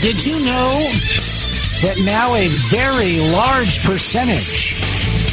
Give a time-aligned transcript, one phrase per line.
[0.00, 0.80] did you know
[1.82, 4.80] that now a very large percentage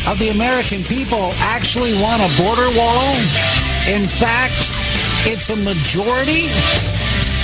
[0.08, 3.16] of the American people actually want a border wall?
[3.88, 4.75] In fact,
[5.24, 6.52] it's a majority.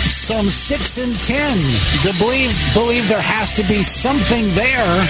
[0.09, 1.55] Some six in ten
[2.03, 5.07] to believe believe there has to be something there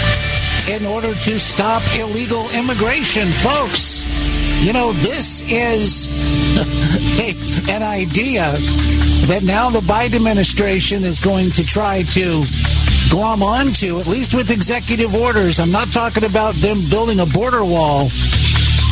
[0.70, 4.06] in order to stop illegal immigration, folks.
[4.64, 6.08] You know, this is
[7.74, 8.52] an idea
[9.26, 12.44] that now the Biden administration is going to try to
[13.10, 15.60] glom onto, at least with executive orders.
[15.60, 18.10] I'm not talking about them building a border wall.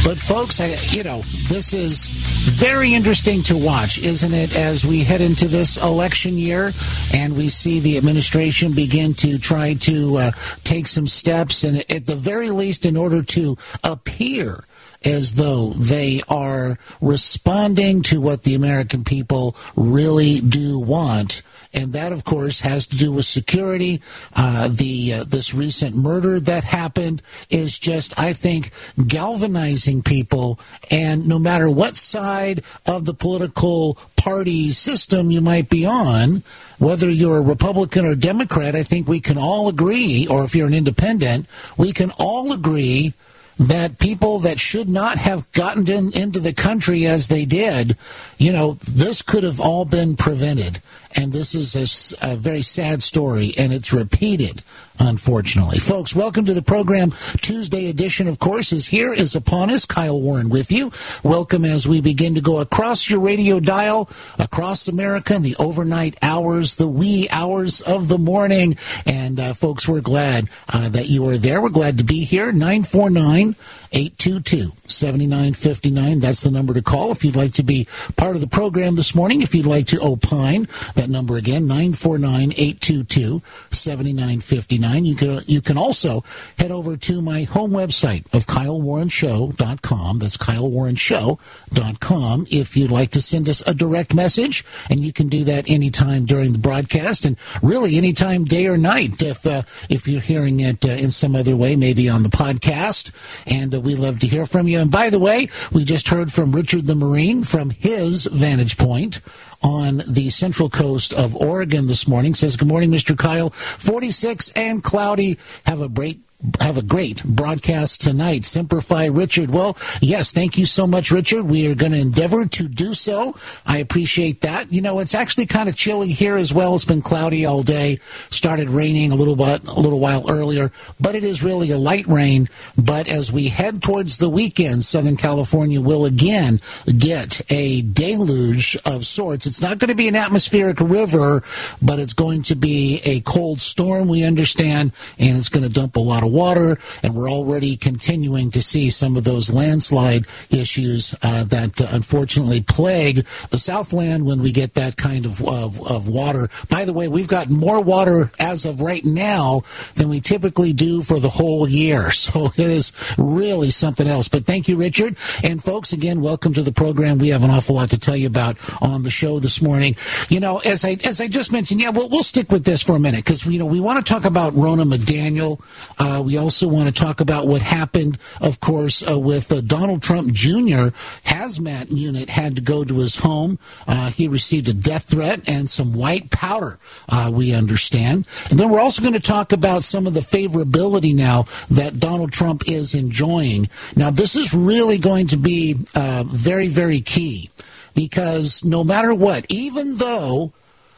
[0.04, 4.56] But folks, I, you know, this is very interesting to watch, isn't it?
[4.56, 6.74] As we head into this election year,
[7.14, 10.32] and we see the administration begin to try to uh,
[10.64, 14.64] take some steps, and at the very least, in order to appear
[15.04, 21.42] as though they are responding to what the American people really do want.
[21.74, 24.02] And that, of course, has to do with security.
[24.36, 28.72] Uh, the uh, this recent murder that happened is just, I think,
[29.08, 30.60] galvanizing people.
[30.90, 36.44] And no matter what side of the political party system you might be on,
[36.78, 40.68] whether you're a Republican or Democrat, I think we can all agree, or if you're
[40.68, 43.14] an independent, we can all agree
[43.60, 47.96] that people that should not have gotten in, into the country as they did,
[48.38, 50.82] you know, this could have all been prevented.
[51.16, 54.64] And this is a, a very sad story, and it's repeated
[55.02, 55.80] unfortunately.
[55.80, 57.12] Folks, welcome to the program.
[57.38, 59.86] Tuesday edition, of course, is here, is upon us.
[59.86, 60.92] Kyle Warren with you.
[61.24, 66.18] Welcome as we begin to go across your radio dial, across America in the overnight
[66.22, 68.78] hours, the wee hours of the morning.
[69.06, 71.62] And uh, folks, we're glad uh, that you are there.
[71.62, 72.52] We're glad to be here.
[72.52, 73.56] 949
[73.94, 76.20] 822 7959.
[76.20, 79.16] That's the number to call if you'd like to be part of the program this
[79.16, 79.42] morning.
[79.42, 83.42] If you'd like to opine, that number again, 949 822
[83.72, 84.91] 7959.
[85.00, 86.26] You can, you can also
[86.58, 90.20] head over to my home website of KyleWarrenShow.com.
[90.20, 94.64] That's KyleWarrenShow.com if you'd like to send us a direct message.
[94.90, 99.24] And you can do that anytime during the broadcast and really anytime, day or night,
[99.24, 103.12] if, uh, if you're hearing it uh, in some other way, maybe on the podcast.
[103.46, 104.80] And uh, we love to hear from you.
[104.80, 109.20] And by the way, we just heard from Richard the Marine from his vantage point
[109.64, 112.34] on the central coast of Oregon this morning.
[112.34, 113.18] Says, Good morning, Mr.
[113.18, 113.50] Kyle.
[113.50, 115.38] 46 and cloudy.
[115.66, 116.22] Have a great
[116.60, 118.46] have a great broadcast tonight.
[118.46, 119.52] Simplify Richard.
[119.52, 121.44] Well, yes, thank you so much, Richard.
[121.44, 123.36] We are going to endeavor to do so.
[123.66, 124.72] I appreciate that.
[124.72, 126.76] You know, it's actually kind of chilly here as well.
[126.76, 127.98] It's been cloudy all day.
[128.30, 132.08] Started raining a little bit, a little while earlier, but it is really a light
[132.08, 132.48] rain.
[132.78, 136.60] But as we head towards the weekend, Southern California will again
[136.98, 139.46] get a deluge of sorts.
[139.46, 141.44] It's not going to be an atmospheric river,
[141.82, 145.96] but it's going to be a cold storm, we understand, and it's going to dump
[145.96, 151.16] a lot of water, and we're already continuing to see some of those landslide issues
[151.22, 156.08] uh, that uh, unfortunately plague the Southland when we get that kind of, of, of
[156.08, 156.50] water.
[156.70, 159.62] By the way, we've got more water as of right now
[159.96, 162.10] than we typically do for the whole year.
[162.22, 164.28] So it is really something else.
[164.28, 165.18] But thank you, Richard.
[165.44, 167.18] And folks, again, welcome to the program.
[167.18, 169.96] We have an awful lot to tell you about on the show this morning.
[170.30, 172.96] You know, as I as I just mentioned, yeah, we'll, we'll stick with this for
[172.96, 175.60] a minute because you know we want to talk about Ronna McDaniel.
[176.00, 180.02] Uh, we also want to talk about what happened, of course, uh, with uh, Donald
[180.02, 180.90] Trump Jr.
[181.26, 183.60] hazmat unit had to go to his home.
[183.88, 186.80] Uh, he received a death threat and some white powder.
[187.10, 191.14] Uh, we understand, and then we're also going to talk about some of the favorability
[191.16, 193.70] now that Donald Trump is enjoying.
[193.96, 197.50] Now, this is really going to be uh, very, very key
[197.94, 200.52] because no matter what, even though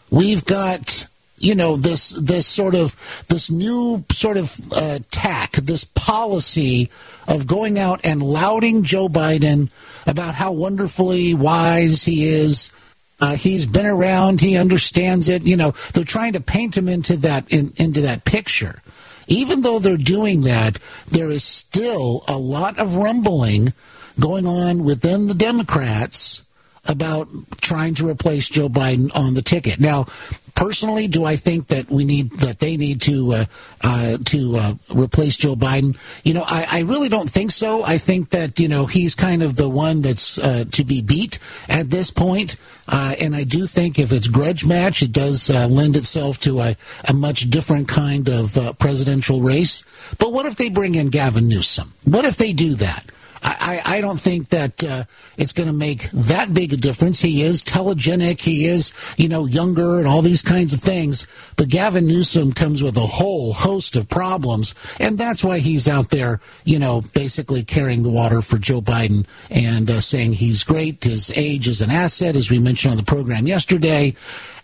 [0.09, 1.07] we've got
[1.43, 2.95] you know this this sort of
[3.27, 6.89] this new sort of uh, tack, this policy
[7.27, 9.69] of going out and lauding Joe Biden
[10.07, 12.71] about how wonderfully wise he is.
[13.19, 14.41] Uh, he's been around.
[14.41, 15.43] He understands it.
[15.43, 18.81] You know, they're trying to paint him into that in, into that picture.
[19.27, 23.73] Even though they're doing that, there is still a lot of rumbling
[24.19, 26.43] going on within the Democrats
[26.85, 27.29] about
[27.61, 29.79] trying to replace Joe Biden on the ticket.
[29.79, 30.05] Now,
[30.55, 33.45] personally, do I think that we need that they need to uh,
[33.81, 35.97] uh, to uh, replace Joe Biden?
[36.23, 37.83] You know, I, I, really don't think so.
[37.83, 41.39] I think that you know he's kind of the one that's uh, to be beat
[41.69, 42.55] at this point.
[42.87, 46.59] Uh, and I do think if it's grudge match, it does uh, lend itself to
[46.59, 46.75] a,
[47.07, 49.83] a, much different kind of presidential race.
[50.19, 51.93] But what if they bring in Gavin Newsom?
[52.03, 53.05] What if they do that?
[53.43, 55.03] I, I, don't think that uh,
[55.37, 57.19] it's going to make that big a difference.
[57.19, 58.41] He is telegenic.
[58.41, 61.27] He is, you know, younger and all these kinds of things.
[61.57, 64.73] But Gavin Newsom comes with a whole host of problems.
[64.99, 69.25] And that's why he's out there, you know, basically carrying the water for Joe Biden
[69.49, 71.03] and uh, saying he's great.
[71.03, 74.15] His age is an asset, as we mentioned on the program yesterday.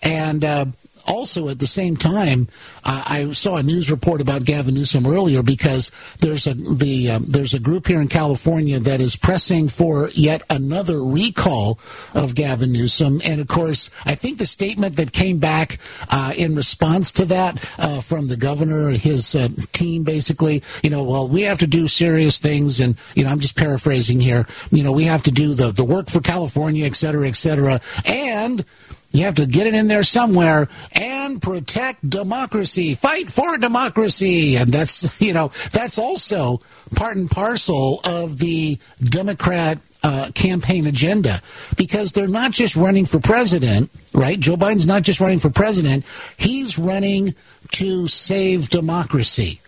[0.01, 0.65] And, uh,
[1.09, 2.47] also at the same time,
[2.85, 7.25] uh, I saw a news report about Gavin Newsom earlier because there's a the um,
[7.27, 11.79] there's a group here in California that is pressing for yet another recall
[12.13, 15.79] of Gavin Newsom, and of course, I think the statement that came back
[16.11, 21.03] uh, in response to that uh, from the governor, his uh, team, basically, you know,
[21.03, 24.45] well, we have to do serious things, and you know, I'm just paraphrasing here.
[24.71, 27.81] You know, we have to do the the work for California, et cetera, et cetera,
[28.05, 28.63] and
[29.11, 32.93] you have to get it in there somewhere and protect democracy.
[32.95, 34.55] Fight for democracy.
[34.55, 36.61] And that's, you know, that's also
[36.95, 41.41] part and parcel of the Democrat uh, campaign agenda
[41.75, 44.39] because they're not just running for president, right?
[44.39, 46.05] Joe Biden's not just running for president.
[46.37, 47.35] He's running
[47.71, 49.59] to save democracy.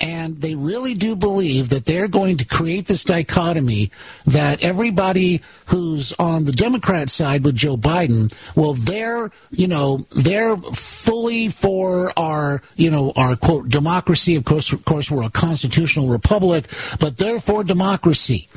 [0.00, 3.90] And they really do believe that they're going to create this dichotomy
[4.26, 10.56] that everybody who's on the Democrat side with Joe Biden, well, they're, you know, they're
[10.56, 14.36] fully for our, you know, our quote, democracy.
[14.36, 16.66] Of course, of course, we're a constitutional republic,
[17.00, 18.48] but they're for democracy.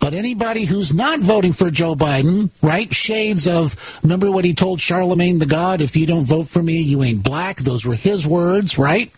[0.00, 2.92] But anybody who's not voting for Joe Biden, right?
[2.92, 6.80] Shades of, remember what he told Charlamagne tha God, if you don't vote for me,
[6.80, 7.58] you ain't black.
[7.58, 9.12] Those were his words, right?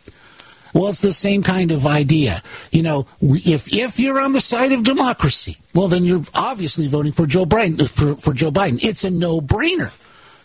[0.73, 2.43] Well, it's the same kind of idea.
[2.71, 7.13] You know, if if you're on the side of democracy, well, then you're obviously voting
[7.13, 7.89] for Joe Biden.
[7.89, 9.93] For, for Joe Biden, it's a no-brainer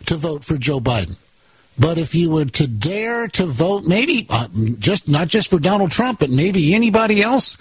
[0.06, 1.16] to vote for Joe Biden.
[1.80, 4.48] But if you were to dare to vote, maybe uh,
[4.80, 7.58] just not just for Donald Trump, but maybe anybody else,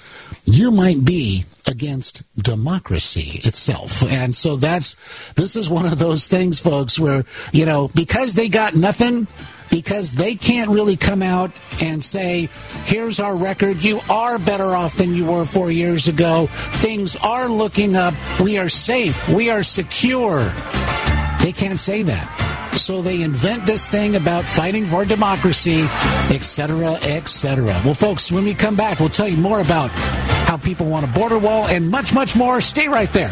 [0.46, 4.02] you might be against democracy itself.
[4.10, 4.94] And so that's
[5.32, 9.26] this is one of those things, folks, where you know because they got nothing
[9.70, 12.48] because they can't really come out and say,
[12.84, 13.82] here's our record.
[13.82, 16.46] You are better off than you were four years ago.
[16.50, 18.14] Things are looking up.
[18.40, 19.28] We are safe.
[19.28, 20.44] We are secure.
[21.40, 22.32] They can't say that.
[22.76, 25.82] So they invent this thing about fighting for democracy,
[26.30, 27.64] etc., etc.
[27.84, 29.90] Well, folks, when we come back, we'll tell you more about
[30.46, 32.60] how people want a border wall and much, much more.
[32.60, 33.30] Stay right there.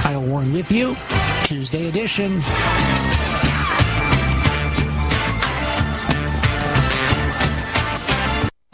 [0.00, 0.96] Kyle Warren with you,
[1.44, 2.40] Tuesday edition.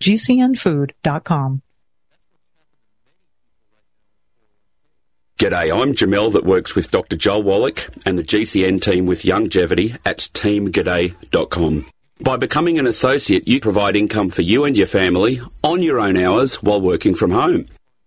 [0.00, 1.62] gcnfood.com.
[5.38, 7.16] G'day, I'm Jamel that works with Dr.
[7.16, 11.86] Joel Wallach and the GCN team with Longevity at teamg'day.com.
[12.20, 16.16] By becoming an associate, you provide income for you and your family on your own
[16.16, 17.66] hours while working from home.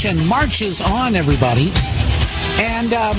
[0.00, 1.70] Edition marches on, everybody.
[2.58, 3.18] And, um,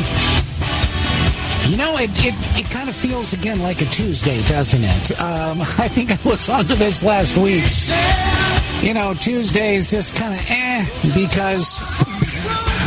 [1.70, 5.22] you know, it, it, it kind of feels again like a Tuesday, doesn't it?
[5.22, 7.66] Um, I think I was onto this last week.
[8.82, 11.78] You know, Tuesday is just kind of eh because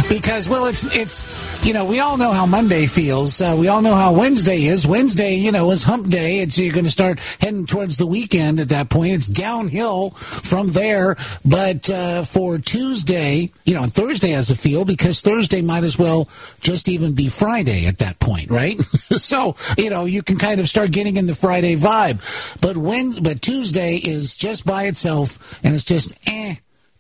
[0.09, 1.23] because well, it's it's
[1.65, 3.41] you know we all know how Monday feels.
[3.41, 4.87] Uh, we all know how Wednesday is.
[4.87, 6.41] Wednesday, you know, is Hump Day.
[6.41, 9.15] It's you're going to start heading towards the weekend at that point.
[9.15, 11.17] It's downhill from there.
[11.45, 15.99] But uh, for Tuesday, you know, and Thursday has a feel because Thursday might as
[15.99, 16.29] well
[16.61, 18.79] just even be Friday at that point, right?
[19.11, 22.61] so you know you can kind of start getting in the Friday vibe.
[22.61, 26.57] But when but Tuesday is just by itself, and it's just eh.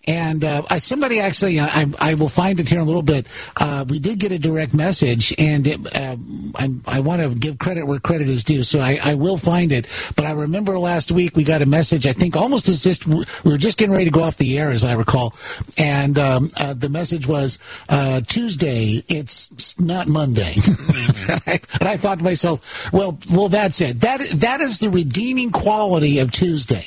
[0.06, 3.26] And uh, somebody actually, I, I will find it here in a little bit.
[3.58, 6.16] Uh, we did get a direct message, and it, uh,
[6.56, 9.73] I, I want to give credit where credit is due, so I, I will find
[9.73, 9.87] it.
[10.14, 12.06] But I remember last week we got a message.
[12.06, 14.70] I think almost as just we were just getting ready to go off the air,
[14.70, 15.34] as I recall,
[15.78, 17.58] and um, uh, the message was
[17.88, 19.02] uh, Tuesday.
[19.08, 24.00] It's not Monday, and, I, and I thought to myself, well, well, that's it.
[24.02, 26.84] That that is the redeeming quality of Tuesday,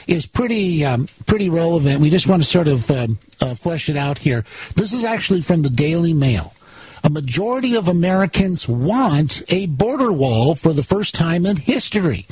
[0.08, 2.02] is pretty, um, pretty relevant.
[2.02, 4.44] We just want to sort of um, uh, flesh it out here.
[4.76, 6.54] This is actually from the Daily Mail
[7.04, 12.26] a majority of Americans want a border wall for the first time in history.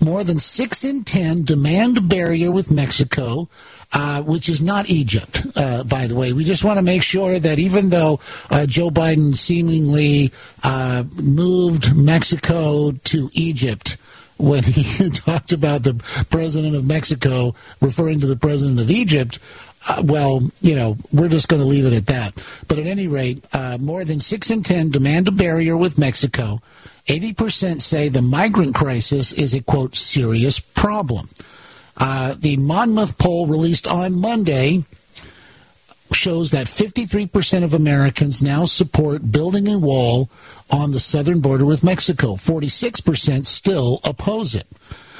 [0.00, 3.48] More than six in ten demand a barrier with Mexico,
[3.92, 6.32] uh, which is not Egypt, uh, by the way.
[6.32, 10.32] We just want to make sure that even though uh, Joe Biden seemingly
[10.64, 13.96] uh, moved Mexico to Egypt,
[14.38, 15.94] when he talked about the
[16.30, 19.38] president of Mexico referring to the president of Egypt,
[19.88, 22.44] uh, well, you know, we're just going to leave it at that.
[22.68, 26.60] But at any rate, uh, more than 6 in 10 demand a barrier with Mexico.
[27.06, 31.30] 80% say the migrant crisis is a, quote, serious problem.
[31.96, 34.84] Uh, the Monmouth poll released on Monday
[36.12, 40.30] shows that 53% of Americans now support building a wall
[40.70, 42.34] on the southern border with Mexico.
[42.34, 44.66] 46% still oppose it.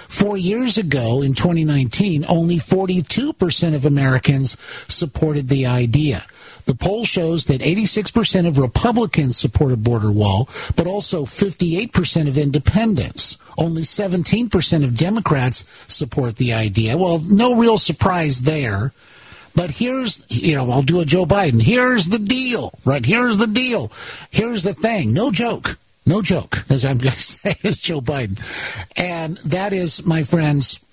[0.09, 6.25] Four years ago, in 2019, only 42% of Americans supported the idea.
[6.67, 12.37] The poll shows that 86% of Republicans support a border wall, but also 58% of
[12.39, 13.39] independents.
[13.59, 16.97] Only 17% of Democrats support the idea.
[16.97, 18.93] Well, no real surprise there.
[19.57, 21.63] But here's, you know, I'll do a Joe Biden.
[21.63, 23.05] Here's the deal, right?
[23.05, 23.91] Here's the deal.
[24.31, 25.15] Here's the thing.
[25.15, 25.79] No joke.
[26.05, 28.39] No joke, as I'm going to say, is Joe Biden.
[28.97, 30.85] And that is, my friends,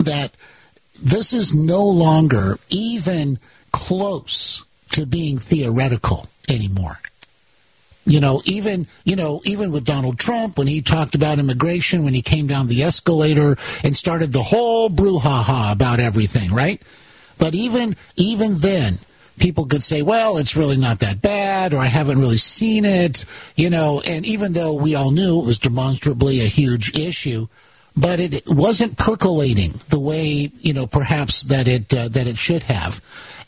[0.00, 0.32] that
[1.02, 3.38] this is no longer even
[3.72, 6.98] close to being theoretical anymore.
[8.04, 12.14] You know, even you know, even with Donald Trump, when he talked about immigration, when
[12.14, 16.82] he came down the escalator and started the whole brouhaha about everything, right?
[17.42, 18.98] But even even then,
[19.36, 23.24] people could say, well, it's really not that bad, or I haven't really seen it,
[23.56, 27.48] you know, and even though we all knew it was demonstrably a huge issue,
[27.96, 32.62] but it wasn't percolating the way, you know, perhaps that it, uh, that it should
[32.62, 33.00] have.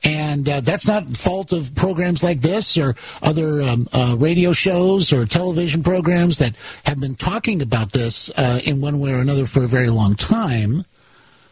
[0.02, 5.12] And uh, that's not fault of programs like this or other um, uh, radio shows
[5.12, 9.46] or television programs that have been talking about this uh, in one way or another
[9.46, 10.84] for a very long time.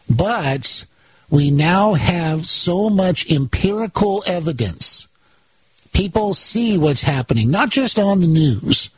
[0.09, 0.85] But
[1.33, 5.07] we now have so much empirical evidence.
[5.91, 8.91] People see what's happening, not just on the news,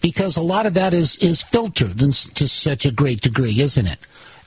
[0.00, 3.98] because a lot of that is, is filtered to such a great degree, isn't it?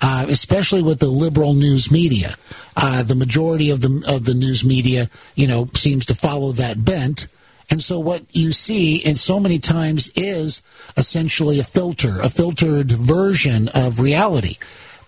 [0.02, 2.36] Uh, especially with the liberal news media.
[2.78, 6.86] Uh, the majority of the of the news media, you know, seems to follow that
[6.86, 7.28] bent.
[7.70, 10.62] And so what you see and so many times is
[10.96, 14.58] essentially a filter, a filtered version of reality.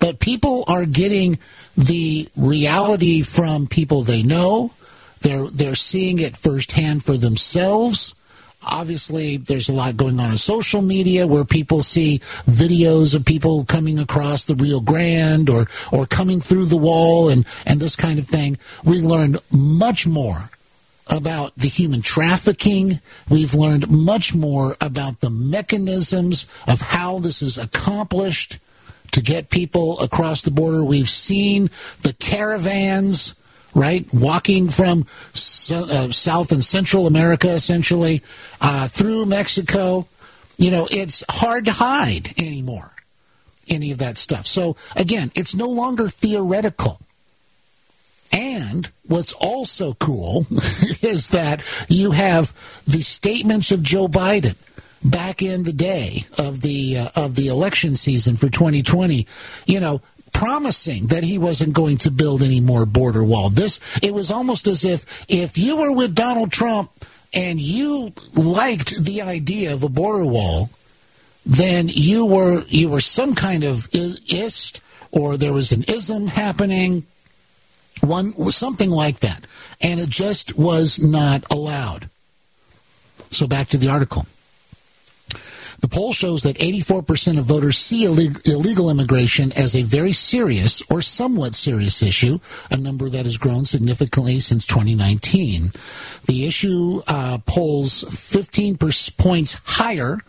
[0.06, 1.40] But people are getting
[1.76, 4.72] the reality from people they know.
[5.22, 8.14] They're they're seeing it firsthand for themselves.
[8.72, 13.66] Obviously, there's a lot going on in social media where people see videos of people
[13.66, 18.20] coming across the Rio Grande or or coming through the wall and and this kind
[18.20, 18.60] of thing.
[18.84, 20.52] We learned much more
[21.10, 23.00] about the human trafficking.
[23.28, 28.60] We've learned much more about the mechanisms of how this is accomplished
[29.16, 30.84] to get people across the border.
[30.84, 31.70] We've seen
[32.02, 33.42] the caravans,
[33.74, 38.22] right, walking from uh, South and Central America, essentially,
[38.60, 40.06] uh, through Mexico.
[40.58, 42.92] You know, it's hard to hide anymore,
[43.70, 44.46] any of that stuff.
[44.46, 47.00] So, again, it's no longer theoretical.
[48.34, 50.46] And what's also cool
[51.02, 52.52] is that you have
[52.86, 54.56] the statements of Joe Biden
[55.06, 59.28] back in the day of the uh, of the election season for 2020,
[59.66, 60.02] you know,
[60.34, 63.50] promising that he wasn't going to build any more border wall.
[63.50, 66.92] This it was almost as if if you were with Donald Trump
[67.34, 70.70] and you liked the idea of a border wall,
[71.46, 77.06] then you were you were some kind of ist or there was an ism happening
[78.02, 79.46] one something like that.
[79.82, 82.10] And it just was not allowed.
[83.30, 84.26] So back to the article
[85.86, 91.00] the poll shows that 84% of voters see illegal immigration as a very serious or
[91.00, 92.40] somewhat serious issue,
[92.72, 95.70] a number that has grown significantly since 2019.
[96.26, 98.78] The issue uh, polls 15
[99.20, 100.22] points higher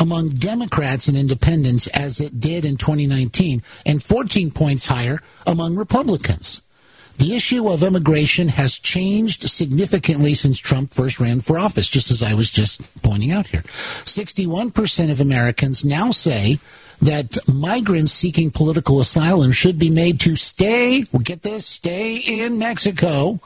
[0.00, 6.62] among Democrats and independents as it did in 2019, and 14 points higher among Republicans.
[7.18, 12.22] The issue of immigration has changed significantly since Trump first ran for office, just as
[12.22, 13.62] I was just pointing out here.
[13.62, 16.58] 61% of Americans now say
[17.00, 23.40] that migrants seeking political asylum should be made to stay, get this, stay in Mexico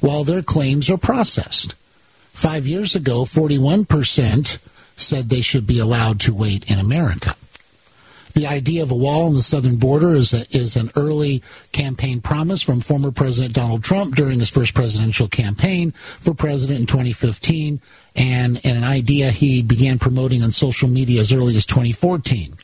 [0.00, 1.74] while their claims are processed.
[2.32, 4.58] Five years ago, 41%
[4.96, 7.36] said they should be allowed to wait in America.
[8.34, 11.42] The idea of a wall on the southern border is, a, is an early
[11.72, 16.86] campaign promise from former President Donald Trump during his first presidential campaign for president in
[16.86, 17.80] 2015,
[18.16, 22.56] and, and an idea he began promoting on social media as early as 2014.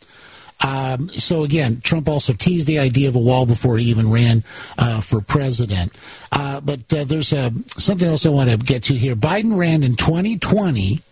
[0.67, 4.43] Um, so again, Trump also teased the idea of a wall before he even ran
[4.77, 5.93] uh, for president.
[6.33, 9.15] Uh, but uh, there's a, something else I want to get to here.
[9.15, 11.03] Biden ran in 2020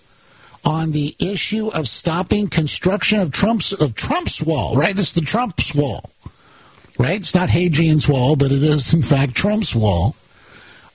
[0.67, 4.77] on the issue of stopping construction of Trump's of Trump's wall.
[4.77, 6.11] Right, it's the Trump's wall.
[6.99, 10.17] Right, it's not Hadrian's wall, but it is in fact Trump's wall.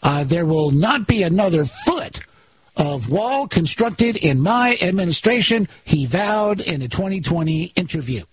[0.03, 2.21] Uh, there will not be another foot
[2.75, 8.23] of wall constructed in my administration, he vowed in a 2020 interview.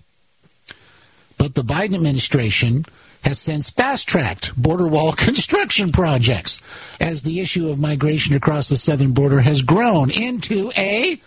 [1.36, 2.84] But the Biden administration
[3.28, 6.62] has since fast tracked border wall construction projects
[6.98, 11.20] as the issue of migration across the southern border has grown into a,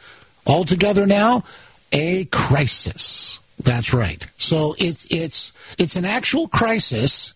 [0.47, 1.43] altogether now,
[1.91, 3.39] a crisis.
[3.59, 4.25] That's right.
[4.37, 7.35] So it's it's it's an actual crisis,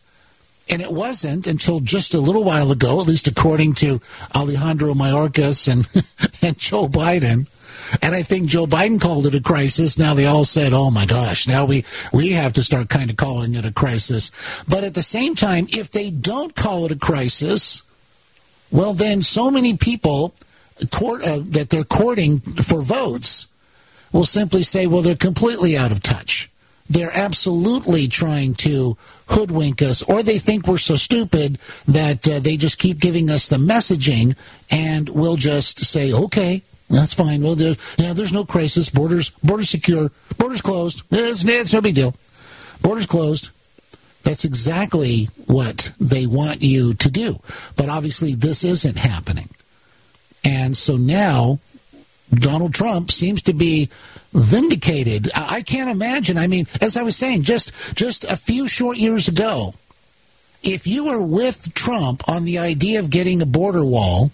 [0.68, 4.02] and it wasn't until just a little while ago, at least according to
[4.36, 5.86] Alejandro Mayorkas and
[6.42, 7.46] and Joe Biden.
[8.02, 9.98] And I think Joe Biden called it a crisis.
[9.98, 13.18] Now they all said, "Oh my gosh!" Now we we have to start kind of
[13.18, 14.32] calling it a crisis.
[14.68, 17.84] But at the same time, if they don't call it a crisis,
[18.72, 20.34] well, then so many people
[20.92, 23.48] court uh, that they're courting for votes
[24.12, 26.50] will simply say, well, they're completely out of touch.
[26.90, 28.96] They're absolutely trying to
[29.30, 33.48] hoodwink us, or they think we're so stupid that uh, they just keep giving us
[33.48, 34.36] the messaging,
[34.70, 37.42] and we'll just say, okay, that's fine.
[37.42, 38.90] Well, there, yeah, there's no crisis.
[38.90, 40.12] Borders, borders secure.
[40.38, 41.04] Borders closed.
[41.12, 42.16] It's, it's no big deal.
[42.82, 43.50] Borders closed.
[44.24, 47.40] That's exactly what they want you to do.
[47.76, 49.50] But obviously, this isn't happening.
[50.44, 51.60] And so now
[52.34, 53.90] Donald Trump seems to be
[54.34, 55.30] vindicated.
[55.36, 56.38] I can't imagine.
[56.38, 59.74] I mean, as I was saying, just just a few short years ago,
[60.62, 64.32] if you were with Trump on the idea of getting a border wall,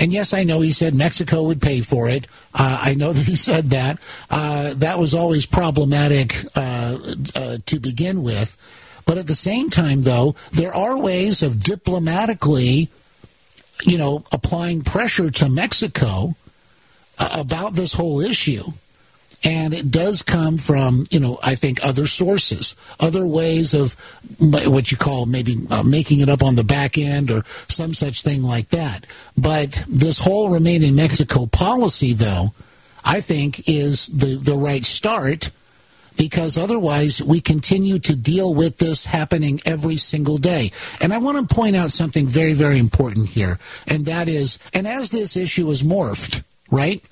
[0.00, 2.26] and yes, I know he said Mexico would pay for it.
[2.54, 3.98] Uh, I know that he said that.
[4.30, 6.98] Uh, that was always problematic uh,
[7.36, 8.56] uh to begin with.
[9.04, 12.88] But at the same time, though, there are ways of diplomatically,
[13.84, 16.34] you know, applying pressure to Mexico
[17.36, 18.72] about this whole issue.
[19.42, 23.94] And it does come from, you know, I think other sources, other ways of
[24.38, 28.22] what you call maybe uh, making it up on the back end or some such
[28.22, 29.06] thing like that.
[29.38, 32.52] But this whole remain in Mexico policy, though,
[33.04, 35.50] I think is the, the right start
[36.16, 40.70] because otherwise we continue to deal with this happening every single day.
[41.00, 43.58] And I want to point out something very, very important here.
[43.86, 47.02] And that is, and as this issue is morphed, right?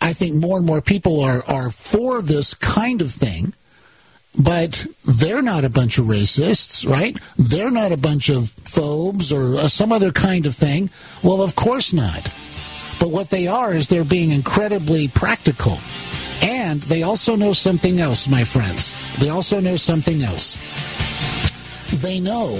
[0.00, 3.54] I think more and more people are, are for this kind of thing,
[4.38, 7.18] but they're not a bunch of racists, right?
[7.36, 10.90] They're not a bunch of phobes or uh, some other kind of thing.
[11.22, 12.30] Well, of course not.
[13.00, 15.78] But what they are is they're being incredibly practical.
[16.42, 18.94] And they also know something else, my friends.
[19.18, 20.56] They also know something else.
[21.88, 22.56] They know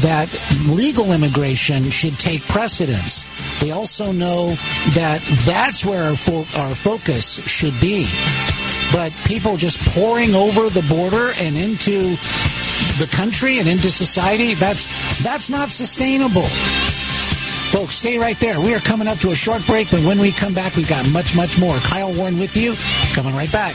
[0.00, 0.28] that
[0.68, 3.24] legal immigration should take precedence
[3.60, 4.50] they also know
[4.92, 8.06] that that's where our, fo- our focus should be.
[8.92, 12.16] But people just pouring over the border and into
[12.98, 14.86] the country and into society, that's
[15.22, 16.46] that's not sustainable.
[17.72, 18.60] Folks, stay right there.
[18.60, 21.08] We are coming up to a short break, but when we come back, we've got
[21.10, 21.74] much, much more.
[21.76, 22.74] Kyle Warren with you,
[23.14, 23.74] coming right back.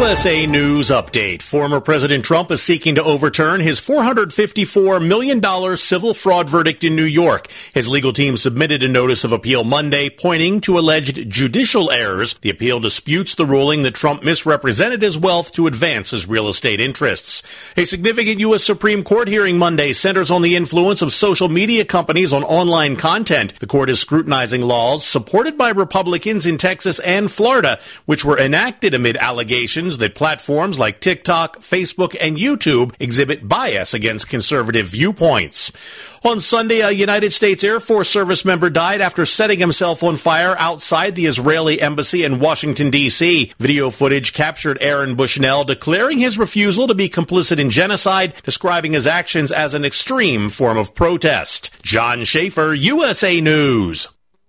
[0.00, 1.42] USA News Update.
[1.42, 7.04] Former President Trump is seeking to overturn his $454 million civil fraud verdict in New
[7.04, 7.50] York.
[7.74, 12.32] His legal team submitted a notice of appeal Monday pointing to alleged judicial errors.
[12.38, 16.80] The appeal disputes the ruling that Trump misrepresented his wealth to advance his real estate
[16.80, 17.42] interests.
[17.76, 18.64] A significant U.S.
[18.64, 23.54] Supreme Court hearing Monday centers on the influence of social media companies on online content.
[23.60, 28.94] The court is scrutinizing laws supported by Republicans in Texas and Florida, which were enacted
[28.94, 35.72] amid allegations that platforms like TikTok, Facebook, and YouTube exhibit bias against conservative viewpoints.
[36.22, 40.54] On Sunday, a United States Air Force service member died after setting himself on fire
[40.58, 43.52] outside the Israeli embassy in Washington, D.C.
[43.58, 49.06] Video footage captured Aaron Bushnell declaring his refusal to be complicit in genocide, describing his
[49.06, 51.70] actions as an extreme form of protest.
[51.82, 54.08] John Schaefer, USA News.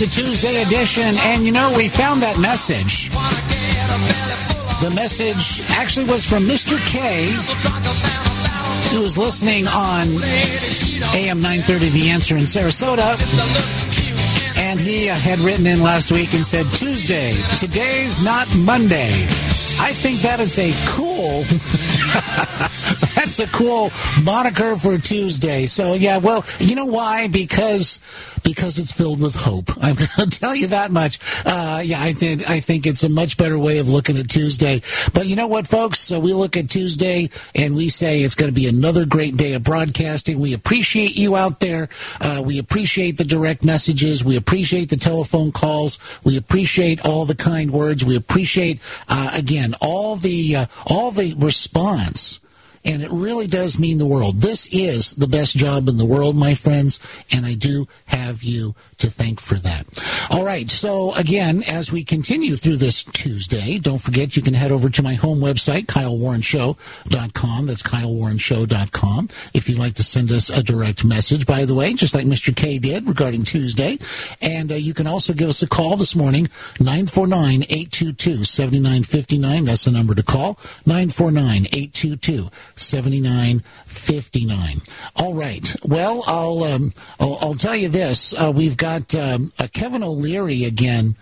[0.00, 3.10] it's the Tuesday edition, and you know, we found that message.
[4.82, 6.78] The message actually was from Mr.
[6.86, 7.26] K,
[8.94, 10.06] who was listening on
[11.14, 13.16] AM 930 The Answer in Sarasota.
[14.58, 19.10] And he had written in last week and said, Tuesday, today's not Monday.
[19.80, 21.44] I think that is a cool.
[23.28, 23.90] That's a cool
[24.24, 25.66] moniker for Tuesday.
[25.66, 27.28] So yeah, well, you know why?
[27.28, 28.00] Because
[28.42, 29.68] because it's filled with hope.
[29.82, 31.18] I'm going to tell you that much.
[31.44, 34.80] Uh, yeah, I think I think it's a much better way of looking at Tuesday.
[35.12, 35.98] But you know what, folks?
[35.98, 39.52] So we look at Tuesday and we say it's going to be another great day
[39.52, 40.40] of broadcasting.
[40.40, 41.90] We appreciate you out there.
[42.22, 44.24] Uh, we appreciate the direct messages.
[44.24, 45.98] We appreciate the telephone calls.
[46.24, 48.06] We appreciate all the kind words.
[48.06, 52.40] We appreciate uh, again all the uh, all the response
[52.84, 54.40] and it really does mean the world.
[54.40, 57.00] This is the best job in the world, my friends,
[57.32, 59.86] and I do have you to thank for that.
[60.30, 64.72] All right, so again, as we continue through this Tuesday, don't forget you can head
[64.72, 67.66] over to my home website, kylewarrenshow.com.
[67.66, 69.28] That's kylewarrenshow.com.
[69.54, 72.54] If you'd like to send us a direct message, by the way, just like Mr.
[72.54, 73.98] K did regarding Tuesday.
[74.42, 76.48] And uh, you can also give us a call this morning,
[76.80, 79.64] 949 822 7959.
[79.64, 84.80] That's the number to call, 949 822 7959.
[85.16, 85.74] All right.
[85.84, 88.34] Well, I'll, um, I'll, I'll tell you this.
[88.34, 91.16] Uh, we've got um, uh, Kevin O'Leary again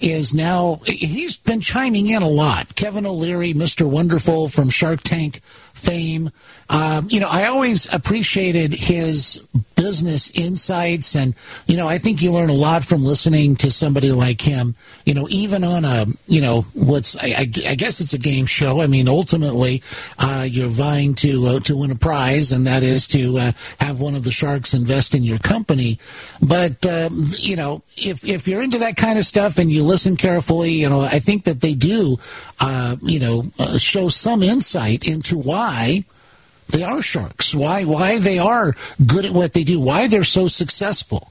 [0.00, 2.74] is now he's been chiming in a lot.
[2.76, 3.88] Kevin O'Leary, Mr.
[3.88, 5.40] Wonderful from Shark Tank
[5.78, 6.30] fame.
[6.70, 11.34] Um, you know, I always appreciated his business insights, and
[11.66, 14.74] you know, I think you learn a lot from listening to somebody like him.
[15.06, 18.44] You know, even on a you know what's I, I, I guess it's a game
[18.44, 18.82] show.
[18.82, 19.82] I mean, ultimately,
[20.18, 24.00] uh, you're vying to uh, to win a prize, and that is to uh, have
[24.00, 25.98] one of the sharks invest in your company.
[26.42, 30.16] But um, you know, if if you're into that kind of stuff and you listen
[30.16, 32.18] carefully, you know, I think that they do,
[32.60, 35.67] uh, you know, uh, show some insight into why
[36.68, 38.74] they are sharks, why why they are
[39.06, 41.30] good at what they do, why they're so successful.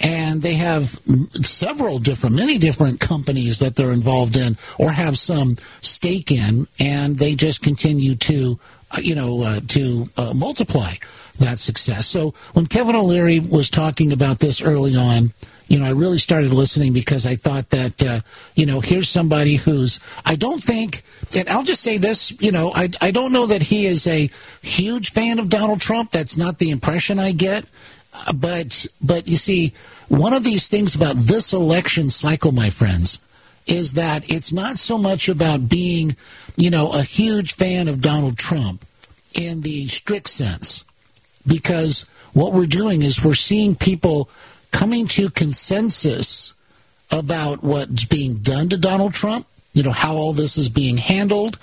[0.00, 0.98] And they have
[1.40, 7.16] several different, many different companies that they're involved in or have some stake in, and
[7.16, 8.58] they just continue to
[9.02, 10.92] you know, uh, to uh, multiply
[11.38, 12.06] that success.
[12.06, 15.32] So when Kevin O'Leary was talking about this early on,
[15.74, 18.20] you know, I really started listening because I thought that, uh,
[18.54, 21.02] you know, here's somebody who's, I don't think,
[21.36, 24.30] and I'll just say this, you know, I, I don't know that he is a
[24.62, 26.12] huge fan of Donald Trump.
[26.12, 27.64] That's not the impression I get.
[28.14, 29.74] Uh, but, but you see,
[30.06, 33.18] one of these things about this election cycle, my friends,
[33.66, 36.14] is that it's not so much about being,
[36.54, 38.84] you know, a huge fan of Donald Trump
[39.34, 40.84] in the strict sense,
[41.44, 44.28] because what we're doing is we're seeing people
[44.74, 46.52] coming to consensus
[47.12, 51.54] about what's being done to Donald Trump, you know, how all this is being handled,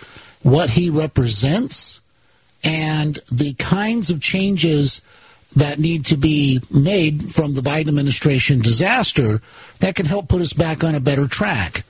[0.44, 2.00] what he represents,
[2.64, 5.06] and the kinds of changes
[5.54, 9.42] that need to be made from the Biden administration disaster
[9.80, 11.84] that can help put us back on a better track.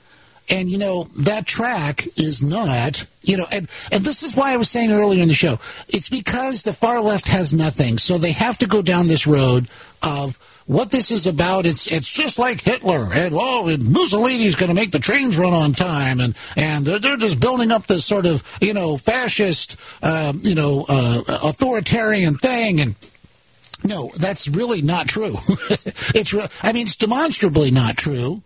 [0.49, 4.57] And you know, that track is not, you know, and, and this is why I
[4.57, 7.99] was saying earlier in the show, it's because the far left has nothing.
[7.99, 9.69] So they have to go down this road
[10.01, 10.39] of
[10.71, 11.65] what this is about.
[11.65, 15.53] It's it's just like Hitler, and oh, and Mussolini's going to make the trains run
[15.53, 19.75] on time, and and they're, they're just building up this sort of you know fascist,
[20.01, 22.95] uh, you know, uh, authoritarian thing, and
[23.83, 25.35] no, that's really not true.
[26.15, 28.41] it's re- I mean, it's demonstrably not true.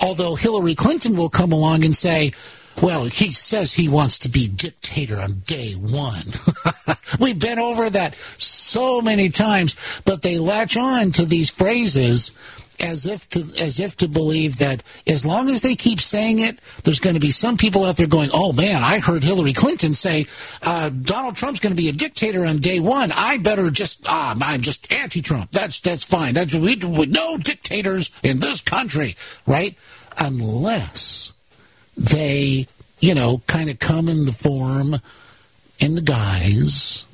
[0.00, 2.32] Although Hillary Clinton will come along and say,
[2.82, 6.32] well, he says he wants to be dictator on day one.
[7.20, 12.36] We've been over that so many times, but they latch on to these phrases
[12.80, 16.60] as if to as if to believe that as long as they keep saying it,
[16.84, 19.94] there's going to be some people out there going, "Oh man, I heard Hillary Clinton
[19.94, 20.26] say
[20.62, 23.10] uh, Donald Trump's going to be a dictator on day one.
[23.14, 25.50] I better just ah, I'm just anti-Trump.
[25.50, 26.34] That's that's fine.
[26.34, 29.14] That's we, we no dictators in this country,
[29.46, 29.76] right?
[30.18, 31.32] Unless
[31.98, 32.66] they,
[33.00, 34.96] you know, kind of come in the form
[35.80, 37.06] in the guise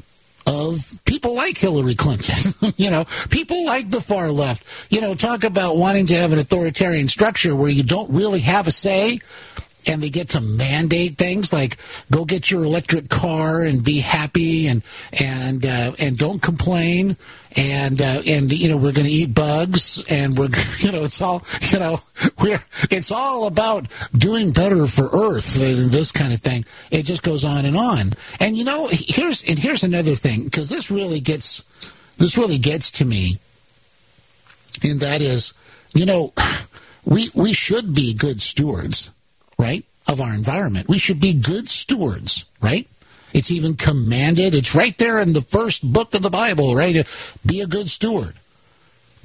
[0.47, 5.43] of people like Hillary Clinton, you know, people like the far left, you know, talk
[5.43, 9.21] about wanting to have an authoritarian structure where you don't really have a say
[9.87, 11.77] and they get to mandate things like
[12.11, 14.83] go get your electric car and be happy and
[15.21, 17.17] and uh, and don't complain
[17.57, 21.21] and uh, and you know we're going to eat bugs and we're you know it's
[21.21, 21.99] all you know
[22.43, 26.65] we're it's all about doing better for Earth and this kind of thing.
[26.91, 28.13] It just goes on and on.
[28.41, 31.65] And you know here's and here's another thing because this really gets
[32.19, 33.39] this really gets to me,
[34.83, 35.55] and that is
[35.95, 36.33] you know
[37.05, 39.11] we we should be good stewards
[39.59, 40.89] right, of our environment.
[40.89, 42.87] We should be good stewards, right?
[43.33, 44.55] It's even commanded.
[44.55, 47.07] It's right there in the first book of the Bible, right?
[47.45, 48.35] Be a good steward.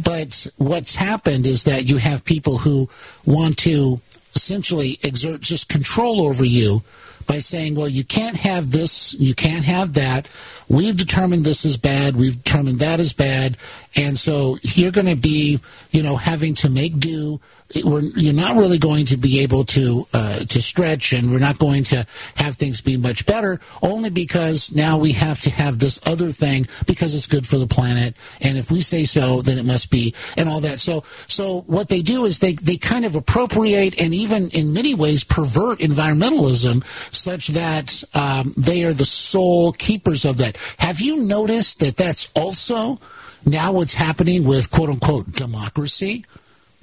[0.01, 2.89] But what's happened is that you have people who
[3.25, 4.01] want to
[4.35, 6.81] essentially exert just control over you
[7.27, 10.27] by saying, well, you can't have this, you can't have that.
[10.67, 13.57] We've determined this is bad, we've determined that is bad,
[13.95, 15.59] and so you're going to be,
[15.91, 17.39] you know, having to make do
[17.83, 21.59] we're, you're not really going to be able to uh, to stretch, and we're not
[21.59, 23.59] going to have things be much better.
[23.81, 27.67] Only because now we have to have this other thing because it's good for the
[27.67, 30.79] planet, and if we say so, then it must be, and all that.
[30.79, 34.95] So, so what they do is they they kind of appropriate and even in many
[34.95, 40.57] ways pervert environmentalism, such that um, they are the sole keepers of that.
[40.79, 42.99] Have you noticed that that's also
[43.45, 46.25] now what's happening with quote unquote democracy?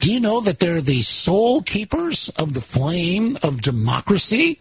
[0.01, 4.61] Do you know that they're the sole keepers of the flame of democracy?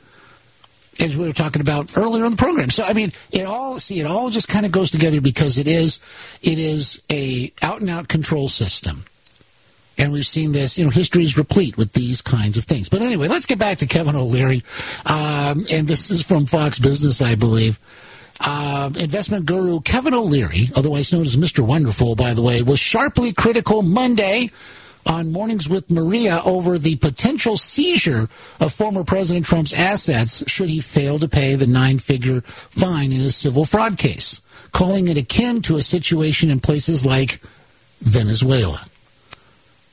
[1.02, 2.70] As we were talking about earlier in the program.
[2.70, 5.68] So I mean, it all see it all just kind of goes together because it
[5.68, 6.00] is
[6.42, 9.04] it is a out and out control system.
[9.98, 12.90] And we've seen this, you know, history is replete with these kinds of things.
[12.90, 14.62] But anyway, let's get back to Kevin O'Leary.
[15.06, 17.80] Um, and this is from Fox Business, I believe.
[18.42, 21.66] Uh, investment guru Kevin O'Leary, otherwise known as Mr.
[21.66, 24.52] Wonderful, by the way, was sharply critical Monday
[25.06, 28.28] on Mornings with Maria over the potential seizure
[28.60, 33.20] of former President Trump's assets should he fail to pay the nine figure fine in
[33.20, 37.40] his civil fraud case, calling it akin to a situation in places like
[38.02, 38.86] Venezuela.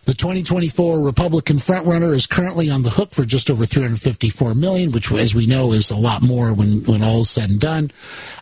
[0.04, 5.12] The 2024 Republican frontrunner is currently on the hook for just over 354 million, which,
[5.12, 7.92] as we know, is a lot more when, when all is said and done.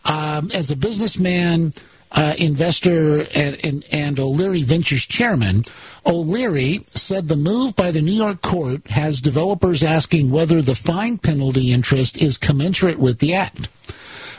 [0.05, 1.73] Um, as a businessman,
[2.13, 5.61] uh, investor and, and, and O'Leary Ventures chairman,
[6.05, 11.19] O'Leary said the move by the New York court has developers asking whether the fine
[11.19, 13.69] penalty interest is commensurate with the act.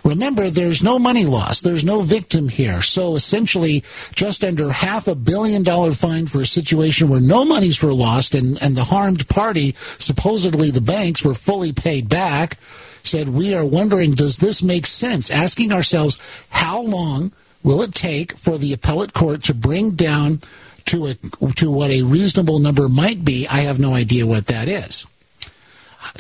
[0.05, 1.61] Remember, there's no money loss.
[1.61, 2.82] There's no victim here.
[2.82, 3.84] So essentially,
[4.14, 8.34] just under half a billion dollar fine for a situation where no monies were lost
[8.34, 12.59] and, and the harmed party, supposedly the banks, were fully paid back
[13.05, 15.30] said, We are wondering, does this make sense?
[15.30, 17.32] Asking ourselves, how long
[17.62, 20.40] will it take for the appellate court to bring down
[20.86, 21.14] to a,
[21.55, 23.46] to what a reasonable number might be?
[23.48, 25.07] I have no idea what that is.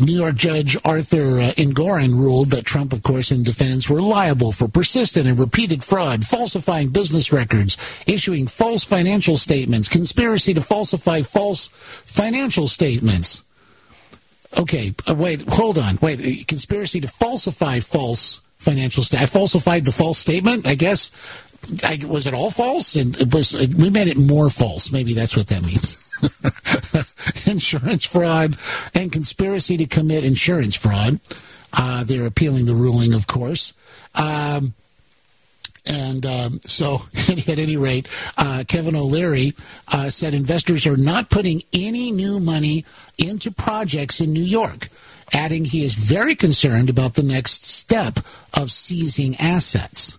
[0.00, 4.52] New York Judge Arthur uh, Engoron ruled that Trump, of course, and defendants were liable
[4.52, 7.76] for persistent and repeated fraud, falsifying business records,
[8.06, 13.44] issuing false financial statements, conspiracy to falsify false financial statements.
[14.58, 15.98] Okay, uh, wait, hold on.
[16.02, 19.30] Wait, uh, conspiracy to falsify false financial statement.
[19.30, 21.10] I falsified the false statement, I guess.
[21.84, 22.96] I, was it all false?
[22.96, 24.92] And it was we made it more false.
[24.92, 25.98] Maybe that's what that means.
[27.52, 28.56] insurance fraud
[28.94, 31.20] and conspiracy to commit insurance fraud.
[31.72, 33.72] Uh, they're appealing the ruling, of course.
[34.14, 34.74] Um,
[35.88, 39.54] and um, so, at any rate, uh, Kevin O'Leary
[39.92, 42.84] uh, said investors are not putting any new money
[43.18, 44.88] into projects in New York,
[45.32, 48.20] adding he is very concerned about the next step
[48.56, 50.18] of seizing assets.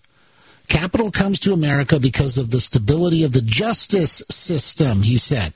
[0.73, 5.53] Capital comes to America because of the stability of the justice system, he said.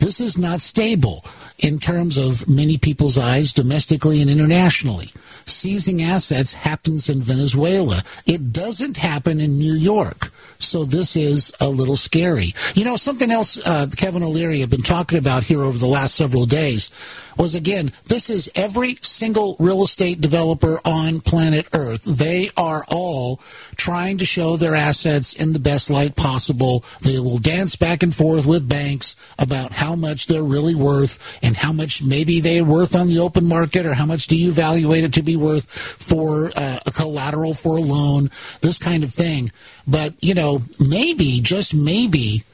[0.00, 1.24] This is not stable
[1.58, 5.10] in terms of many people's eyes domestically and internationally.
[5.46, 8.02] Seizing assets happens in Venezuela.
[8.26, 10.30] It doesn't happen in New York.
[10.58, 12.52] So this is a little scary.
[12.74, 16.14] You know, something else uh, Kevin O'Leary had been talking about here over the last
[16.14, 16.90] several days
[17.38, 22.02] was again, this is every single real estate developer on planet Earth.
[22.02, 23.36] They are all
[23.76, 26.84] trying to show their assets in the best light possible.
[27.00, 31.56] They will dance back and forth with banks about how much they're really worth and
[31.56, 35.02] how much maybe they're worth on the open market or how much do you evaluate
[35.02, 38.30] it to be worth for uh, a collateral for a loan,
[38.60, 39.50] this kind of thing.
[39.86, 42.44] But, you know, maybe, just maybe,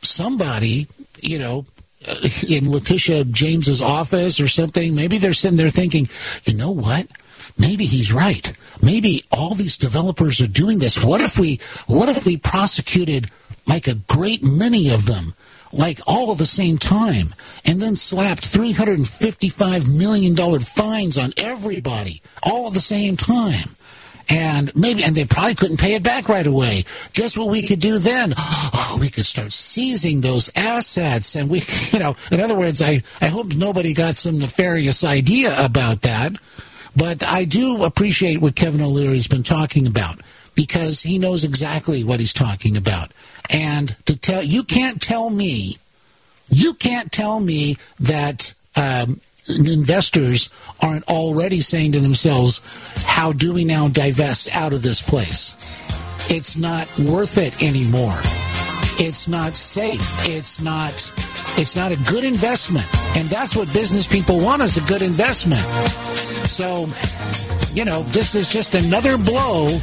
[0.00, 0.86] somebody,
[1.20, 1.66] you know,
[2.08, 6.08] uh, in Letitia James's office or something, maybe they're sitting there thinking,
[6.44, 7.06] you know what?
[7.58, 8.50] Maybe he's right.
[8.82, 11.04] Maybe all these developers are doing this.
[11.04, 13.30] What if we, what if we prosecuted
[13.66, 15.34] like a great many of them,
[15.72, 22.68] like all at the same time, and then slapped $355 million fines on everybody all
[22.68, 23.76] at the same time?
[24.28, 26.84] and maybe and they probably couldn't pay it back right away.
[27.14, 28.34] Guess what we could do then?
[28.36, 31.62] Oh, we could start seizing those assets, and we,
[31.92, 36.32] you know, in other words, I I hope nobody got some nefarious idea about that,
[36.96, 40.20] but I do appreciate what Kevin O'Leary has been talking about
[40.58, 43.12] because he knows exactly what he's talking about,
[43.48, 45.76] and to tell you can't tell me,
[46.50, 48.52] you can't tell me that.
[48.76, 49.20] Um,
[49.64, 50.50] investors
[50.82, 52.60] aren't already saying to themselves,
[53.06, 55.56] how do we now divest out of this place?
[56.28, 58.20] It's not worth it anymore.
[59.00, 60.28] It's not safe.
[60.28, 60.92] It's not
[61.56, 62.86] it's not a good investment.
[63.16, 65.62] And that's what business people want is a good investment.
[66.46, 66.88] So,
[67.72, 69.78] you know, this is just another blow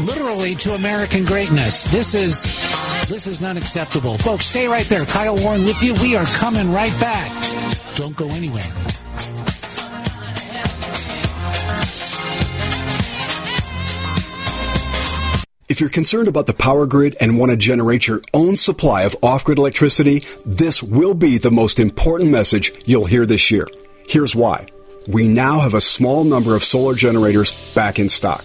[0.00, 1.84] literally to American greatness.
[1.84, 2.42] This is
[3.08, 4.18] this is unacceptable.
[4.18, 5.04] Folks, stay right there.
[5.04, 5.94] Kyle Warren with you.
[5.94, 7.30] We are coming right back.
[7.94, 8.62] Don't go anywhere.
[15.68, 19.16] If you're concerned about the power grid and want to generate your own supply of
[19.22, 23.66] off grid electricity, this will be the most important message you'll hear this year.
[24.06, 24.66] Here's why.
[25.08, 28.44] We now have a small number of solar generators back in stock.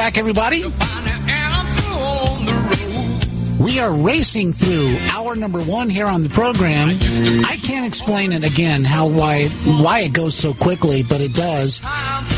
[0.00, 0.62] Back, everybody.
[3.62, 6.98] We are racing through hour number one here on the program.
[7.44, 11.82] I can't explain it again how why why it goes so quickly, but it does.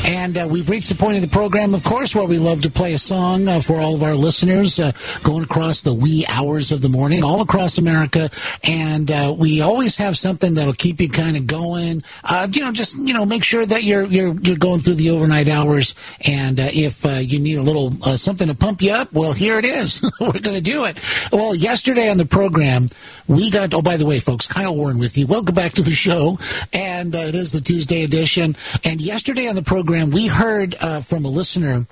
[0.05, 2.71] And uh, we've reached the point of the program, of course, where we love to
[2.71, 4.91] play a song uh, for all of our listeners uh,
[5.23, 8.29] going across the wee hours of the morning, all across America.
[8.65, 12.03] And uh, we always have something that'll keep you kind of going.
[12.25, 15.11] Uh, you know, just you know, make sure that you're you're you're going through the
[15.11, 15.95] overnight hours.
[16.27, 19.65] And uh, if you need a little something to pump you up, well, here it
[19.65, 20.03] is.
[20.21, 20.99] We're going to do it.
[21.33, 22.89] Well, yesterday on the program,
[23.29, 23.73] we got.
[23.73, 25.27] Oh, by the way, folks, Kyle Warren with you.
[25.27, 26.39] Welcome back to the show,
[26.73, 28.57] and it is the Tuesday edition.
[28.85, 31.87] And yesterday on the program, we heard uh, from a listener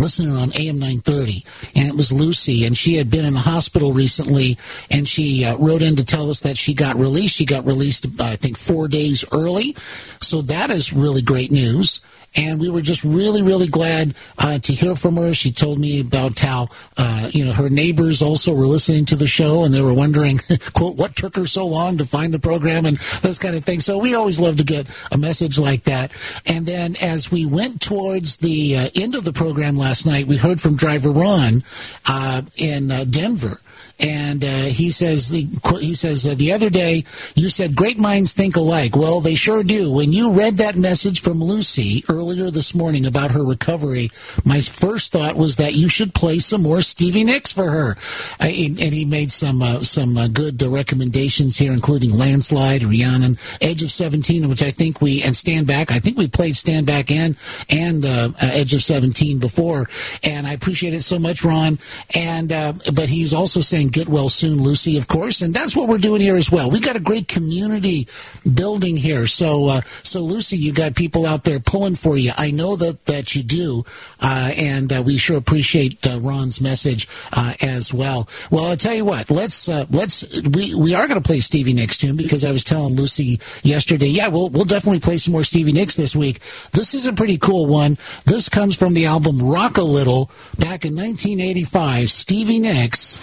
[0.00, 1.44] listening on AM 930,
[1.76, 4.58] and it was Lucy, and she had been in the hospital recently,
[4.90, 7.36] and she uh, wrote in to tell us that she got released.
[7.36, 9.74] She got released, I think, four days early.
[10.20, 12.00] So that is really great news.
[12.36, 15.34] And we were just really, really glad uh, to hear from her.
[15.34, 19.26] She told me about how, uh, you know, her neighbors also were listening to the
[19.26, 20.40] show and they were wondering,
[20.72, 23.80] quote, what took her so long to find the program and this kind of thing.
[23.80, 26.12] So we always love to get a message like that.
[26.46, 30.36] And then as we went towards the uh, end of the program last night, we
[30.36, 31.62] heard from driver Ron
[32.08, 33.58] uh, in uh, Denver
[34.02, 38.56] and uh, he says he says uh, the other day you said great minds think
[38.56, 38.96] alike.
[38.96, 39.92] Well, they sure do.
[39.92, 44.10] When you read that message from Lucy earlier this morning about her recovery,
[44.44, 47.94] my first thought was that you should play some more Stevie Nicks for her.
[48.40, 52.82] I, and, and he made some uh, some uh, good uh, recommendations here, including Landslide,
[52.82, 55.92] Rhiannon, Edge of Seventeen, which I think we and Stand Back.
[55.92, 57.36] I think we played Stand Back and
[57.70, 59.86] and uh, Edge of Seventeen before,
[60.24, 61.78] and I appreciate it so much, Ron.
[62.16, 65.42] And but he's also saying get well soon, Lucy, of course.
[65.42, 66.70] And that's what we're doing here as well.
[66.70, 68.08] We got a great community
[68.54, 69.26] building here.
[69.26, 72.32] So, uh, so Lucy, you got people out there pulling for you.
[72.36, 73.84] I know that, that you do.
[74.20, 78.28] Uh, and uh, we sure appreciate uh, Ron's message uh, as well.
[78.50, 81.74] Well, I'll tell you what, let's, uh, let's, we, we are going to play Stevie
[81.74, 85.44] Nicks tune because I was telling Lucy yesterday, yeah, we'll, we'll definitely play some more
[85.44, 86.40] Stevie Nicks this week.
[86.72, 87.98] This is a pretty cool one.
[88.24, 93.20] This comes from the album Rock a Little back in 1985, Stevie Nicks,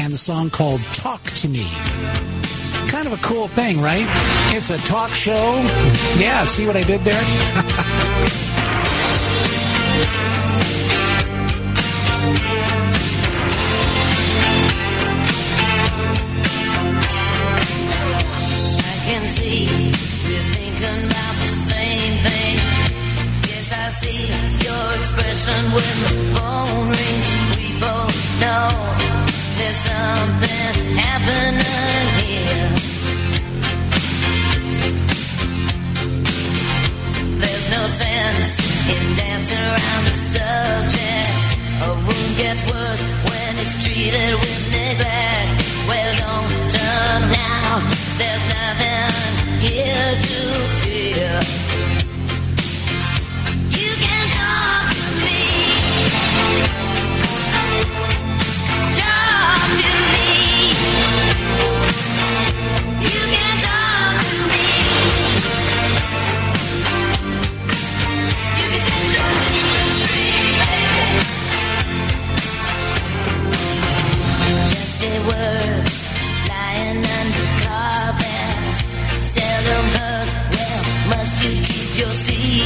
[0.00, 1.66] and the song called Talk to Me.
[2.88, 4.06] Kind of a cool thing, right?
[4.56, 5.52] It's a talk show.
[6.18, 7.20] Yeah, see what I did there?
[18.80, 22.56] I can see you're thinking about the same thing.
[23.52, 24.32] Yes, I see
[24.64, 27.26] your expression when the phone rings.
[27.58, 29.19] We both know
[29.60, 31.60] there's something happening
[32.24, 32.70] here.
[37.42, 38.50] There's no sense
[38.94, 41.34] in dancing around the subject.
[41.84, 45.50] A wound gets worse when it's treated with neglect.
[45.88, 47.84] Well, don't turn now.
[48.20, 49.12] There's nothing
[49.60, 50.38] here to
[50.80, 51.99] fear.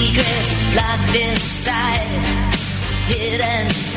[0.04, 2.24] Secrets locked inside,
[3.08, 3.93] hidden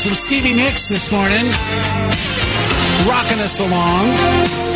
[0.00, 1.44] some Stevie Nicks this morning,
[3.06, 4.69] rocking us along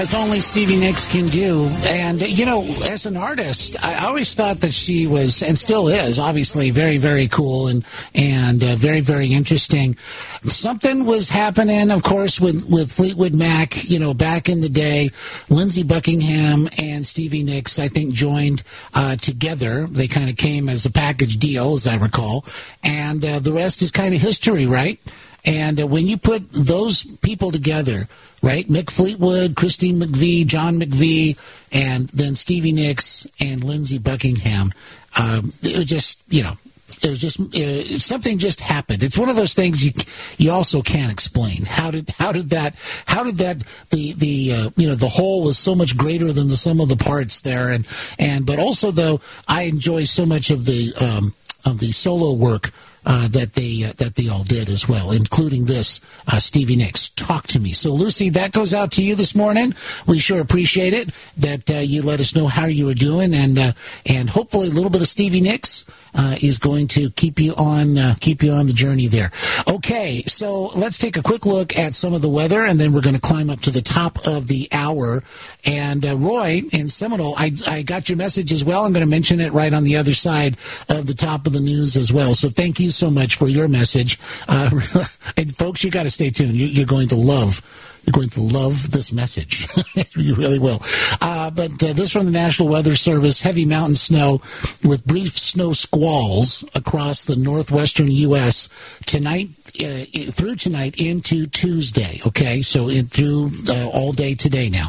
[0.00, 1.66] as only Stevie Nicks can do.
[1.82, 6.18] And, you know, as an artist, I always thought that she was, and still is,
[6.18, 7.84] obviously very, very cool and,
[8.14, 9.96] and uh, very, very interesting.
[10.42, 15.10] Something was happening, of course, with, with Fleetwood Mac, you know, back in the day.
[15.50, 18.62] Lindsey Buckingham and Stevie Nicks, I think, joined
[18.94, 19.86] uh, together.
[19.86, 22.46] They kind of came as a package deal, as I recall.
[22.82, 24.98] And uh, the rest is kind of history, right?
[25.44, 28.08] And uh, when you put those people together,
[28.42, 28.66] right?
[28.68, 31.38] Mick Fleetwood, Christine McVie, John McVie,
[31.72, 34.72] and then Stevie Nicks and Lindsey Buckingham.
[35.18, 36.54] Um, it was just, you know,
[37.02, 39.02] it was just uh, something just happened.
[39.02, 39.92] It's one of those things you
[40.36, 41.64] you also can't explain.
[41.64, 42.74] How did how did that
[43.06, 43.58] how did that
[43.90, 46.88] the the uh, you know the whole was so much greater than the sum of
[46.88, 47.86] the parts there, and
[48.18, 51.34] and but also though I enjoy so much of the um,
[51.64, 52.70] of the solo work
[53.06, 57.10] uh, that they uh, that they all did as well, including this uh, Stevie Nicks.
[57.10, 57.72] Talk to me.
[57.72, 59.74] So Lucy, that goes out to you this morning.
[60.06, 63.58] We sure appreciate it that uh, you let us know how you were doing, and
[63.58, 63.72] uh,
[64.06, 65.84] and hopefully a little bit of Stevie Nicks
[66.14, 69.30] uh, is going to keep you on uh, keep you on the journey there.
[69.70, 73.00] Okay, so let's take a quick look at some of the weather, and then we're
[73.00, 75.22] going to climb up to the top of the hour.
[75.64, 78.84] And uh, Roy in Seminole, I I got your message as well.
[78.84, 80.56] I'm going to mention it right on the other side
[80.88, 82.34] of the top of the news as well.
[82.34, 84.70] So thank you so much for your message, uh,
[85.36, 86.54] and folks, you got to stay tuned.
[86.54, 87.60] You, you're going to love
[88.04, 89.68] you're going to love this message.
[90.16, 90.78] you really will.
[91.20, 94.40] Uh, but uh, this from the National Weather Service heavy mountain snow
[94.84, 98.68] with brief snow squalls across the northwestern U.S.
[99.06, 99.48] tonight,
[99.82, 102.20] uh, through tonight into Tuesday.
[102.26, 104.88] Okay, so in, through uh, all day today now.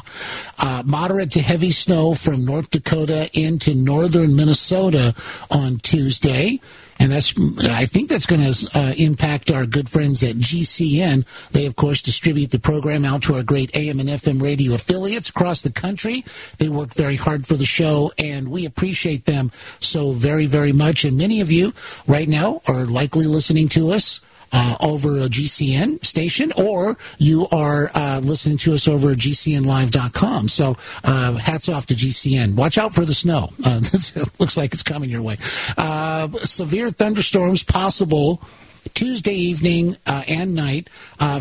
[0.59, 5.13] Uh, moderate to heavy snow from North Dakota into northern Minnesota
[5.49, 6.59] on Tuesday.
[7.01, 7.33] And that's
[7.63, 11.25] I think that's going to uh, impact our good friends at GCN.
[11.49, 15.29] They of course distribute the program out to our great AM and FM radio affiliates
[15.29, 16.23] across the country.
[16.59, 21.03] They work very hard for the show, and we appreciate them so very very much.
[21.03, 21.73] And many of you
[22.05, 24.21] right now are likely listening to us
[24.51, 30.47] uh, over a GCN station, or you are uh, listening to us over at GCNlive.com.
[30.47, 32.55] So uh, hats off to GCN.
[32.55, 33.49] Watch out for the snow.
[33.63, 35.37] Uh, it looks like it's coming your way.
[35.77, 38.41] Uh, severe thunderstorms possible.
[38.95, 40.89] Tuesday evening uh, and night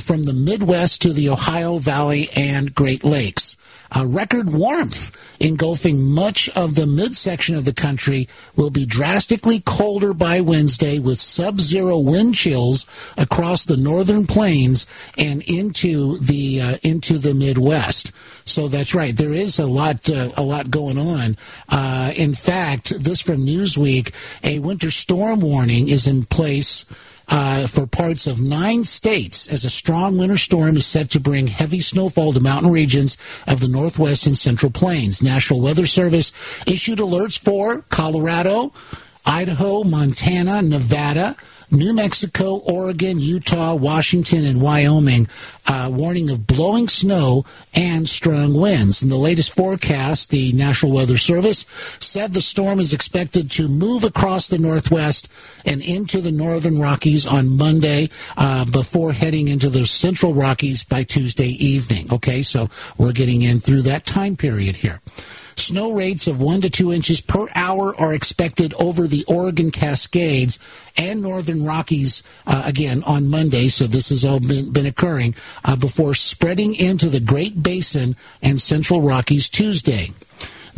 [0.01, 3.57] from the Midwest to the Ohio Valley and Great Lakes.
[3.95, 5.11] Uh, record warmth
[5.41, 11.19] engulfing much of the midsection of the country will be drastically colder by Wednesday with
[11.19, 12.87] sub-zero wind chills
[13.17, 14.87] across the northern plains
[15.19, 18.13] and into the uh, into the Midwest.
[18.45, 19.17] So that's right.
[19.17, 21.37] There is a lot uh, a lot going on.
[21.69, 24.13] Uh, in fact, this from Newsweek,
[24.45, 26.85] a winter storm warning is in place
[27.31, 31.47] uh, for parts of nine states as a strong winter storm is set to bring
[31.47, 33.17] heavy snowfall to mountain regions
[33.47, 35.23] of the northwest and central plains.
[35.23, 36.33] National Weather Service
[36.67, 38.73] issued alerts for Colorado,
[39.25, 41.37] Idaho, Montana, Nevada,
[41.71, 45.29] New Mexico, Oregon, Utah, Washington, and Wyoming,
[45.69, 47.45] uh, warning of blowing snow
[47.75, 49.03] and strong winds.
[49.03, 51.61] In the latest forecast, the National Weather Service
[52.01, 55.31] said the storm is expected to move across the Northwest
[55.65, 61.05] and into the Northern Rockies on Monday uh, before heading into the Central Rockies by
[61.05, 62.13] Tuesday evening.
[62.13, 62.69] Okay, so
[62.99, 65.01] we're getting in through that time period here.
[65.61, 70.59] Snow rates of one to two inches per hour are expected over the Oregon Cascades
[70.97, 73.69] and Northern Rockies uh, again on Monday.
[73.69, 75.35] So this has all been, been occurring
[75.65, 80.11] uh, before spreading into the Great Basin and Central Rockies Tuesday.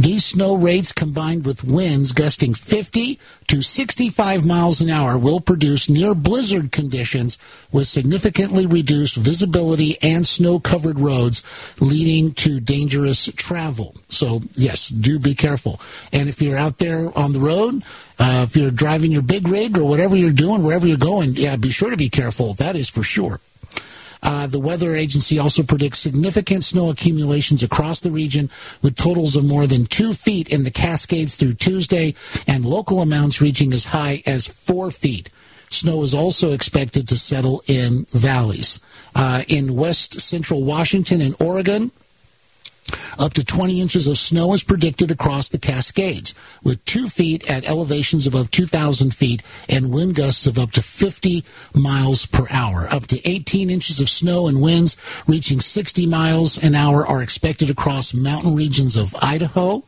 [0.03, 5.89] These snow rates combined with winds gusting 50 to 65 miles an hour will produce
[5.89, 7.39] near blizzard conditions
[7.71, 11.41] with significantly reduced visibility and snow covered roads
[11.81, 13.95] leading to dangerous travel.
[14.09, 15.81] So, yes, do be careful.
[16.13, 17.85] And if you're out there on the road,
[18.19, 21.55] uh, if you're driving your big rig or whatever you're doing, wherever you're going, yeah,
[21.55, 22.55] be sure to be careful.
[22.55, 23.39] That is for sure.
[24.23, 28.49] Uh, the weather agency also predicts significant snow accumulations across the region
[28.81, 32.14] with totals of more than two feet in the Cascades through Tuesday
[32.47, 35.29] and local amounts reaching as high as four feet.
[35.70, 38.79] Snow is also expected to settle in valleys.
[39.14, 41.91] Uh, in west central Washington and Oregon,
[43.18, 47.68] up to 20 inches of snow is predicted across the Cascades, with two feet at
[47.68, 52.87] elevations above 2,000 feet and wind gusts of up to 50 miles per hour.
[52.91, 57.70] Up to 18 inches of snow and winds reaching 60 miles an hour are expected
[57.70, 59.83] across mountain regions of Idaho.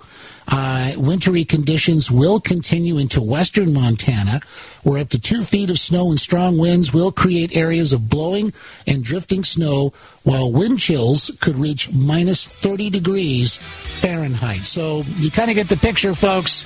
[0.46, 4.40] Uh, wintry conditions will continue into western Montana,
[4.82, 8.52] where up to two feet of snow and strong winds will create areas of blowing
[8.86, 9.92] and drifting snow,
[10.24, 14.64] while wind chills could reach minus 30 degrees Fahrenheit.
[14.64, 16.64] So you kind of get the picture, folks.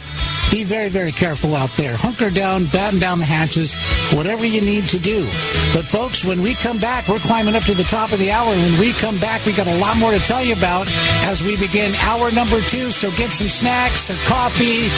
[0.51, 1.95] Be very, very careful out there.
[1.97, 3.75] Hunker down, batten down the hatches,
[4.15, 5.25] whatever you need to do.
[5.75, 8.49] But, folks, when we come back, we're climbing up to the top of the hour.
[8.49, 10.87] When we come back, we got a lot more to tell you about
[11.29, 12.91] as we begin hour number two.
[12.91, 14.89] So get some snacks, coffee,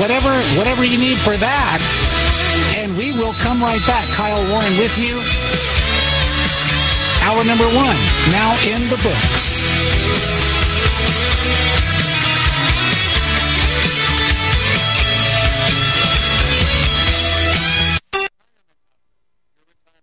[0.00, 1.78] whatever, whatever you need for that.
[2.78, 4.08] And we will come right back.
[4.14, 5.65] Kyle Warren with you.
[7.26, 7.96] Hour number one,
[8.30, 9.56] now in the books.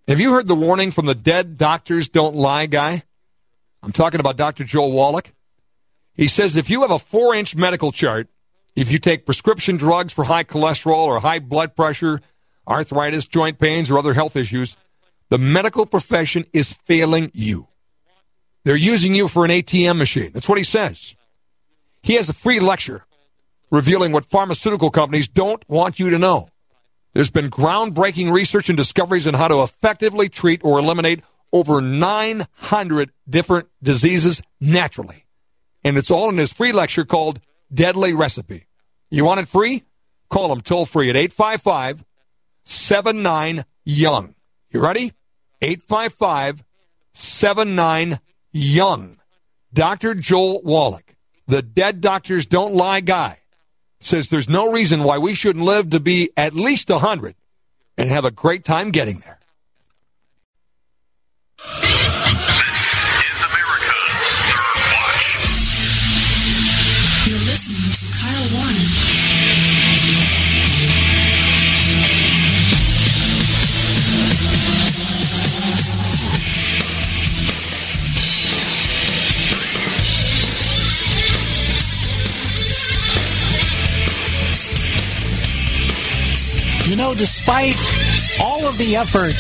[0.06, 3.04] Have you heard the warning from the dead doctors don't lie guy?
[3.82, 4.66] I'm talking about Dr.
[4.66, 5.32] Joel Wallach.
[6.14, 8.28] He says if you have a four inch medical chart,
[8.76, 12.20] if you take prescription drugs for high cholesterol or high blood pressure,
[12.68, 14.76] arthritis, joint pains, or other health issues,
[15.34, 17.68] the medical profession is failing you.
[18.66, 20.30] They're using you for an ATM machine.
[20.32, 21.16] That's what he says.
[22.04, 23.08] He has a free lecture
[23.72, 26.50] revealing what pharmaceutical companies don't want you to know.
[27.14, 33.12] There's been groundbreaking research and discoveries on how to effectively treat or eliminate over 900
[33.28, 35.26] different diseases naturally.
[35.84, 37.40] And it's all in his free lecture called
[37.74, 38.68] Deadly Recipe.
[39.10, 39.82] You want it free?
[40.30, 42.06] Call him toll free at 855
[42.66, 44.36] 79 Young.
[44.70, 45.14] You ready?
[45.64, 46.64] 855
[47.14, 48.20] 79
[48.52, 49.18] Young.
[49.74, 50.14] Dr.
[50.14, 51.16] Joel Wallach,
[51.48, 53.40] the Dead Doctors Don't Lie guy,
[54.02, 57.36] says there's no reason why we shouldn't live to be at least 100
[57.98, 59.40] and have a great time getting there.
[88.84, 89.32] The effort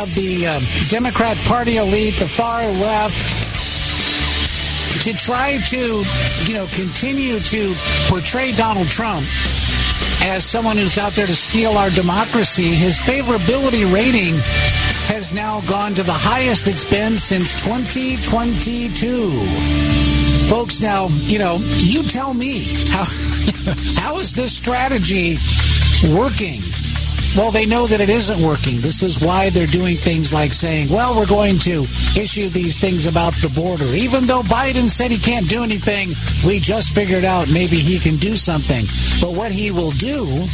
[0.00, 3.28] of the um, Democrat Party elite, the far left,
[5.04, 6.02] to try to,
[6.46, 7.74] you know, continue to
[8.08, 9.26] portray Donald Trump
[10.22, 14.36] as someone who's out there to steal our democracy, his favorability rating
[15.12, 20.48] has now gone to the highest it's been since 2022.
[20.48, 23.04] Folks, now, you know, you tell me how
[24.00, 25.36] how is this strategy
[26.16, 26.62] working?
[27.36, 28.80] Well, they know that it isn't working.
[28.80, 31.82] This is why they're doing things like saying, well, we're going to
[32.16, 33.86] issue these things about the border.
[33.86, 36.14] Even though Biden said he can't do anything,
[36.46, 38.86] we just figured out maybe he can do something.
[39.20, 40.46] But what he will do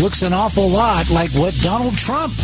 [0.00, 2.34] looks an awful lot like what Donald Trump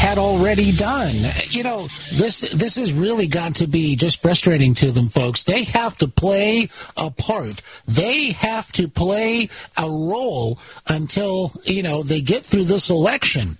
[0.00, 1.14] had already done.
[1.50, 5.44] You know, this this has really got to be just frustrating to them, folks.
[5.44, 7.60] They have to play a part.
[7.86, 13.58] They have to play a role until you know they get through this election.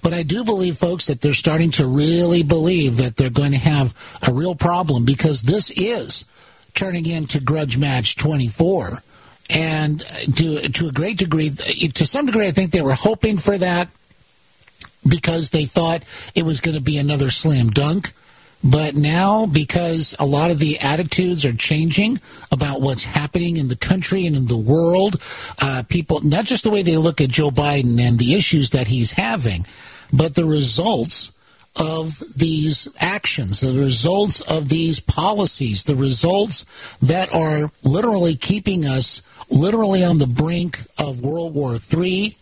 [0.00, 3.58] But I do believe, folks, that they're starting to really believe that they're going to
[3.58, 3.92] have
[4.26, 6.24] a real problem because this is
[6.72, 8.90] turning into Grudge Match 24.
[9.50, 10.00] And
[10.36, 13.88] to to a great degree, to some degree, I think they were hoping for that
[15.06, 18.12] because they thought it was going to be another slam dunk.
[18.62, 22.20] But now, because a lot of the attitudes are changing
[22.52, 25.16] about what's happening in the country and in the world,
[25.62, 28.88] uh, people, not just the way they look at Joe Biden and the issues that
[28.88, 29.64] he's having,
[30.12, 31.32] but the results
[31.76, 36.66] of these actions, the results of these policies, the results
[36.98, 42.36] that are literally keeping us literally on the brink of World War III,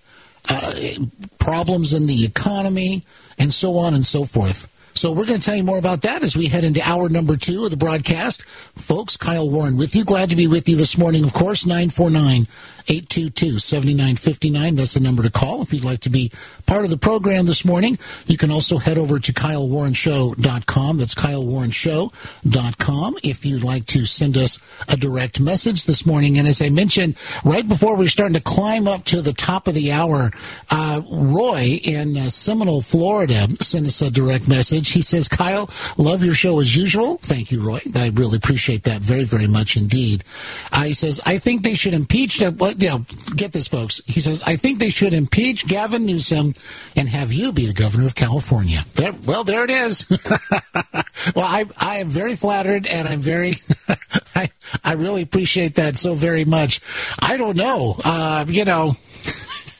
[0.51, 1.05] uh,
[1.38, 3.05] problems in the economy,
[3.38, 4.68] and so on and so forth.
[4.99, 7.36] So we're going to tell you more about that as we head into hour number
[7.36, 8.42] two of the broadcast.
[8.42, 10.05] Folks, Kyle Warren with you.
[10.05, 12.49] Glad to be with you this morning, of course, 949
[12.89, 14.76] 822 7959.
[14.76, 16.30] That's the number to call if you'd like to be
[16.66, 17.99] part of the program this morning.
[18.26, 20.97] You can also head over to KyleWarrenShow.com.
[20.97, 24.59] That's KyleWarrenShow.com if you'd like to send us
[24.89, 26.39] a direct message this morning.
[26.39, 29.74] And as I mentioned, right before we're starting to climb up to the top of
[29.74, 30.30] the hour,
[30.70, 34.93] uh, Roy in uh, Seminole, Florida sent us a direct message.
[34.93, 37.18] He says, Kyle, love your show as usual.
[37.18, 37.80] Thank you, Roy.
[37.95, 40.24] I really appreciate that very, very much indeed.
[40.72, 42.57] Uh, he says, I think they should impeach them.
[42.57, 43.04] Well, know,
[43.34, 44.00] get this, folks.
[44.06, 46.52] He says, I think they should impeach Gavin Newsom
[46.94, 48.82] and have you be the governor of California.
[48.94, 50.08] There, well, there it is.
[51.34, 53.54] well, I, I am very flattered and I'm very,
[54.36, 54.48] I,
[54.84, 56.80] I really appreciate that so very much.
[57.20, 57.96] I don't know.
[58.04, 58.90] Uh, you know,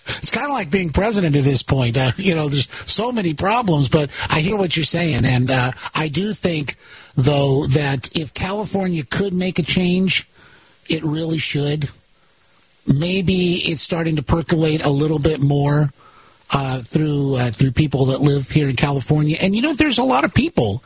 [0.07, 1.97] it's kind of like being president at this point.
[1.97, 5.25] Uh, you know, there's so many problems, but I hear what you're saying.
[5.25, 6.75] And uh, I do think,
[7.15, 10.29] though, that if California could make a change,
[10.89, 11.91] it really should.
[12.95, 15.91] Maybe it's starting to percolate a little bit more
[16.53, 19.37] uh, through uh, through people that live here in California.
[19.41, 20.83] And you know, there's a lot of people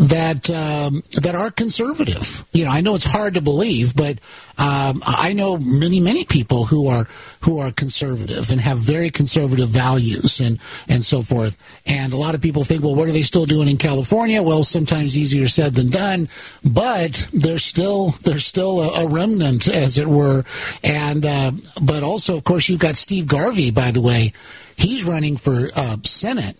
[0.00, 2.42] that um, that are conservative.
[2.52, 4.18] You know, I know it's hard to believe, but
[4.58, 7.04] um, I know many many people who are
[7.42, 11.58] who are conservative and have very conservative values and and so forth.
[11.86, 14.42] And a lot of people think, well, what are they still doing in California?
[14.42, 16.30] Well, sometimes easier said than done,
[16.64, 20.44] but there's still there's still a, a remnant, as it were.
[20.82, 23.70] And uh, but also, of course, you've got Steve Garvey.
[23.70, 24.32] By the way,
[24.76, 26.56] he's running for uh, Senate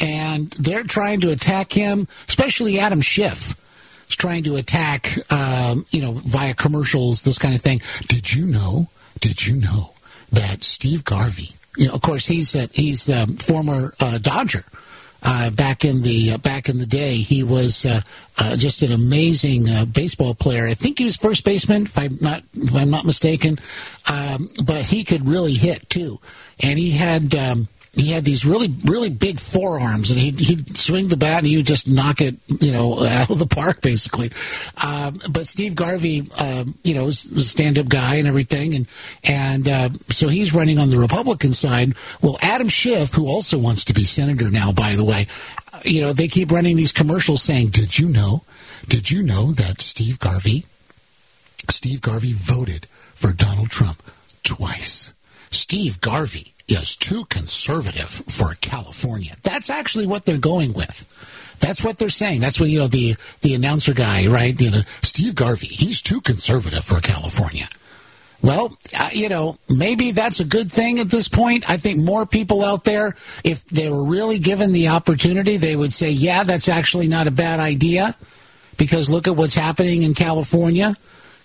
[0.00, 3.56] and they're trying to attack him, especially Adam Schiff
[4.08, 7.80] is trying to attack, um, you know, via commercials, this kind of thing.
[8.08, 8.88] Did you know?
[9.20, 9.94] Did you know
[10.30, 14.64] that Steve Garvey, you know, of course, he's a, he's the former uh, Dodger.
[15.20, 18.00] Uh, back in the uh, back in the day, he was uh,
[18.38, 20.68] uh, just an amazing uh, baseball player.
[20.68, 23.58] I think he was first baseman, if I'm not if I'm not mistaken.
[24.08, 26.20] Um, but he could really hit too,
[26.62, 27.34] and he had.
[27.34, 31.46] Um, he had these really, really big forearms, and he'd, he'd swing the bat and
[31.46, 34.30] he would just knock it, you know, out of the park, basically.
[34.86, 38.86] Um, but Steve Garvey, um, you know, was, a stand-up guy and everything, and
[39.24, 41.94] and uh, so he's running on the Republican side.
[42.22, 45.26] Well, Adam Schiff, who also wants to be senator now, by the way,
[45.72, 48.44] uh, you know, they keep running these commercials saying, "Did you know?
[48.86, 50.64] Did you know that Steve Garvey,
[51.68, 54.02] Steve Garvey voted for Donald Trump
[54.42, 55.14] twice?"
[55.50, 59.34] Steve Garvey is too conservative for California.
[59.42, 61.06] That's actually what they're going with.
[61.60, 62.40] That's what they're saying.
[62.40, 64.58] That's what you know the the announcer guy, right?
[64.60, 65.66] You know, Steve Garvey.
[65.66, 67.68] He's too conservative for California.
[68.40, 71.68] Well, uh, you know, maybe that's a good thing at this point.
[71.68, 75.92] I think more people out there, if they were really given the opportunity, they would
[75.92, 78.14] say, yeah, that's actually not a bad idea
[78.76, 80.94] because look at what's happening in California.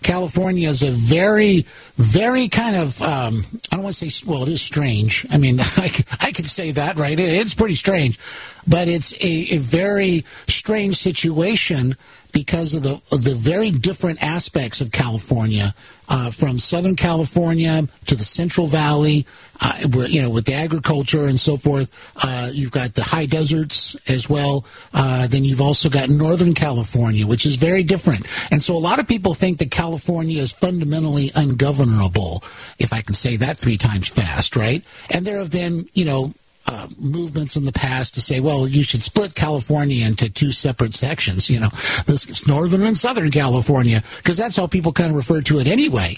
[0.03, 4.49] California is a very, very kind of, um, I don't want to say, well, it
[4.49, 5.25] is strange.
[5.31, 5.59] I mean,
[6.19, 7.19] I could say that, right?
[7.19, 8.19] It, it's pretty strange,
[8.67, 11.95] but it's a, a very strange situation
[12.33, 15.73] because of the of the very different aspects of California,
[16.09, 19.25] uh, from Southern California to the Central Valley,
[19.61, 21.91] uh, where you know with the agriculture and so forth.
[22.23, 24.65] Uh, you've got the high deserts as well.
[24.93, 28.25] Uh, then you've also got Northern California, which is very different.
[28.51, 32.43] And so a lot of people think that California is fundamentally ungovernable,
[32.79, 34.85] if I can say that three times fast, right?
[35.11, 36.33] And there have been you know
[36.67, 40.93] uh, movements in the past to say, well, you should split California into two separate
[40.93, 41.69] sections, you know,
[42.05, 45.67] this is Northern and Southern California, because that's how people kind of refer to it
[45.67, 46.17] anyway.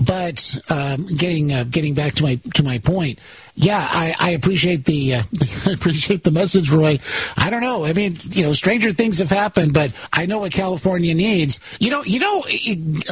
[0.00, 3.18] But um, getting uh, getting back to my to my point,
[3.56, 5.22] yeah, I, I appreciate the uh,
[5.66, 6.98] I appreciate the message, Roy.
[7.36, 7.84] I don't know.
[7.84, 11.58] I mean, you know, stranger things have happened, but I know what California needs.
[11.80, 12.44] You know, you know,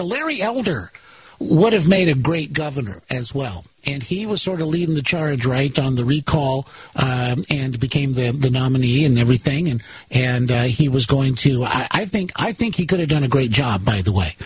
[0.00, 0.92] Larry Elder
[1.40, 3.64] would have made a great governor as well.
[3.86, 6.66] And he was sort of leading the charge, right, on the recall,
[6.96, 9.68] um, and became the, the nominee and everything.
[9.68, 11.64] And and uh, he was going to.
[11.64, 13.84] I, I think I think he could have done a great job.
[13.84, 14.36] By the way,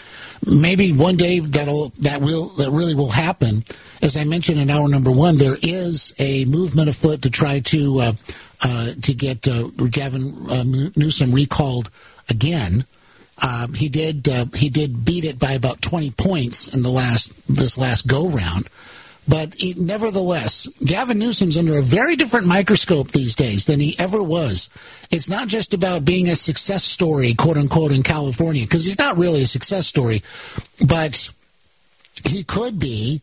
[0.47, 3.64] maybe one day that'll that will that really will happen.
[4.03, 7.99] As I mentioned in hour number one, there is a movement afoot to try to
[8.01, 8.12] uh,
[8.62, 10.64] uh, to get uh, Gavin uh,
[10.97, 11.91] Newsom recalled
[12.28, 12.85] again.
[13.43, 17.35] Um, he did uh, he did beat it by about 20 points in the last
[17.53, 18.68] this last go round.
[19.29, 24.23] But it, nevertheless, Gavin Newsom's under a very different microscope these days than he ever
[24.23, 24.68] was.
[25.11, 29.16] It's not just about being a success story, quote unquote, in California, because he's not
[29.16, 30.23] really a success story,
[30.87, 31.31] but
[32.25, 33.20] he could be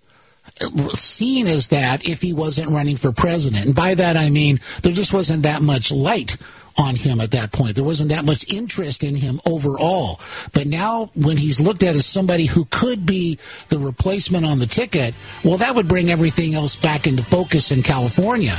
[0.93, 3.66] seen as that if he wasn't running for president.
[3.66, 6.38] And by that I mean there just wasn't that much light
[6.80, 7.75] on him at that point.
[7.75, 10.19] There wasn't that much interest in him overall.
[10.53, 14.65] But now when he's looked at as somebody who could be the replacement on the
[14.65, 15.13] ticket,
[15.43, 18.55] well that would bring everything else back into focus in California.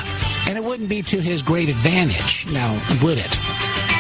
[0.48, 3.38] And it wouldn't be to his great advantage now, would it?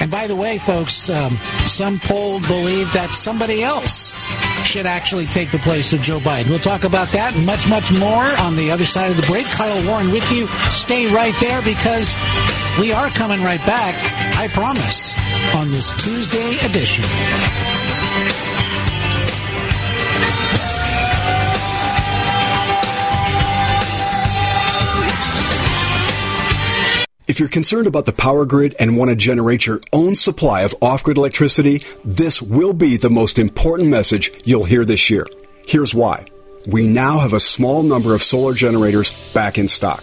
[0.00, 1.36] And by the way, folks, um,
[1.68, 4.12] some poll believe that somebody else
[4.64, 6.48] should actually take the place of Joe Biden.
[6.48, 9.44] We'll talk about that and much, much more on the other side of the break.
[9.46, 10.46] Kyle Warren with you.
[10.72, 12.16] Stay right there because
[12.78, 13.94] we are coming right back,
[14.36, 15.14] I promise,
[15.56, 17.04] on this Tuesday edition.
[27.30, 30.74] If you're concerned about the power grid and want to generate your own supply of
[30.82, 35.26] off grid electricity, this will be the most important message you'll hear this year.
[35.66, 36.26] Here's why.
[36.66, 40.02] We now have a small number of solar generators back in stock.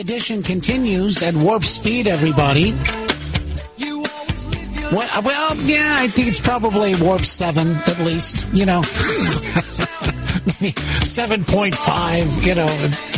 [0.00, 2.72] Edition continues at warp speed, everybody.
[4.92, 8.82] What, well, yeah, I think it's probably warp 7 at least, you know.
[10.60, 12.70] Maybe 7.5, you know.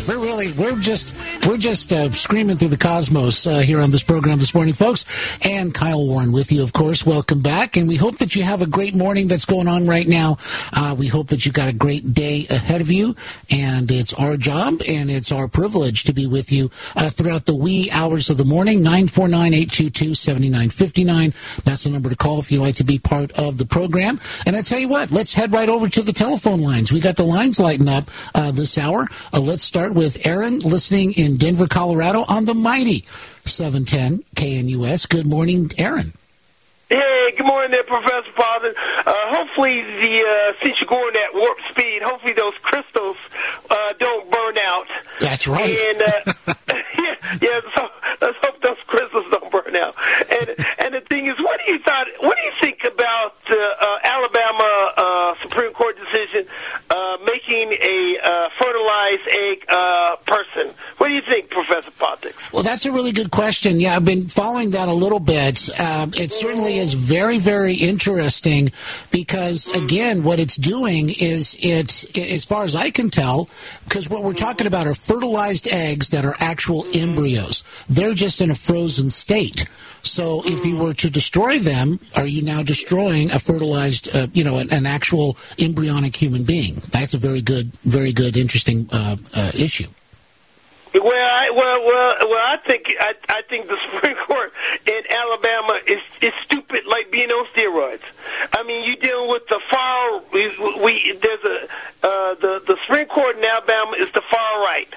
[0.09, 1.15] We're really, we're just,
[1.47, 5.05] we're just uh, screaming through the cosmos uh, here on this program this morning, folks.
[5.45, 7.05] And Kyle Warren with you, of course.
[7.05, 7.77] Welcome back.
[7.77, 10.39] And we hope that you have a great morning that's going on right now.
[10.73, 13.15] Uh, we hope that you got a great day ahead of you.
[13.51, 17.55] And it's our job and it's our privilege to be with you uh, throughout the
[17.55, 18.83] wee hours of the morning.
[18.85, 21.63] 949-822-7959.
[21.65, 24.19] That's the number to call if you'd like to be part of the program.
[24.47, 26.91] And I tell you what, let's head right over to the telephone lines.
[26.91, 29.07] We got the lines lighting up uh, this hour.
[29.35, 33.05] Uh, let's start with Aaron listening in Denver, Colorado on the mighty
[33.45, 35.09] 710 KNUS.
[35.09, 36.15] Good morning, Aaron.
[36.89, 38.73] Hey, good morning there, Professor Father.
[39.05, 43.19] Uh, hopefully, the uh, since you're going at warp speed, hopefully those crystals
[43.69, 44.87] uh, don't burn out.
[45.21, 45.79] That's right.
[45.79, 46.55] And uh,
[46.99, 47.61] yeah, yeah.
[47.75, 47.89] So
[48.21, 49.95] let's hope those crystals don't burn out.
[50.31, 52.07] And and the thing is, what do you thought?
[52.21, 56.47] What do you think about the uh, Alabama uh, Supreme Court decision
[56.91, 60.75] uh, making a uh, fertilized egg uh, person?
[60.99, 62.38] What do you think, Professor Politics?
[62.53, 63.79] Well, that's a really good question.
[63.79, 65.69] Yeah, I've been following that a little bit.
[65.79, 68.71] Um, it certainly is very, very interesting
[69.11, 73.51] because, again, what it's doing is it, as far as I can tell,
[73.85, 77.65] because what we're talking about are fertilized eggs that are actual embryos.
[77.89, 79.67] They're just in a frozen state.
[80.03, 84.45] So if you were to destroy them, are you now destroying a fertilized, uh, you
[84.45, 86.77] know, an, an actual embryonic human being?
[86.93, 89.89] That's a very good, very good, interesting uh, uh, issue.
[90.95, 92.45] Well, I, well, well, well.
[92.47, 94.53] I think I, I think the Supreme Court
[94.87, 98.03] in Alabama is is stupid, like being on steroids.
[98.53, 100.23] I mean, you dealing with the far.
[100.33, 100.49] We,
[100.83, 101.65] we there's a
[102.07, 104.89] uh, the the Supreme Court in Alabama is the far right.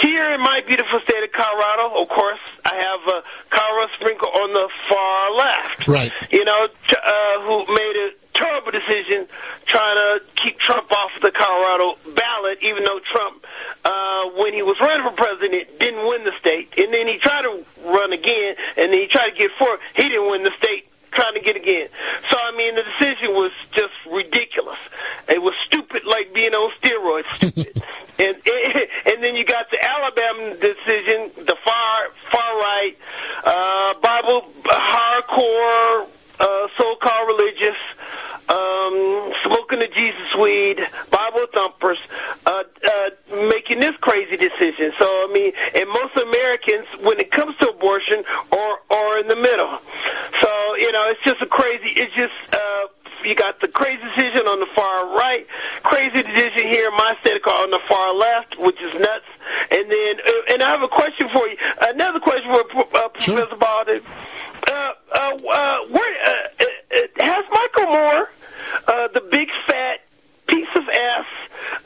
[0.00, 4.34] Here in my beautiful state of Colorado, of course, I have uh, Colorado Supreme Court
[4.34, 5.88] on the far left.
[5.88, 6.12] Right.
[6.30, 9.26] You know, uh, who made a terrible decision
[9.66, 13.46] trying to keep Trump off the Colorado ballot, even though Trump,
[13.84, 16.74] uh, when he was running for president, didn't win the state.
[16.76, 20.08] And then he tried to run again, and then he tried to get for He
[20.08, 21.88] didn't win the state, trying to get again.
[22.30, 24.78] So, I mean, the decision was just ridiculous.
[25.28, 27.82] It was stupid, like being on steroids, stupid.
[28.18, 28.36] and,
[29.06, 32.96] and then you got the Alabama decision, the far, far right,
[33.44, 36.08] uh, Bible, hardcore,
[36.40, 37.76] uh, so-called religious,
[38.48, 40.78] um, smoking the Jesus weed,
[41.10, 41.98] Bible thumpers,
[42.46, 43.10] uh, uh,
[43.48, 44.92] making this crazy decision.
[44.98, 49.36] So I mean, and most Americans, when it comes to abortion, are are in the
[49.36, 49.78] middle.
[50.40, 51.90] So you know, it's just a crazy.
[51.96, 52.86] It's just uh,
[53.24, 55.46] you got the crazy decision on the far right,
[55.82, 59.24] crazy decision here in my state on the far left, which is nuts.
[59.70, 61.56] And then, uh, and I have a question for you.
[61.82, 64.02] Another question for uh, Professor Baldwin.
[64.68, 66.64] Uh, uh, uh, where uh,
[66.94, 68.30] uh, has Michael Moore,
[68.88, 70.00] uh, the big fat
[70.46, 71.26] piece of ass,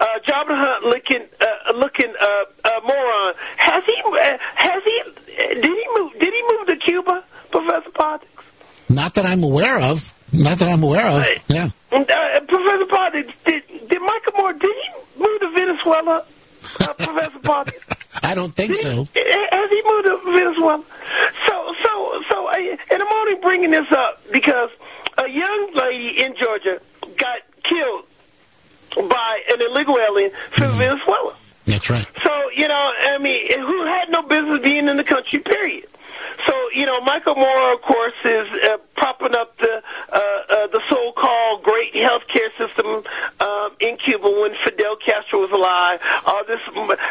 [0.01, 5.03] uh, Jabba Hutt looking, uh, looking uh, uh, moron, has he, uh, has he,
[5.37, 8.27] did he move, did he move to Cuba, Professor Potts?
[8.89, 10.12] Not that I'm aware of.
[10.33, 11.24] Not that I'm aware of.
[11.49, 11.69] Yeah.
[11.93, 16.24] Uh, Professor Potts, did, did Michael Moore, did he move to Venezuela,
[16.81, 17.73] uh, Professor Potts?
[18.23, 18.89] I don't think so.
[18.91, 20.83] Has he moved to Venezuela?
[21.47, 22.55] So, so, so, uh,
[22.91, 24.70] and I'm only bringing this up because
[25.18, 26.80] a young lady in Georgia
[27.16, 28.05] got killed
[29.09, 31.34] by an illegal alien from Venezuela.
[31.66, 32.06] That's right.
[32.22, 35.88] So, you know, I mean, who had no business being in the country, period.
[36.47, 39.82] So, you know, Michael Moore, of course, is uh, propping up the
[40.12, 43.02] uh, uh, the so-called great healthcare system
[43.40, 46.01] um, in Cuba when Fidel Castro was alive.
[46.26, 46.60] All this,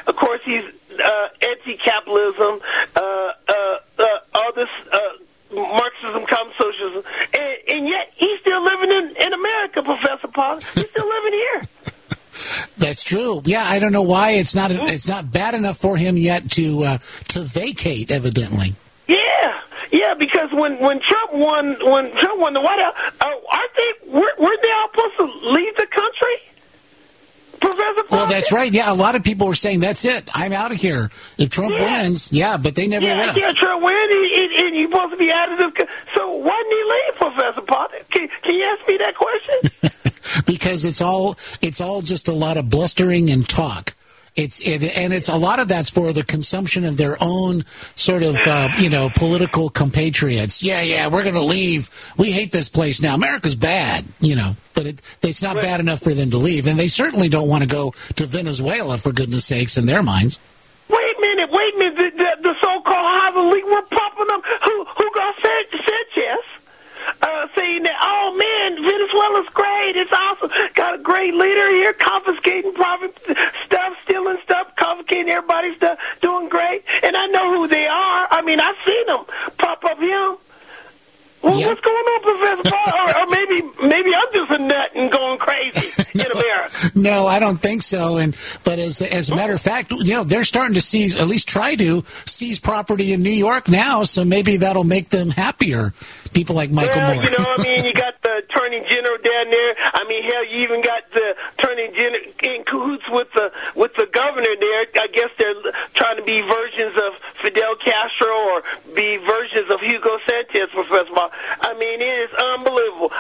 [0.07, 0.65] of course, he's
[0.99, 2.59] uh, anti-capitalism.
[2.95, 2.99] Uh,
[3.47, 4.05] uh, uh,
[4.35, 4.69] all this.
[4.91, 4.99] Uh,
[5.55, 7.03] Marxism, communist socialism,
[7.33, 10.55] and, and yet he's still living in, in America, Professor Paul.
[10.55, 11.61] He's still living here.
[12.77, 13.41] That's true.
[13.45, 16.83] Yeah, I don't know why it's not it's not bad enough for him yet to
[16.83, 16.97] uh,
[17.29, 18.11] to vacate.
[18.11, 18.75] Evidently.
[19.07, 19.61] Yeah,
[19.91, 24.09] yeah, because when when Trump won when Trump won the White House, uh, aren't they
[24.11, 26.35] weren't, weren't they all supposed to leave the country?
[27.65, 28.71] Professor Well, that's right.
[28.71, 30.29] Yeah, a lot of people were saying that's it.
[30.35, 32.03] I'm out of here if Trump Yeah.
[32.03, 32.31] wins.
[32.31, 33.37] Yeah, but they never yeah, left.
[33.37, 35.87] yeah, Trump win, and, and, and you're supposed to be out of the.
[36.15, 37.97] So why didn't he leave, Professor Potter?
[38.11, 40.43] Can, can you ask me that question?
[40.45, 43.93] because it's all it's all just a lot of blustering and talk.
[44.35, 47.63] It's it, and it's a lot of that's for the consumption of their own
[47.95, 50.61] sort of uh, you know political compatriots.
[50.61, 51.89] Yeah, yeah, we're going to leave.
[52.17, 53.15] We hate this place now.
[53.15, 56.77] America's bad, you know, but it, it's not bad enough for them to leave, and
[56.77, 60.37] they certainly don't want to go to Venezuela for goodness sakes in their minds.
[60.89, 61.95] wait a minute, wait a minute.
[61.95, 64.41] The, the, the so-called Harvard League, we're popping up.
[64.65, 66.44] Who who got San- Sanchez?
[67.25, 70.51] Uh, saying that, oh man, Venezuela's great, it's awesome.
[70.75, 73.17] Got a great leader here, confiscating private
[73.65, 76.83] stuff, stealing stuff, confiscating everybody's stuff, doing great.
[77.01, 78.27] And I know who they are.
[78.29, 79.25] I mean, I've seen them
[79.57, 80.35] pop up here.
[81.41, 82.99] Well, what's going on, Professor Paul?
[82.99, 86.71] or, or maybe maybe I'm just a nut and going crazy in America.
[86.95, 88.17] No, I don't think so.
[88.17, 91.27] And but as as a matter of fact, you know, they're starting to seize, at
[91.27, 94.03] least try to seize property in New York now.
[94.03, 95.93] So maybe that'll make them happier.
[96.35, 97.23] People like Michael well, Moore.
[97.23, 99.73] you know, I mean, you got the attorney general down there.
[99.79, 104.05] I mean, hell, you even got the attorney general in cahoots with the with the
[104.11, 104.85] governor there.
[104.99, 105.55] I guess they're
[105.93, 108.63] trying to be versions of Fidel Castro or
[108.93, 111.31] be versions of Hugo Sanchez, Professor Bob.
[111.61, 113.11] I mean, it is unbelievable,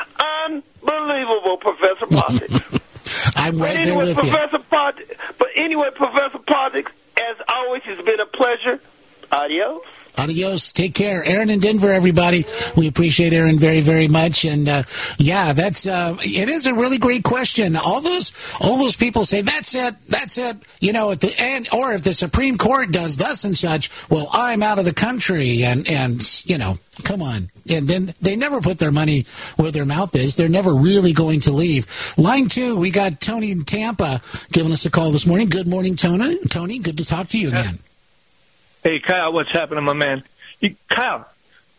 [0.83, 3.31] unbelievable, Professor Politics.
[3.37, 4.59] I'm But right there anyway, with you.
[4.69, 5.01] Pod,
[5.39, 8.81] but anyway, Professor Politics, as always, it's been a pleasure.
[9.31, 9.83] Adios.
[10.17, 10.71] Adios.
[10.71, 11.23] Take care.
[11.25, 12.45] Aaron in Denver, everybody.
[12.75, 14.45] We appreciate Aaron very, very much.
[14.45, 14.83] And, uh,
[15.17, 17.75] yeah, that's, uh, it is a really great question.
[17.75, 18.31] All those,
[18.61, 19.95] all those people say, that's it.
[20.07, 20.57] That's it.
[20.79, 24.27] You know, at the end, or if the Supreme Court does thus and such, well,
[24.33, 25.63] I'm out of the country.
[25.63, 27.49] And, and, you know, come on.
[27.69, 29.25] And then they never put their money
[29.57, 30.35] where their mouth is.
[30.35, 31.87] They're never really going to leave.
[32.17, 34.21] Line two, we got Tony in Tampa
[34.51, 35.49] giving us a call this morning.
[35.49, 36.37] Good morning, Tony.
[36.49, 37.79] Tony, good to talk to you again.
[38.85, 40.21] Hey, Kyle, what's happening, my man?
[40.59, 41.27] You, Kyle,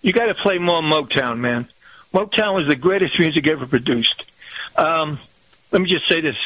[0.02, 1.68] you got to play more Motown, man.
[2.12, 4.24] Motown was the greatest music ever produced.
[4.74, 5.20] Um,
[5.70, 6.36] let me just say this: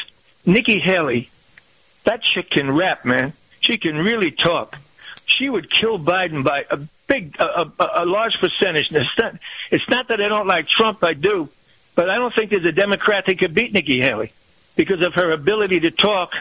[0.45, 1.31] Nikki Haley,
[2.03, 3.33] that chick can rap, man.
[3.59, 4.77] She can really talk.
[5.25, 6.77] She would kill Biden by a
[7.07, 8.91] big, a, a, a large percentage.
[8.91, 9.35] It's not,
[9.71, 11.49] it's not that I don't like Trump, I do,
[11.95, 14.31] but I don't think there's a Democrat that could beat Nikki Haley
[14.75, 16.35] because of her ability to talk,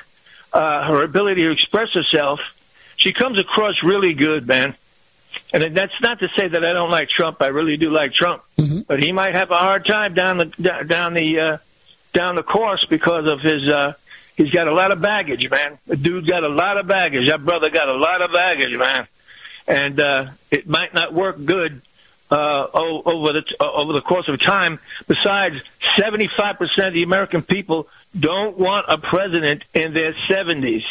[0.53, 2.55] uh, her ability to express herself.
[3.01, 4.75] She comes across really good, man.
[5.55, 7.41] And that's not to say that I don't like Trump.
[7.41, 8.43] I really do like Trump,
[8.87, 11.59] but he might have a hard time down the down the uh,
[12.13, 13.67] down the course because of his.
[13.69, 13.95] Uh,
[14.37, 15.79] he's got a lot of baggage, man.
[15.87, 17.29] The dude's got a lot of baggage.
[17.29, 19.07] That brother got a lot of baggage, man.
[19.67, 21.81] And uh, it might not work good
[22.31, 24.79] uh, over the uh, over the course of time.
[25.09, 25.63] Besides,
[25.97, 30.85] seventy five percent of the American people don't want a president in their seventies.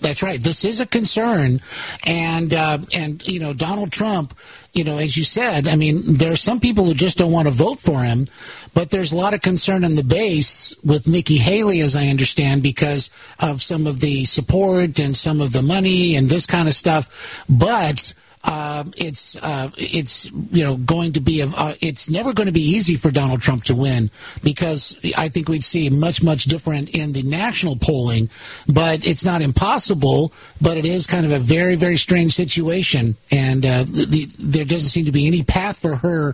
[0.00, 0.42] That's right.
[0.42, 1.60] This is a concern,
[2.06, 4.34] and uh, and you know Donald Trump.
[4.72, 7.48] You know, as you said, I mean, there are some people who just don't want
[7.48, 8.26] to vote for him,
[8.72, 12.62] but there's a lot of concern in the base with Nikki Haley, as I understand,
[12.62, 13.10] because
[13.40, 17.44] of some of the support and some of the money and this kind of stuff.
[17.48, 18.14] But
[18.44, 22.52] um, it's uh, it's you know going to be a, uh, it's never going to
[22.52, 24.10] be easy for Donald Trump to win
[24.42, 28.30] because I think we'd see much much different in the national polling,
[28.66, 30.32] but it's not impossible.
[30.60, 34.88] But it is kind of a very very strange situation, and uh, the, there doesn't
[34.88, 36.30] seem to be any path for her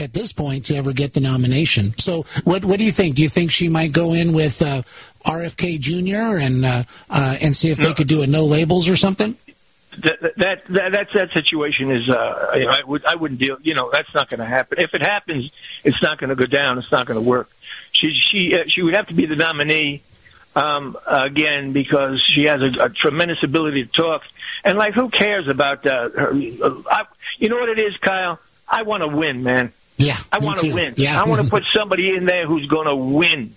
[0.00, 1.92] at this point to ever get the nomination.
[1.98, 3.16] So what what do you think?
[3.16, 4.82] Do you think she might go in with uh,
[5.28, 6.38] RFK Jr.
[6.40, 9.36] and uh, uh, and see if they could do a no labels or something?
[10.02, 13.58] That that that that, that situation is uh you know, I would I wouldn't deal
[13.62, 14.78] you know that's not going to happen.
[14.80, 15.50] If it happens
[15.84, 17.50] it's not going to go down it's not going to work.
[17.92, 20.02] She she uh, she would have to be the nominee
[20.56, 24.22] um again because she has a, a tremendous ability to talk.
[24.64, 27.04] And like who cares about uh, her uh, I,
[27.38, 28.38] you know what it is Kyle?
[28.68, 29.72] I want to win man.
[29.96, 30.94] Yeah I want to win.
[30.96, 31.20] Yeah.
[31.20, 33.54] I want to put somebody in there who's going to win.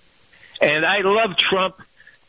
[0.60, 1.80] And I love Trump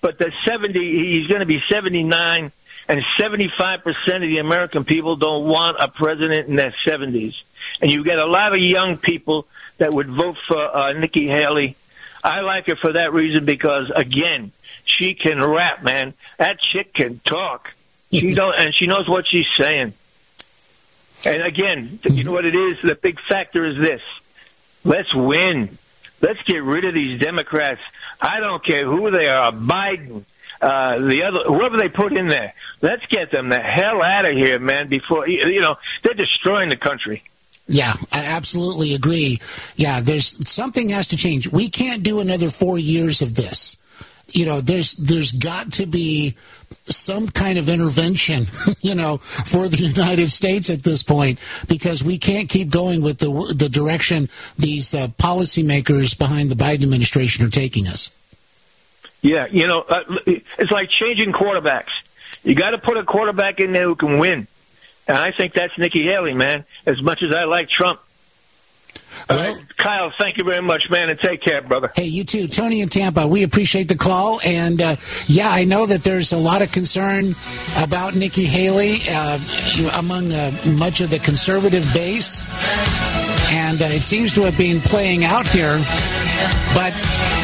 [0.03, 2.51] but the 70 he's going to be 79
[2.87, 7.43] and 75% of the American people don't want a president in their 70s.
[7.81, 9.47] And you get a lot of young people
[9.77, 11.75] that would vote for uh, Nikki Haley.
[12.23, 14.51] I like her for that reason because, again,
[14.85, 16.13] she can rap, man.
[16.37, 17.73] That chick can talk.
[18.11, 19.93] She don't, and she knows what she's saying.
[21.25, 22.81] And again, you know what it is?
[22.81, 24.01] The big factor is this.
[24.83, 25.77] Let's win.
[26.21, 27.81] Let's get rid of these Democrats.
[28.21, 30.23] I don't care who they are, Biden,
[30.63, 32.53] uh, the other, whoever they put in there.
[32.81, 36.77] Let's get them the hell out of here, man, before, you know, they're destroying the
[36.77, 37.23] country.
[37.67, 39.39] Yeah, I absolutely agree.
[39.75, 41.47] Yeah, there's something has to change.
[41.47, 43.77] We can't do another four years of this.
[44.29, 46.35] You know, there's there's got to be
[46.85, 48.47] some kind of intervention,
[48.81, 53.19] you know, for the United States at this point because we can't keep going with
[53.19, 54.27] the the direction
[54.57, 58.09] these uh, policymakers behind the Biden administration are taking us.
[59.23, 61.91] Yeah, you know, uh, it's like changing quarterbacks.
[62.43, 64.47] You got to put a quarterback in there who can win.
[65.07, 68.01] And I think that's Nikki Haley, man, as much as I like Trump.
[69.29, 71.91] All right, Kyle, thank you very much, man, and take care, brother.
[71.95, 73.25] Hey, you too, Tony in Tampa.
[73.25, 74.95] We appreciate the call, and uh,
[75.27, 77.33] yeah, I know that there's a lot of concern
[77.81, 79.39] about Nikki Haley uh,
[79.97, 82.43] among uh, much of the conservative base,
[83.53, 85.77] and uh, it seems to have been playing out here.
[86.73, 86.91] But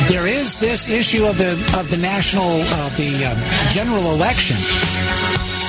[0.10, 4.58] there is this issue of the of the national of the uh, general election.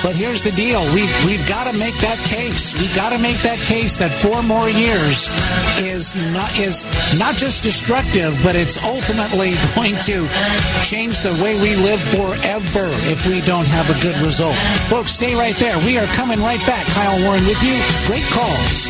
[0.01, 2.73] But here's the deal: we've we've got to make that case.
[2.73, 5.29] We've got to make that case that four more years
[5.77, 6.81] is not is
[7.21, 10.25] not just destructive, but it's ultimately going to
[10.81, 14.57] change the way we live forever if we don't have a good result.
[14.89, 15.77] Folks, stay right there.
[15.85, 16.81] We are coming right back.
[16.97, 17.77] Kyle Warren with you.
[18.09, 18.89] Great calls.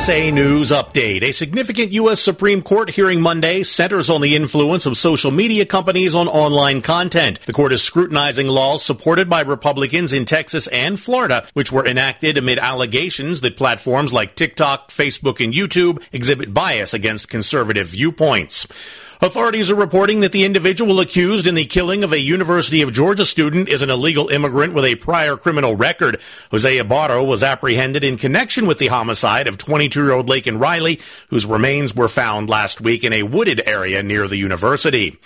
[0.00, 1.20] USA News Update.
[1.20, 2.22] A significant U.S.
[2.22, 7.38] Supreme Court hearing Monday centers on the influence of social media companies on online content.
[7.42, 12.38] The court is scrutinizing laws supported by Republicans in Texas and Florida, which were enacted
[12.38, 19.09] amid allegations that platforms like TikTok, Facebook, and YouTube exhibit bias against conservative viewpoints.
[19.22, 23.26] Authorities are reporting that the individual accused in the killing of a University of Georgia
[23.26, 26.18] student is an illegal immigrant with a prior criminal record.
[26.50, 31.94] Jose Ibarra was apprehended in connection with the homicide of 22-year-old Laken Riley, whose remains
[31.94, 35.18] were found last week in a wooded area near the university.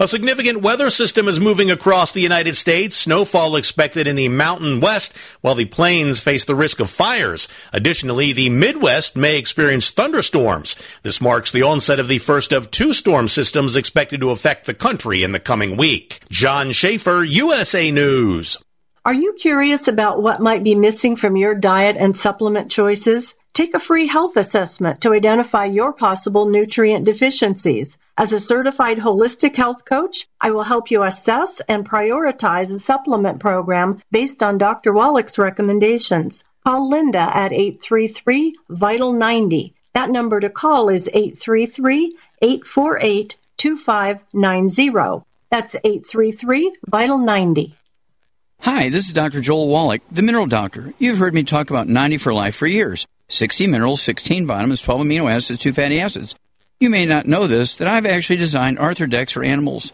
[0.00, 2.96] A significant weather system is moving across the United States.
[2.96, 7.48] Snowfall expected in the mountain west, while the plains face the risk of fires.
[7.72, 10.76] Additionally, the Midwest may experience thunderstorms.
[11.02, 14.74] This marks the onset of the first of two storm systems expected to affect the
[14.74, 16.20] country in the coming week.
[16.30, 18.56] John Schaefer, USA News.
[19.04, 23.34] Are you curious about what might be missing from your diet and supplement choices?
[23.58, 27.98] Take a free health assessment to identify your possible nutrient deficiencies.
[28.16, 33.40] As a certified holistic health coach, I will help you assess and prioritize a supplement
[33.40, 34.92] program based on Dr.
[34.92, 36.44] Wallach's recommendations.
[36.64, 39.74] Call Linda at 833 Vital 90.
[39.92, 45.24] That number to call is 833 848 2590.
[45.50, 47.74] That's 833 Vital 90.
[48.60, 49.40] Hi, this is Dr.
[49.40, 50.94] Joel Wallach, the Mineral Doctor.
[51.00, 55.02] You've heard me talk about 90 for life for years 60 minerals, 16 vitamins, 12
[55.02, 56.34] amino acids, 2 fatty acids.
[56.80, 59.92] You may not know this, that I've actually designed Arthur Arthrodex for animals.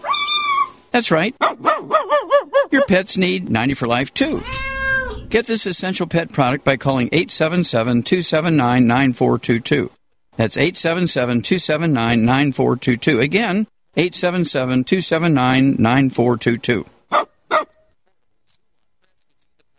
[0.90, 1.34] That's right.
[2.70, 4.40] Your pets need 90 for life too.
[5.28, 9.90] Get this essential pet product by calling 877 279 9422.
[10.36, 13.20] That's 877 279 9422.
[13.20, 13.66] Again,
[13.96, 16.84] 877 279 9422.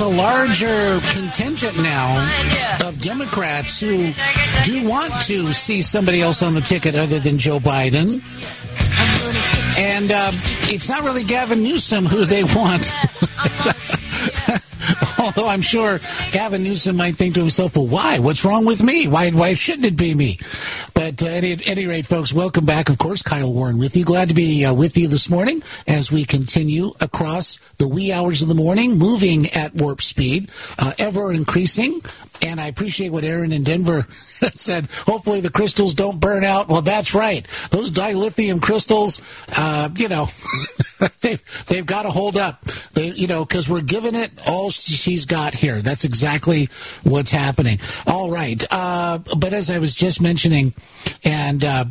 [0.00, 4.12] a larger contingent now of Democrats who
[4.64, 8.22] do want to see somebody else on the ticket other than Joe Biden.
[9.78, 10.32] And uh,
[10.72, 12.90] it's not really Gavin Newsom who they want.
[15.24, 15.98] Although I'm sure
[16.32, 18.18] Gavin Newsom might think to himself, well, why?
[18.18, 19.06] What's wrong with me?
[19.06, 20.38] Why, why shouldn't it be me?
[20.94, 22.88] But uh, at any, any rate, folks, welcome back.
[22.88, 24.04] Of course, Kyle Warren with you.
[24.04, 28.40] Glad to be uh, with you this morning as we continue across the wee hours
[28.40, 32.00] of the morning, moving at warp speed, uh, ever increasing.
[32.46, 34.02] And I appreciate what Aaron in Denver
[34.54, 34.88] said.
[35.06, 36.68] Hopefully the crystals don't burn out.
[36.68, 37.46] Well, that's right.
[37.70, 39.20] Those dilithium crystals,
[39.56, 40.26] uh, you know,
[41.20, 42.62] they've, they've got to hold up.
[42.94, 45.80] They, you know, because we're giving it all she's got here.
[45.82, 46.68] That's exactly
[47.02, 47.78] what's happening.
[48.06, 48.62] All right.
[48.70, 50.74] Uh, but as I was just mentioning,
[51.24, 51.84] and uh,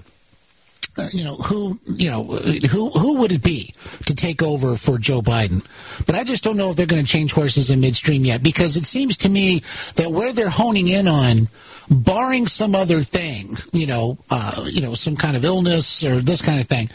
[1.12, 3.74] you know who you know who who would it be
[4.06, 5.66] to take over for Joe Biden?
[6.06, 8.78] But I just don't know if they're going to change horses in midstream yet because
[8.78, 9.62] it seems to me
[9.96, 11.48] that where they're honing in on,
[11.90, 16.42] barring some other thing, you know, uh, you know, some kind of illness or this
[16.42, 16.90] kind of thing.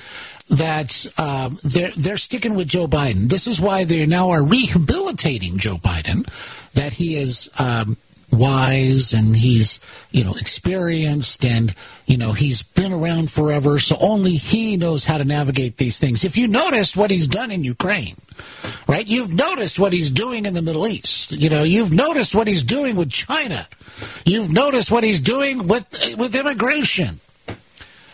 [0.51, 3.29] That um, they're they're sticking with Joe Biden.
[3.29, 6.27] This is why they now are rehabilitating Joe Biden.
[6.75, 7.97] That he is um,
[8.35, 9.81] wise and he's
[10.11, 11.75] you know experienced and
[12.07, 16.25] you know he's been around forever so only he knows how to navigate these things.
[16.25, 18.17] If you noticed what he's done in ukraine
[18.89, 19.07] right?
[19.07, 21.33] You've noticed what he's doing in the middle east.
[21.33, 23.67] You know you've noticed what he's doing with china.
[24.25, 27.21] You've noticed what he's doing with with immigration.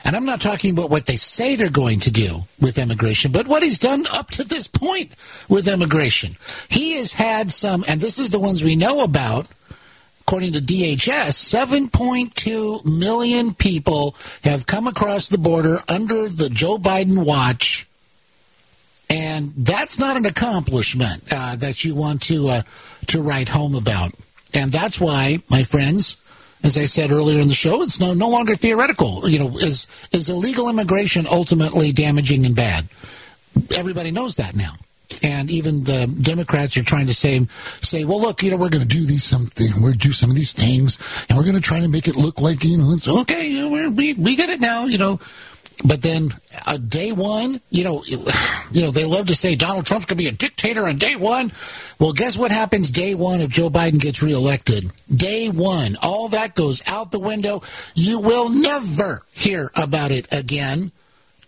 [0.05, 3.47] And I'm not talking about what they say they're going to do with immigration, but
[3.47, 5.13] what he's done up to this point
[5.49, 6.37] with immigration.
[6.69, 9.47] He has had some, and this is the ones we know about,
[10.31, 17.27] according to DHS, 7.2 million people have come across the border under the Joe Biden
[17.27, 17.89] watch.
[19.09, 22.63] And that's not an accomplishment uh, that you want to uh,
[23.09, 24.13] to write home about.
[24.55, 26.23] And that's why, my friends,
[26.63, 29.29] as I said earlier in the show, it's no no longer theoretical.
[29.29, 32.85] You know, is is illegal immigration ultimately damaging and bad?
[33.77, 34.77] Everybody knows that now.
[35.23, 37.47] And even the Democrats are trying to say,
[37.81, 40.37] say, well, look, you know, we're going to do these something, we're do some of
[40.37, 43.09] these things, and we're going to try to make it look like, you know, it's
[43.09, 45.19] okay, you know, we we get it now, you know.
[45.85, 46.35] But then,
[46.67, 48.05] uh, day one, you know,
[48.73, 51.17] you know, they love to say Donald Trump's going to be a dictator on day
[51.17, 51.53] one.
[51.99, 54.91] Well, guess what happens day one if Joe Biden gets reelected?
[55.15, 57.61] Day one, all that goes out the window.
[57.95, 60.93] You will never hear about it again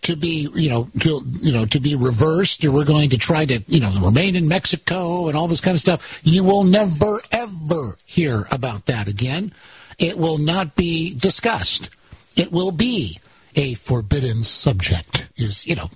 [0.03, 3.45] to be, you know, to you know, to be reversed, or we're going to try
[3.45, 6.21] to, you know, remain in Mexico and all this kind of stuff.
[6.23, 9.53] You will never ever hear about that again.
[9.99, 11.89] It will not be discussed.
[12.35, 13.19] It will be
[13.55, 15.29] a forbidden subject.
[15.37, 15.89] Is you know,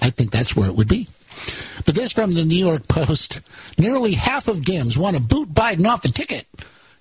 [0.00, 1.08] I think that's where it would be.
[1.84, 3.40] But this from the New York Post:
[3.78, 6.46] nearly half of Dems want to boot Biden off the ticket.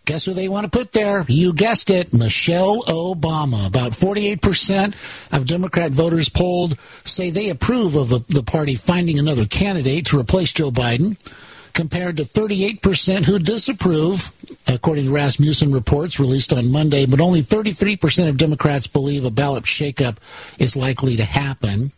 [0.09, 1.23] Guess who they want to put there?
[1.27, 3.67] You guessed it, Michelle Obama.
[3.67, 4.95] About 48%
[5.31, 10.51] of Democrat voters polled say they approve of the- party finding another candidate to replace
[10.51, 11.15] Joe Biden,
[11.73, 14.31] compared to 38% who disapprove,
[14.65, 17.05] according to Rasmussen reports released on Monday.
[17.05, 20.17] But only 33% of Democrats believe a ballot shakeup
[20.57, 21.91] is likely to happen.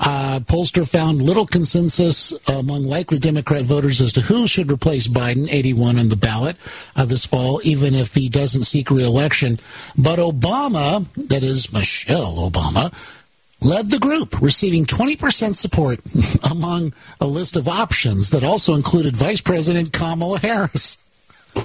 [0.00, 5.48] Uh, pollster found little consensus among likely Democrat voters as to who should replace Biden,
[5.50, 6.56] 81 on the ballot
[6.94, 9.58] uh, this fall, even if he doesn't seek reelection.
[9.96, 12.92] But Obama, that is Michelle Obama,
[13.60, 16.00] led the group, receiving 20% support
[16.50, 21.04] among a list of options that also included Vice President Kamala Harris.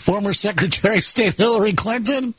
[0.00, 2.34] Former Secretary of State Hillary Clinton.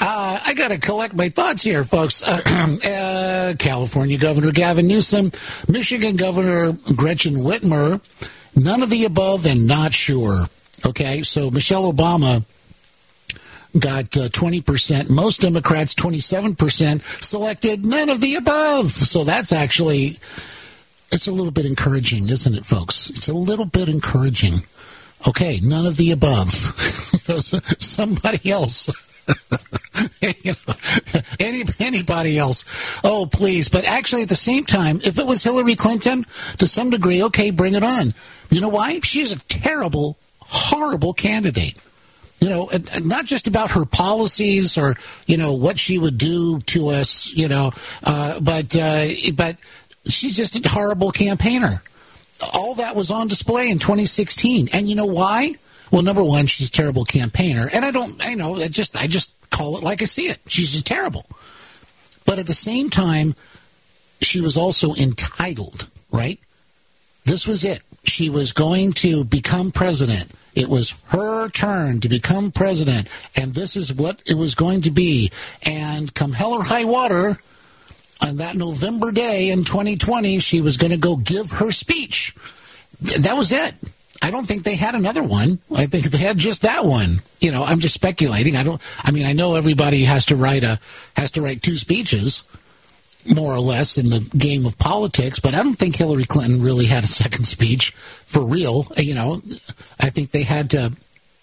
[0.00, 2.22] Uh, I got to collect my thoughts here, folks.
[2.88, 5.32] Uh, California Governor Gavin Newsom,
[5.68, 8.00] Michigan Governor Gretchen Whitmer,
[8.54, 10.46] none of the above and not sure.
[10.86, 12.44] Okay, so Michelle Obama
[13.78, 15.08] got uh, 20%.
[15.10, 18.86] Most Democrats, 27%, selected none of the above.
[18.88, 20.18] So that's actually,
[21.10, 23.10] it's a little bit encouraging, isn't it, folks?
[23.10, 24.62] It's a little bit encouraging.
[25.26, 26.50] Okay, none of the above.
[27.78, 29.07] Somebody else.
[31.40, 33.00] any, anybody else.
[33.04, 33.68] Oh, please.
[33.68, 36.24] But actually, at the same time, if it was Hillary Clinton,
[36.58, 38.14] to some degree, okay, bring it on.
[38.50, 39.00] You know why?
[39.00, 41.74] She's a terrible, horrible candidate.
[42.40, 44.94] You know, and, and not just about her policies or
[45.26, 47.34] you know what she would do to us.
[47.34, 47.72] You know,
[48.04, 49.56] uh, but uh, but
[50.04, 51.82] she's just a horrible campaigner.
[52.54, 55.56] All that was on display in 2016, and you know why?
[55.90, 59.06] Well, number one, she's a terrible campaigner, and I don't, I know, I just, I
[59.06, 60.38] just call it like I see it.
[60.46, 61.26] She's just terrible.
[62.26, 63.34] But at the same time,
[64.20, 66.38] she was also entitled, right?
[67.24, 67.80] This was it.
[68.04, 70.26] She was going to become president.
[70.54, 74.90] It was her turn to become president, and this is what it was going to
[74.90, 75.30] be.
[75.66, 77.38] And come hell or high water,
[78.26, 82.34] on that November day in 2020, she was going to go give her speech.
[83.04, 83.74] Th- That was it.
[84.22, 85.60] I don't think they had another one.
[85.74, 87.22] I think they had just that one.
[87.40, 88.56] You know, I'm just speculating.
[88.56, 88.80] I don't.
[89.04, 90.78] I mean, I know everybody has to write a
[91.16, 92.42] has to write two speeches,
[93.26, 95.40] more or less, in the game of politics.
[95.40, 98.86] But I don't think Hillary Clinton really had a second speech for real.
[98.96, 99.40] You know,
[100.00, 100.92] I think they had to.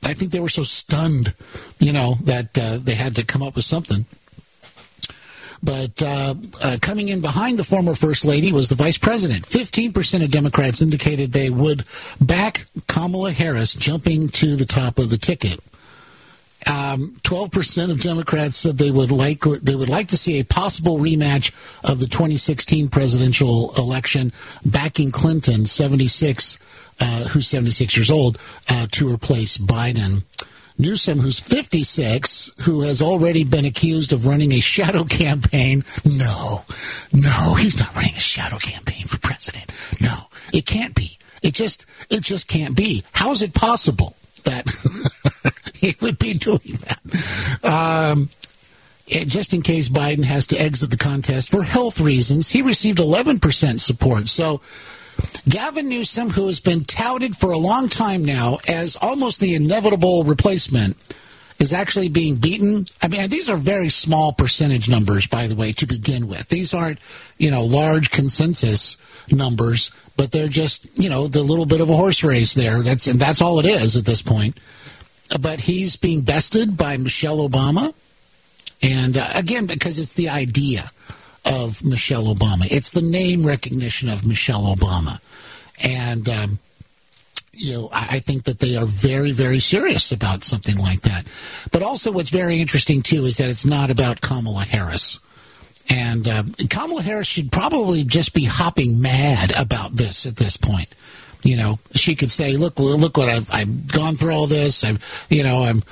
[0.03, 1.34] I think they were so stunned,
[1.80, 4.06] you know, that uh, they had to come up with something.
[5.66, 9.44] But uh, uh, coming in behind the former First Lady was the Vice President.
[9.44, 11.86] 15% of Democrats indicated they would
[12.22, 15.60] back Kamala Harris jumping to the top of the ticket.
[16.68, 20.98] Um, 12% of Democrats said they would like they would like to see a possible
[20.98, 21.52] rematch
[21.84, 24.32] of the 2016 presidential election,
[24.66, 26.58] backing Clinton, 76,
[27.00, 28.40] uh, who's 76 years old,
[28.70, 30.24] uh, to replace Biden.
[30.77, 35.84] Newsom, who's 56, who has already been accused of running a shadow campaign.
[36.03, 36.65] No,
[37.14, 39.72] no, he's not running a shadow campaign for president.
[40.02, 41.18] No, it can't be.
[41.41, 43.03] It just, it just can't be.
[43.14, 44.69] How is it possible that
[45.73, 46.99] he would be doing that?
[47.64, 48.30] Um,
[49.07, 52.97] it- just in case Biden has to exit the contest for health reasons, he received
[52.97, 54.27] 11% support.
[54.27, 54.60] So,
[55.48, 60.24] Gavin Newsom, who has been touted for a long time now as almost the inevitable
[60.24, 60.98] replacement,
[61.60, 62.88] is actually being beaten.
[63.02, 66.50] I mean, these are very small percentage numbers, by the way, to begin with.
[66.50, 67.00] These aren't,
[67.38, 68.98] you know, large consensus
[69.32, 72.82] numbers, but they're just, you know, the little bit of a horse race there.
[72.82, 74.60] That's and that's all it is at this point.
[75.40, 77.94] But he's being bested by Michelle Obama,
[78.82, 80.92] and uh, again because it's the idea
[81.45, 82.65] of Michelle Obama.
[82.69, 85.19] It's the name recognition of Michelle Obama.
[85.84, 86.59] And, um,
[87.53, 91.26] you know, I think that they are very, very serious about something like that.
[91.72, 95.19] But also, what's very interesting, too, is that it's not about Kamala Harris.
[95.89, 100.89] And uh, Kamala Harris should probably just be hopping mad about this at this point.
[101.43, 104.84] You know, she could say, "Look, well, look what I've I've gone through all this.
[104.84, 105.84] I've, you know, I'm,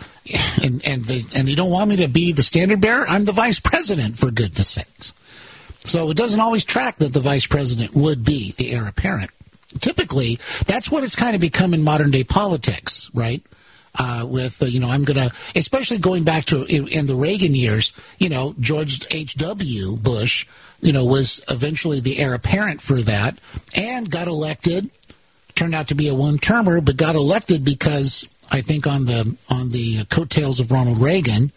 [0.63, 3.05] and and they and they don't want me to be the standard bearer.
[3.07, 5.13] I'm the vice president, for goodness sakes."
[5.85, 9.31] So it doesn't always track that the vice president would be the heir apparent.
[9.79, 13.43] Typically, that's what it's kind of become in modern day politics, right?
[13.99, 17.55] uh, with uh, you know I'm gonna especially going back to in, in the Reagan
[17.55, 17.93] years.
[18.17, 19.35] You know George H.
[19.35, 19.95] W.
[19.97, 20.47] Bush,
[20.81, 23.37] you know was eventually the heir apparent for that
[23.77, 24.89] and got elected.
[25.55, 29.37] Turned out to be a one termer, but got elected because I think on the
[29.49, 31.51] on the coattails of Ronald Reagan.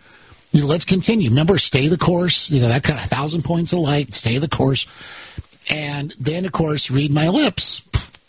[0.56, 1.28] You know, let's continue.
[1.28, 2.50] Remember, stay the course.
[2.50, 4.14] You know that kind of thousand points of light.
[4.14, 4.86] Stay the course.
[5.70, 7.86] And then, of course, read my lips.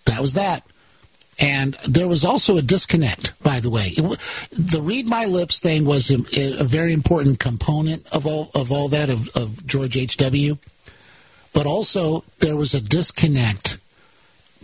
[0.08, 0.64] That was that.
[1.40, 3.94] And there was also a disconnect, by the way.
[3.95, 4.04] It,
[4.52, 6.18] the read my lips thing was a,
[6.60, 10.18] a very important component of all of all that of, of George H.
[10.18, 10.58] W.
[11.54, 13.78] But also there was a disconnect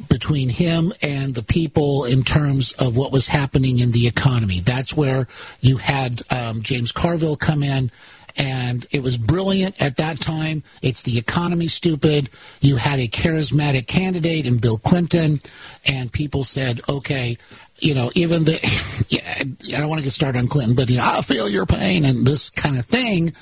[0.09, 4.59] between him and the people in terms of what was happening in the economy.
[4.59, 5.27] That's where
[5.61, 7.91] you had um, James Carville come in,
[8.37, 10.63] and it was brilliant at that time.
[10.81, 12.29] It's the economy stupid.
[12.61, 15.39] You had a charismatic candidate in Bill Clinton,
[15.85, 17.37] and people said, okay.
[17.79, 20.97] You know, even the, yeah, I don't want to get started on Clinton, but, you
[20.97, 23.33] know, I feel your pain, and this kind of thing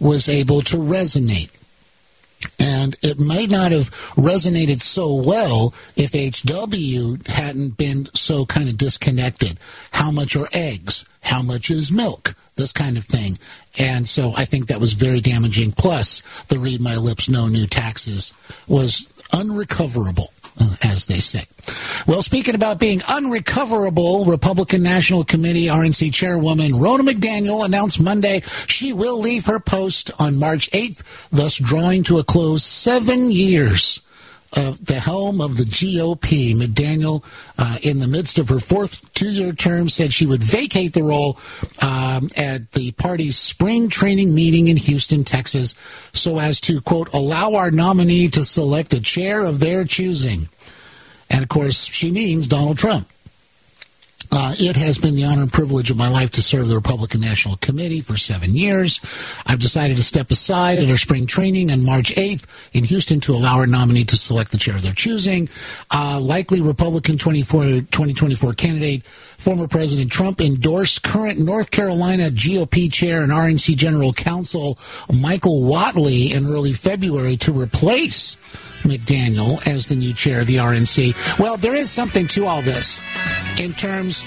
[0.00, 1.50] was able to resonate.
[2.58, 8.76] And it might not have resonated so well if HW hadn't been so kind of
[8.76, 9.58] disconnected.
[9.92, 11.08] How much are eggs?
[11.22, 12.34] How much is milk?
[12.56, 13.38] This kind of thing.
[13.78, 15.72] And so I think that was very damaging.
[15.72, 18.32] Plus, the read my lips, no new taxes
[18.68, 21.42] was unrecoverable, Uh, as they say.
[22.06, 28.92] Well, speaking about being unrecoverable, Republican National Committee RNC Chairwoman Ronna McDaniel announced Monday she
[28.92, 34.03] will leave her post on March 8th, thus drawing to a close seven years
[34.56, 36.54] of the helm of the GOP.
[36.54, 37.24] McDaniel,
[37.58, 41.38] uh, in the midst of her fourth two-year term, said she would vacate the role
[41.82, 45.74] um, at the party's spring training meeting in Houston, Texas,
[46.12, 50.48] so as to, quote, allow our nominee to select a chair of their choosing.
[51.30, 53.08] And of course, she means Donald Trump.
[54.32, 57.20] Uh, it has been the honor and privilege of my life to serve the Republican
[57.20, 59.00] National Committee for seven years.
[59.46, 63.32] I've decided to step aside at our spring training on March 8th in Houston to
[63.32, 65.48] allow our nominee to select the chair of their choosing.
[65.90, 73.22] Uh, likely Republican 24, 2024 candidate, former President Trump endorsed current North Carolina GOP chair
[73.22, 74.78] and RNC General Counsel
[75.12, 78.36] Michael Whatley in early February to replace
[78.84, 81.38] McDaniel as the new chair of the RNC.
[81.38, 83.00] Well, there is something to all this
[83.58, 84.22] in terms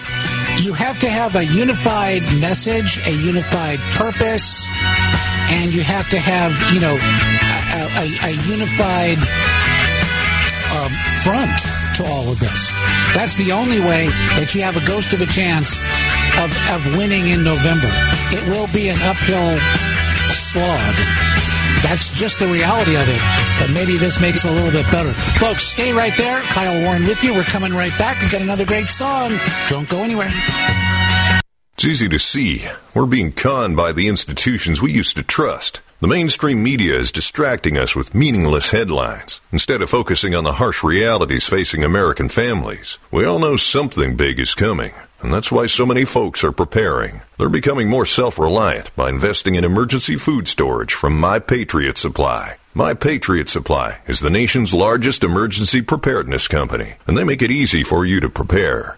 [0.59, 4.67] you have to have a unified message, a unified purpose,
[5.49, 9.17] and you have to have, you know, a, a, a unified
[10.75, 10.91] um,
[11.23, 11.57] front
[11.95, 12.71] to all of this.
[13.13, 14.07] That's the only way
[14.37, 15.77] that you have a ghost of a chance
[16.41, 17.89] of, of winning in November.
[18.33, 19.57] It will be an uphill
[20.29, 21.26] slog.
[21.89, 23.21] That's just the reality of it.
[23.59, 25.13] But maybe this makes it a little bit better.
[25.39, 26.41] Folks, stay right there.
[26.41, 27.33] Kyle Warren with you.
[27.33, 28.21] We're coming right back.
[28.21, 29.39] We've got another great song.
[29.67, 30.29] Don't go anywhere.
[31.75, 32.65] It's easy to see.
[32.93, 35.81] We're being conned by the institutions we used to trust.
[35.99, 40.83] The mainstream media is distracting us with meaningless headlines instead of focusing on the harsh
[40.83, 42.99] realities facing American families.
[43.11, 47.21] We all know something big is coming, and that's why so many folks are preparing.
[47.37, 52.57] They're becoming more self reliant by investing in emergency food storage from My Patriot Supply.
[52.73, 57.83] My Patriot Supply is the nation's largest emergency preparedness company, and they make it easy
[57.83, 58.97] for you to prepare.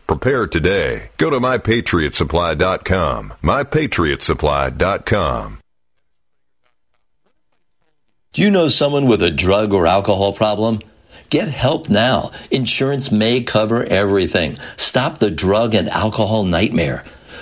[0.11, 1.09] Prepare today.
[1.15, 3.33] Go to mypatriotsupply.com.
[3.41, 5.59] Mypatriotsupply.com.
[8.33, 10.81] Do you know someone with a drug or alcohol problem?
[11.29, 12.31] Get help now.
[12.51, 14.57] Insurance may cover everything.
[14.75, 17.05] Stop the drug and alcohol nightmare.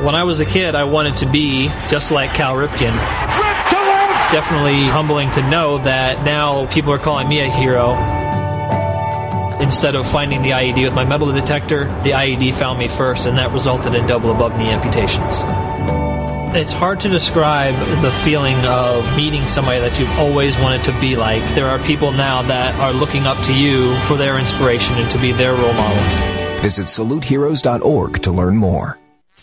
[0.00, 2.94] When I was a kid, I wanted to be just like Cal Ripken.
[4.16, 7.94] It's definitely humbling to know that now people are calling me a hero.
[9.60, 13.38] Instead of finding the IED with my metal detector, the IED found me first, and
[13.38, 15.42] that resulted in double above knee amputations.
[16.56, 21.16] It's hard to describe the feeling of meeting somebody that you've always wanted to be
[21.16, 21.42] like.
[21.56, 25.18] There are people now that are looking up to you for their inspiration and to
[25.18, 26.62] be their role model.
[26.62, 28.96] Visit saluteheroes.org to learn more.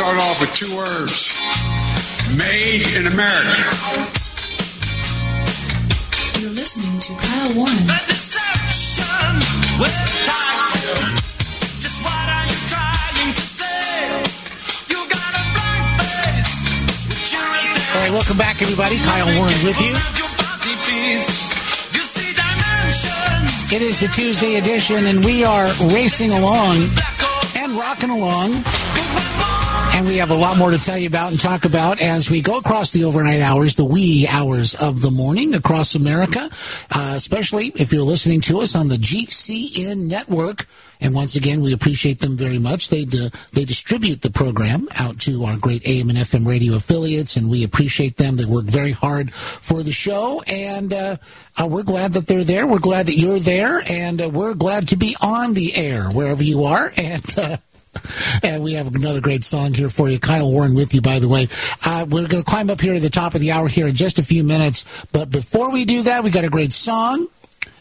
[0.00, 1.36] Start off with two words
[2.34, 3.60] Made in America.
[6.40, 7.76] You're listening to Kyle Warren.
[17.92, 18.96] All right, welcome back, everybody.
[19.04, 19.92] Kyle Warren with you.
[23.76, 26.88] It is the Tuesday edition, and we are racing along
[27.58, 28.64] and rocking along.
[30.00, 32.40] And we have a lot more to tell you about and talk about as we
[32.40, 36.48] go across the overnight hours, the wee hours of the morning across America,
[36.90, 40.64] uh, especially if you're listening to us on the GCN network.
[41.02, 42.88] And once again, we appreciate them very much.
[42.88, 47.50] They they distribute the program out to our great AM and FM radio affiliates, and
[47.50, 48.36] we appreciate them.
[48.36, 51.16] They work very hard for the show, and uh,
[51.60, 52.66] uh, we're glad that they're there.
[52.66, 56.42] We're glad that you're there, and uh, we're glad to be on the air wherever
[56.42, 56.90] you are.
[56.96, 57.56] And uh,
[58.42, 60.18] and we have another great song here for you.
[60.18, 61.46] Kyle Warren with you, by the way.
[61.84, 63.94] Uh, we're going to climb up here to the top of the hour here in
[63.94, 64.84] just a few minutes.
[65.12, 67.28] But before we do that, we got a great song.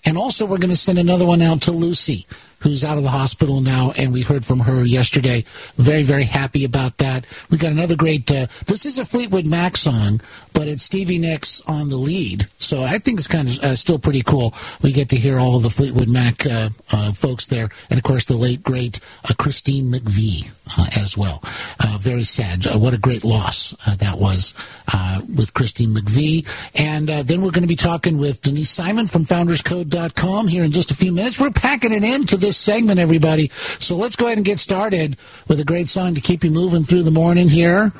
[0.05, 2.25] And also, we're going to send another one out to Lucy,
[2.59, 3.91] who's out of the hospital now.
[3.97, 5.43] And we heard from her yesterday.
[5.75, 7.25] Very, very happy about that.
[7.49, 10.21] We got another great, uh, this is a Fleetwood Mac song,
[10.53, 12.47] but it's Stevie Nicks on the lead.
[12.57, 14.53] So I think it's kind of uh, still pretty cool.
[14.81, 17.69] We get to hear all of the Fleetwood Mac uh, uh, folks there.
[17.89, 18.99] And of course, the late, great
[19.29, 20.51] uh, Christine McVie
[20.97, 21.41] as well.
[21.79, 22.65] Uh, very sad.
[22.65, 24.53] Uh, what a great loss uh, that was
[24.93, 26.47] uh, with Christine McVie.
[26.75, 30.71] And uh, then we're going to be talking with Denise Simon from founderscode.com here in
[30.71, 31.39] just a few minutes.
[31.39, 33.49] We're packing it into this segment, everybody.
[33.49, 35.17] So let's go ahead and get started
[35.47, 37.91] with a great song to keep you moving through the morning here.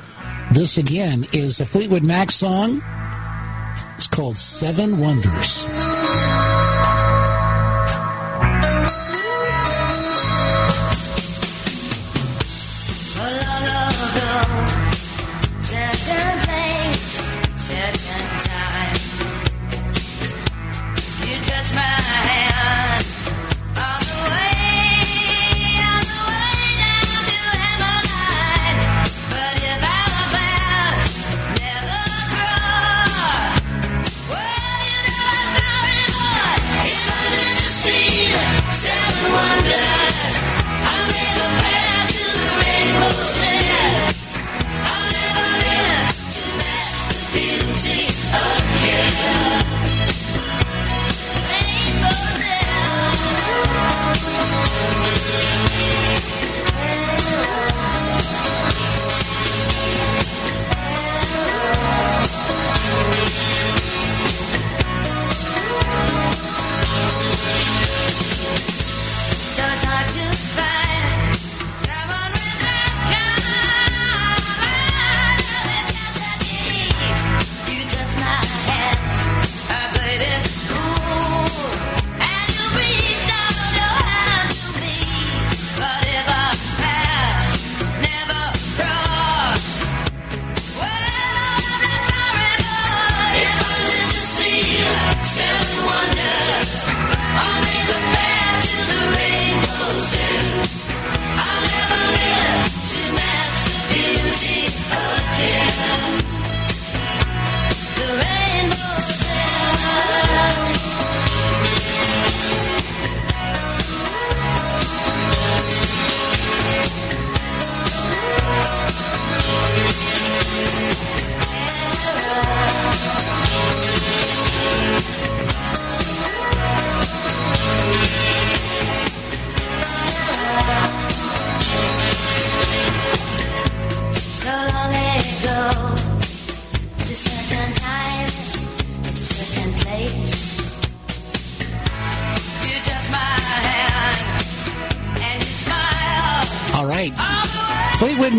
[0.52, 2.82] This again is a Fleetwood Mac song.
[3.96, 5.66] It's called Seven Wonders.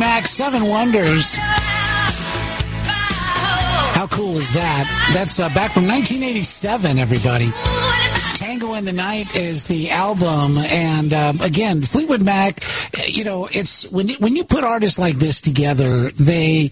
[0.02, 1.36] Mac, Seven Wonders.
[3.94, 5.12] How cool is that?
[5.14, 7.52] That's uh, back from 1987, everybody.
[8.34, 12.64] Tango in the Night is the album, and um, again, Fleetwood Mac.
[13.06, 16.72] You know, it's when when you put artists like this together, they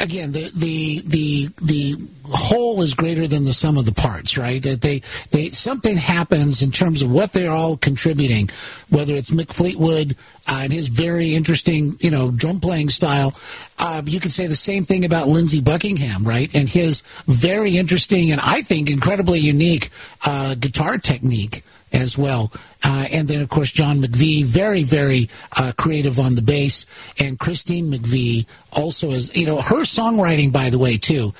[0.00, 4.62] again the the the the whole is greater than the sum of the parts, right?
[4.62, 5.00] That they
[5.30, 8.48] they something happens in terms of what they're all contributing,
[8.88, 10.16] whether it's Mick Fleetwood
[10.48, 13.34] uh, and his very interesting you know drum playing style.
[13.78, 16.54] Uh, you could say the same thing about Lindsey Buckingham, right?
[16.54, 19.90] And his very interesting and I think incredibly unique
[20.24, 22.52] uh, guitar technique as well.
[22.84, 25.28] Uh, and then, of course, John McVie, very, very
[25.58, 26.86] uh, creative on the bass.
[27.20, 31.32] And Christine McVie also is, you know, her songwriting, by the way, too,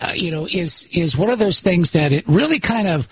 [0.00, 3.08] uh, you know, is, is one of those things that it really kind of,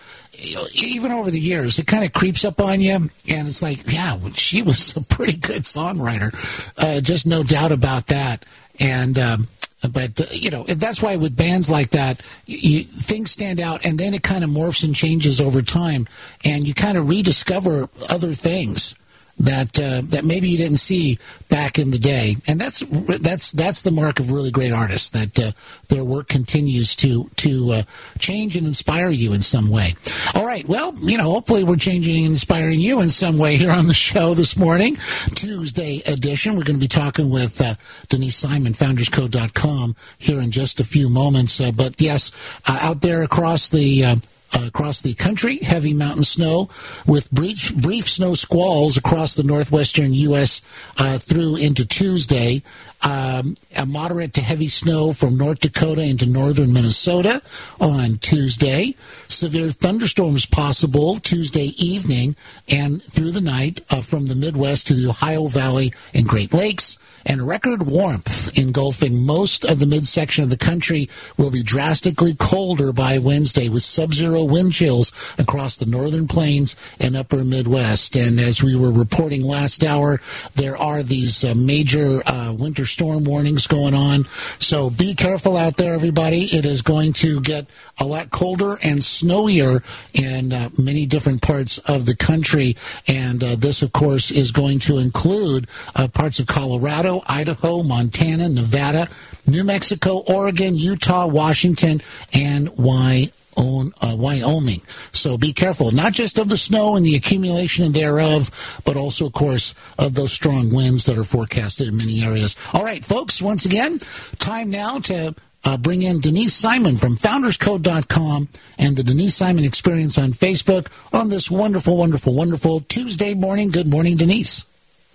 [0.75, 2.95] even over the years, it kind of creeps up on you.
[2.95, 3.11] And
[3.49, 6.33] it's like, yeah, she was a pretty good songwriter.
[6.79, 8.45] Uh, just no doubt about that.
[8.79, 9.49] And, um,
[9.83, 13.99] but uh, you know that's why with bands like that, you, things stand out, and
[13.99, 16.07] then it kind of morphs and changes over time,
[16.45, 18.95] and you kind of rediscover other things
[19.39, 21.19] that uh, that maybe you didn't see
[21.49, 22.81] back in the day, and that's
[23.21, 25.53] that's that's the mark of really great artists that uh,
[25.89, 27.83] their work continues to to uh,
[28.19, 29.95] change and inspire you in some way.
[30.35, 33.71] All right, well, you know, hopefully we're changing and inspiring you in some way here
[33.71, 34.97] on the show this morning,
[35.35, 36.57] Tuesday edition.
[36.57, 37.75] We're going to be talking with uh,
[38.09, 41.61] Denise Simon, FoundersCode.com, here in just a few moments.
[41.61, 44.21] Uh, but yes, uh, out there across the
[44.55, 45.59] across the country.
[45.59, 46.69] Heavy mountain snow
[47.07, 50.63] with brief, brief snow squalls across the northwestern U.S.
[50.99, 52.63] Uh, through into Tuesday.
[53.05, 57.43] Um, a moderate to heavy snow from North Dakota into northern Minnesota
[57.81, 58.95] on Tuesday.
[59.29, 62.37] Severe thunderstorms possible Tuesday evening
[62.69, 66.99] and through the night uh, from the Midwest to the Ohio Valley and Great Lakes
[67.27, 72.93] and record warmth engulfing most of the midsection of the country will be drastically colder
[72.93, 78.17] by Wednesday with sub-zero wind chills across the northern plains and upper Midwest.
[78.17, 80.21] And as we were reporting last hour,
[80.55, 84.25] there are these uh, major uh, winter storm warnings going on.
[84.59, 86.45] So be careful out there, everybody.
[86.45, 87.67] It is going to get
[87.99, 89.83] a lot colder and snowier
[90.15, 92.77] in uh, many different parts of the country.
[93.09, 98.49] And uh, this, of course, is going to include uh, parts of Colorado, Idaho, Montana,
[98.49, 99.09] Nevada,
[99.47, 102.01] New Mexico, Oregon, Utah, Washington,
[102.33, 103.31] and Wyoming.
[103.59, 104.83] Uh, Wyoming.
[105.13, 109.33] So be careful, not just of the snow and the accumulation thereof, but also, of
[109.33, 112.55] course, of those strong winds that are forecasted in many areas.
[112.75, 113.99] All right, folks, once again,
[114.39, 115.35] time now to
[115.67, 118.49] uh, bring in Denise Simon from founderscode.com
[118.79, 123.71] and the Denise Simon Experience on Facebook on this wonderful, wonderful, wonderful Tuesday morning.
[123.71, 124.67] Good morning, Denise.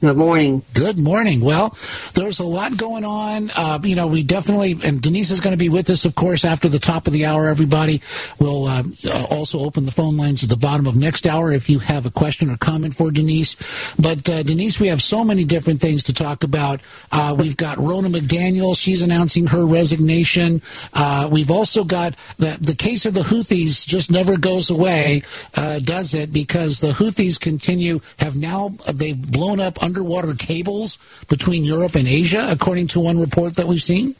[0.02, 0.64] Good morning.
[0.74, 1.42] Good morning.
[1.42, 1.78] Well,
[2.16, 3.52] there's a lot going on.
[3.56, 6.44] Uh, you know, we definitely, and Denise is going to be with us, of course,
[6.44, 7.48] after the top of the hour.
[7.48, 8.02] Everybody
[8.40, 8.82] will uh,
[9.30, 12.10] also open the phone lines at the bottom of next hour if you have a
[12.10, 13.94] question or comment for Denise.
[13.94, 16.82] But uh, Denise, we have so many different things to talk about.
[17.12, 20.64] Uh, we've got Ronna McDaniel; she's announcing her resignation.
[20.96, 25.22] Uh, we've also got the the case of the Houthis just never goes away,
[25.56, 26.34] uh, does it?
[26.34, 30.98] Because the Houthis continue have now they've blown up underwater cables
[31.28, 34.16] between Europe and Asia, according to one report that we've seen?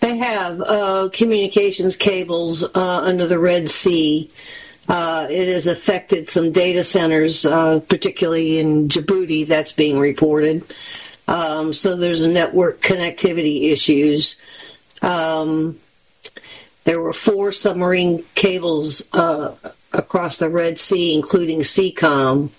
[0.00, 4.30] They have uh, communications cables uh, under the Red Sea.
[4.88, 10.64] Uh, it has affected some data centers, uh, particularly in Djibouti, that's being reported.
[11.28, 14.40] Um, so there's a network connectivity issues.
[15.02, 15.78] Um,
[16.84, 19.54] there were four submarine cables uh,
[19.92, 22.50] across the Red Sea, including SEACOM.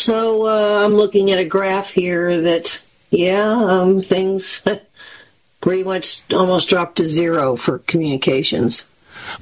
[0.00, 4.66] So uh, I'm looking at a graph here that, yeah, um, things
[5.60, 8.88] pretty much almost dropped to zero for communications.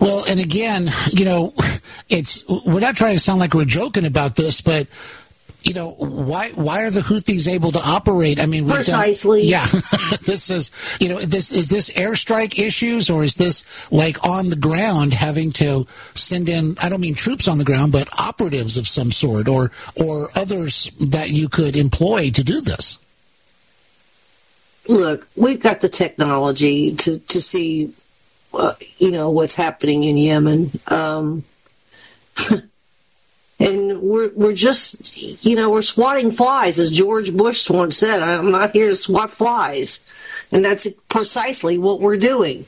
[0.00, 1.54] Well, and again, you know,
[2.08, 4.88] it's we're not trying to sound like we're joking about this, but
[5.68, 8.40] you know why why are the Houthis able to operate?
[8.40, 9.42] I mean, done- Precisely.
[9.42, 9.66] yeah,
[10.24, 14.56] this is you know this is this airstrike issues or is this like on the
[14.56, 15.84] ground having to
[16.14, 16.76] send in?
[16.82, 19.70] I don't mean troops on the ground, but operatives of some sort or
[20.02, 22.96] or others that you could employ to do this.
[24.88, 27.92] Look, we've got the technology to to see,
[28.54, 30.70] uh, you know, what's happening in Yemen.
[30.86, 31.44] Um,
[33.60, 38.22] and we're we're just you know we're swatting flies as George Bush once said.
[38.22, 40.04] I'm not here to swat flies.
[40.50, 42.64] And that's precisely what we're doing.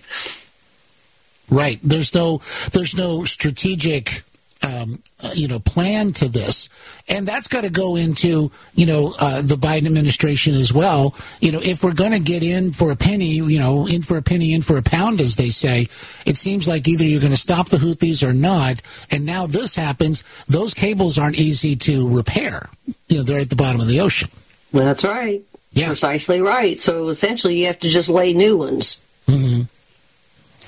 [1.49, 1.81] Right.
[1.83, 2.39] There's no
[2.73, 4.23] there's no strategic
[4.67, 6.69] um, uh, you know plan to this,
[7.09, 11.15] and that's got to go into you know uh, the Biden administration as well.
[11.41, 14.17] You know, if we're going to get in for a penny, you know, in for
[14.17, 15.83] a penny, in for a pound, as they say,
[16.27, 18.83] it seems like either you're going to stop the Houthis or not.
[19.11, 22.69] And now this happens; those cables aren't easy to repair.
[23.09, 24.31] You know, they're at the bottom of the ocean.
[24.73, 25.43] That's right.
[25.73, 25.89] Yeah.
[25.89, 26.79] Precisely right.
[26.79, 29.03] So essentially, you have to just lay new ones.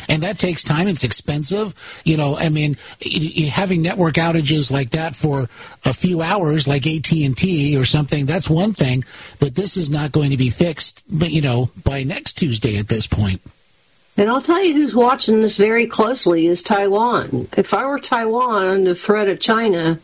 [0.09, 0.89] And that takes time.
[0.89, 2.03] It's expensive.
[2.05, 2.77] You know, I mean,
[3.51, 5.43] having network outages like that for
[5.85, 9.05] a few hours, like AT and T or something, that's one thing.
[9.41, 11.03] But this is not going to be fixed.
[11.11, 13.41] But you know, by next Tuesday at this point.
[14.17, 17.49] And I'll tell you who's watching this very closely is Taiwan.
[17.57, 19.99] If I were Taiwan under threat of China,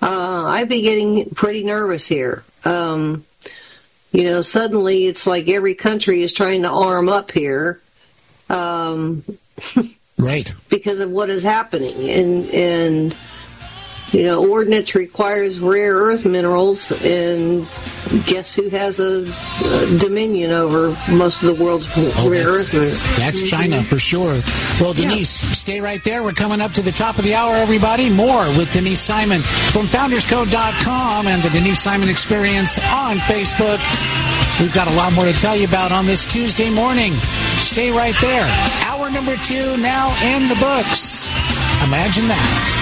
[0.00, 2.42] uh, I'd be getting pretty nervous here.
[2.64, 3.24] Um,
[4.12, 7.80] you know, suddenly it's like every country is trying to arm up here.
[8.50, 9.24] Um,
[10.16, 10.54] Right.
[10.70, 12.08] because of what is happening.
[12.08, 13.16] And, and,
[14.12, 17.66] you know, ordnance requires rare earth minerals, and
[18.24, 21.88] guess who has a, uh dominion over most of the world's
[22.28, 22.94] rare earth minerals?
[22.96, 24.40] Oh, That's China for sure.
[24.80, 26.22] Well, Denise, stay right there.
[26.22, 28.08] We're coming up to the top of the hour, everybody.
[28.08, 33.80] More with Denise Simon from founderscode.com and the Denise Simon Experience on Facebook.
[34.60, 37.12] We've got a lot more to tell you about on this Tuesday morning.
[37.64, 38.46] Stay right there.
[38.84, 41.26] Hour number two now in the books.
[41.82, 42.74] Imagine that.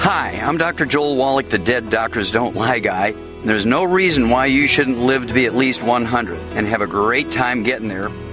[0.00, 0.84] Hi, I'm Dr.
[0.84, 3.14] Joel Wallach, the Dead Doctors Don't Lie guy.
[3.44, 6.88] There's no reason why you shouldn't live to be at least 100 and have a
[6.88, 8.10] great time getting there.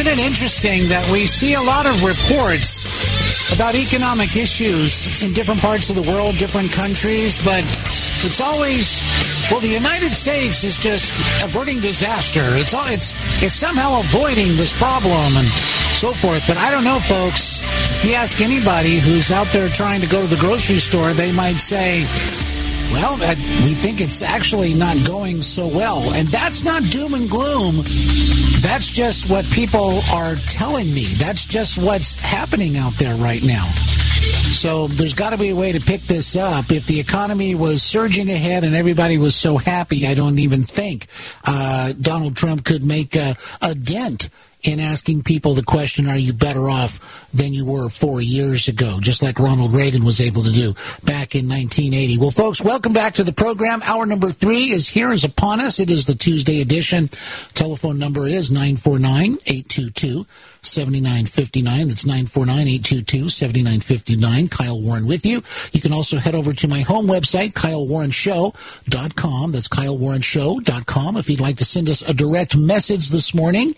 [0.00, 2.88] Isn't it interesting that we see a lot of reports
[3.52, 7.60] about economic issues in different parts of the world, different countries, but
[8.24, 9.04] it's always
[9.50, 11.12] well, the United States is just
[11.44, 12.40] averting disaster.
[12.56, 13.12] It's all it's
[13.44, 15.48] it's somehow avoiding this problem and
[15.92, 16.48] so forth.
[16.48, 17.60] But I don't know, folks.
[18.00, 21.30] If you ask anybody who's out there trying to go to the grocery store, they
[21.30, 22.08] might say,
[22.88, 23.20] well,
[23.68, 26.00] we think it's actually not going so well.
[26.14, 27.84] And that's not doom and gloom.
[28.62, 31.04] That's just what people are telling me.
[31.14, 33.66] That's just what's happening out there right now.
[34.50, 36.70] So there's got to be a way to pick this up.
[36.70, 41.06] If the economy was surging ahead and everybody was so happy, I don't even think
[41.44, 44.28] uh, Donald Trump could make a, a dent
[44.62, 48.98] in asking people the question, are you better off than you were four years ago,
[49.00, 50.74] just like Ronald Reagan was able to do
[51.04, 52.18] back in 1980.
[52.18, 53.80] Well, folks, welcome back to the program.
[53.84, 55.80] Hour number three is here, is upon us.
[55.80, 57.08] It is the Tuesday edition.
[57.54, 60.26] Telephone number is 949-822.
[60.62, 61.88] 7959.
[61.88, 64.50] That's 949-822-7959.
[64.50, 65.42] Kyle Warren with you.
[65.72, 69.52] You can also head over to my home website, kylewarrenshow.com.
[69.52, 73.74] That's kylewarrenshow.com if you'd like to send us a direct message this morning.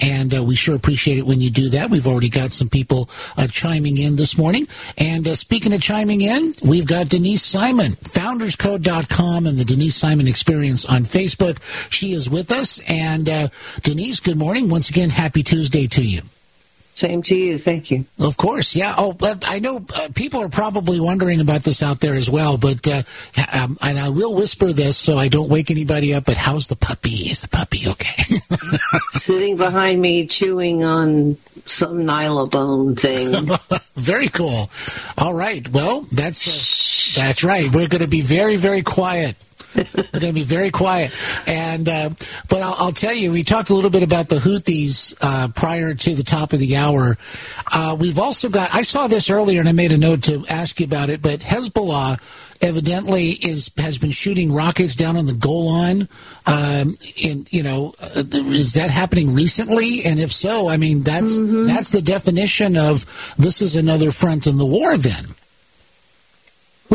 [0.00, 1.90] And uh, we sure appreciate it when you do that.
[1.90, 4.66] We've already got some people uh, chiming in this morning.
[4.98, 10.26] And uh, speaking of chiming in, we've got Denise Simon, founderscode.com and the Denise Simon
[10.26, 11.62] Experience on Facebook.
[11.92, 12.80] She is with us.
[12.90, 13.48] And uh,
[13.82, 14.68] Denise, good morning.
[14.68, 16.23] Once again, happy Tuesday to you.
[16.94, 17.58] Same to you.
[17.58, 18.04] Thank you.
[18.20, 18.94] Of course, yeah.
[18.96, 22.56] Oh, but I know uh, people are probably wondering about this out there as well.
[22.56, 23.02] But uh,
[23.52, 26.24] um, and I will whisper this so I don't wake anybody up.
[26.24, 27.10] But how's the puppy?
[27.10, 28.22] Is the puppy okay?
[29.10, 33.34] Sitting behind me chewing on some nylabone thing.
[33.96, 34.70] very cool.
[35.18, 35.68] All right.
[35.68, 37.66] Well, that's uh, that's right.
[37.72, 39.34] We're going to be very very quiet.
[39.76, 41.12] We're going to be very quiet.
[41.46, 42.10] And uh,
[42.48, 45.94] but I'll, I'll tell you, we talked a little bit about the Houthis uh, prior
[45.94, 47.16] to the top of the hour.
[47.72, 48.74] Uh, we've also got.
[48.74, 51.22] I saw this earlier, and I made a note to ask you about it.
[51.22, 52.18] But Hezbollah
[52.62, 56.08] evidently is has been shooting rockets down on the Golan.
[56.46, 56.94] Um,
[57.24, 60.04] and you know, uh, is that happening recently?
[60.04, 61.36] And if so, I mean, that's
[61.66, 64.96] that's the definition of this is another front in the war.
[64.96, 65.34] Then.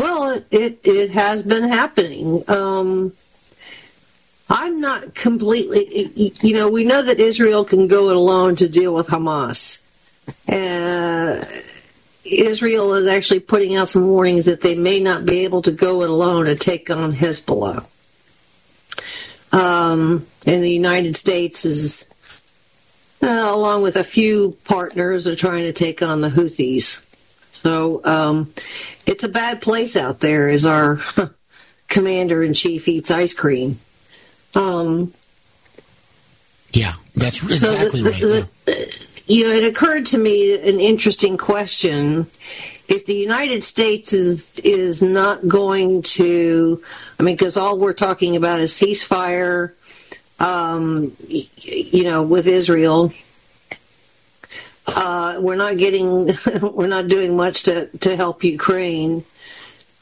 [0.00, 2.42] Well, it, it, has been happening.
[2.48, 3.12] Um,
[4.48, 8.94] I'm not completely, you know, we know that Israel can go it alone to deal
[8.94, 9.84] with Hamas.
[10.48, 11.44] Uh,
[12.24, 16.00] Israel is actually putting out some warnings that they may not be able to go
[16.00, 17.84] it alone to take on Hezbollah.
[19.52, 22.08] Um, and the United States is,
[23.22, 27.04] uh, along with a few partners, are trying to take on the Houthis.
[27.62, 28.52] So um,
[29.06, 30.98] it's a bad place out there, as our
[31.88, 33.78] commander in chief eats ice cream.
[34.54, 35.12] Um,
[36.72, 38.20] Yeah, that's so exactly the- right.
[38.20, 38.94] the- the-
[39.26, 42.26] you know, it occurred to me an interesting question:
[42.88, 46.82] if the United States is is not going to,
[47.18, 49.70] I mean, because all we're talking about is ceasefire,
[50.40, 53.12] um, you know, with Israel.
[54.96, 56.30] Uh, we're not getting,
[56.62, 59.24] we're not doing much to, to help Ukraine.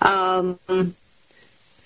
[0.01, 0.59] Um,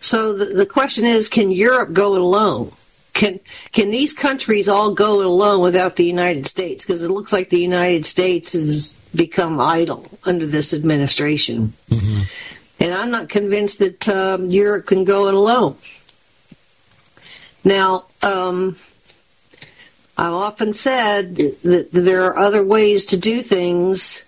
[0.00, 2.72] so the, the question is, can Europe go it alone?
[3.14, 3.40] Can
[3.72, 6.84] can these countries all go it alone without the United States?
[6.84, 11.74] Because it looks like the United States has become idle under this administration,
[12.80, 15.76] and I'm not convinced that um, Europe can go it alone.
[17.64, 18.76] Now, um,
[20.16, 24.24] I've often said that there are other ways to do things,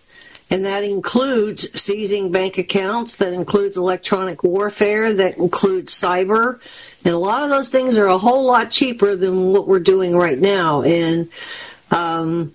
[0.50, 6.58] and that includes seizing bank accounts, that includes electronic warfare, that includes cyber,
[7.04, 10.16] and a lot of those things are a whole lot cheaper than what we're doing
[10.16, 10.82] right now.
[10.82, 11.28] And,
[11.90, 12.54] um,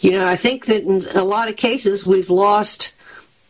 [0.00, 2.94] you know, I think that in a lot of cases we've lost.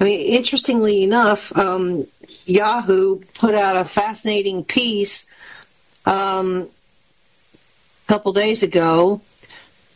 [0.00, 2.06] I mean, interestingly enough, um,
[2.44, 5.28] Yahoo put out a fascinating piece
[6.06, 6.68] um,
[8.08, 9.20] couple days ago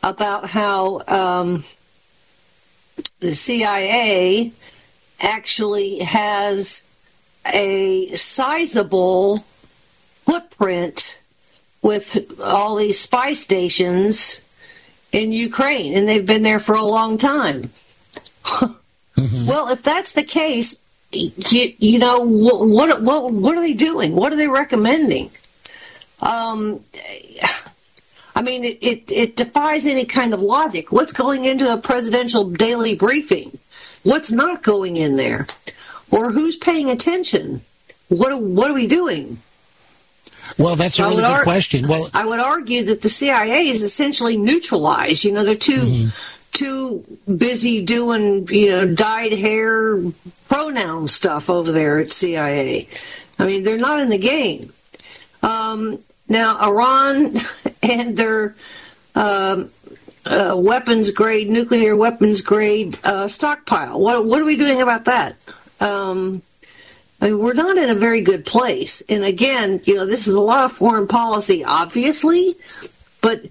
[0.03, 1.65] about how um,
[3.21, 4.53] the CIA
[5.21, 6.85] actually has
[7.47, 9.39] a sizable
[10.27, 11.19] footprint
[11.81, 14.41] with all these spy stations
[15.11, 17.71] in Ukraine, and they've been there for a long time.
[19.47, 20.81] Well, if that's the case,
[21.13, 24.15] you, you know what, what what what are they doing?
[24.15, 25.31] What are they recommending?
[26.21, 26.83] Um,
[28.35, 30.91] I mean, it, it it defies any kind of logic.
[30.93, 33.57] What's going into a presidential daily briefing?
[34.03, 35.47] What's not going in there?
[36.11, 37.61] Or who's paying attention?
[38.09, 39.39] What are, what are we doing?
[40.59, 41.89] Well, that's a really good ar- question.
[41.89, 45.25] Well, I would argue that the CIA is essentially neutralized.
[45.25, 46.09] You know, they're too Mm-hmm.
[46.53, 47.05] too
[47.35, 49.99] busy doing you know dyed hair
[50.49, 52.89] pronoun stuff over there at CIA.
[53.39, 54.73] I mean, they're not in the game.
[55.43, 55.99] Um,
[56.29, 57.35] now, Iran
[57.83, 58.55] and their
[59.15, 59.71] um,
[60.25, 64.01] uh, weapons grade, nuclear weapons grade uh, stockpile.
[64.01, 65.37] What what are we doing about that?
[65.81, 66.43] Um,
[67.21, 69.03] I mean, we're not in a very good place.
[69.09, 72.57] And again, you know, this is a lot of foreign policy, obviously,
[73.21, 73.47] but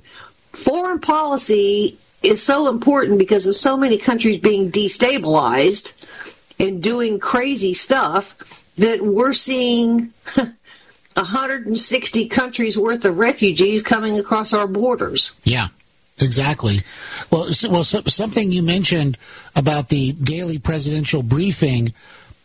[0.51, 5.93] foreign policy is so important because of so many countries being destabilized
[6.59, 10.13] and doing crazy stuff that we're seeing
[11.15, 15.39] 160 countries worth of refugees coming across our borders.
[15.43, 15.67] Yeah,
[16.19, 16.81] exactly.
[17.31, 19.17] Well, so, well, so, something you mentioned
[19.55, 21.93] about the daily presidential briefing.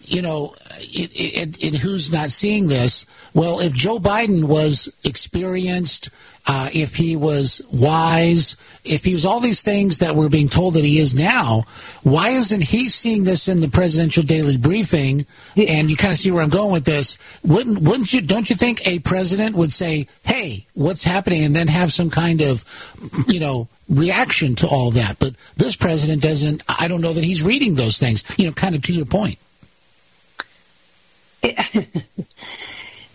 [0.06, 3.06] You know, it, it, it, who's not seeing this?
[3.34, 6.08] Well, if Joe Biden was experienced,
[6.48, 10.74] uh, if he was wise, if he was all these things that we're being told
[10.74, 11.64] that he is now,
[12.02, 15.26] why isn't he seeing this in the presidential daily briefing?
[15.56, 17.18] And you kind of see where I'm going with this.
[17.42, 18.20] Wouldn't wouldn't you?
[18.20, 22.40] Don't you think a president would say, "Hey, what's happening?" and then have some kind
[22.40, 22.64] of,
[23.26, 25.18] you know, reaction to all that?
[25.18, 26.62] But this president doesn't.
[26.80, 28.22] I don't know that he's reading those things.
[28.38, 29.36] You know, kind of to your point.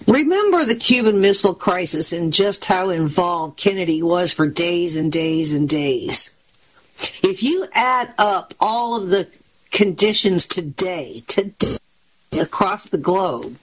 [0.07, 5.53] Remember the Cuban Missile Crisis and just how involved Kennedy was for days and days
[5.53, 6.35] and days.
[7.23, 9.27] If you add up all of the
[9.71, 11.77] conditions today, today
[12.39, 13.57] across the globe,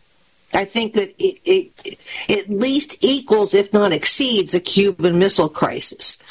[0.52, 5.50] I think that it, it, it at least equals, if not exceeds, the Cuban Missile
[5.50, 6.22] Crisis.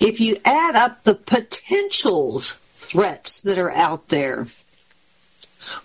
[0.00, 4.46] If you add up the potential threats that are out there,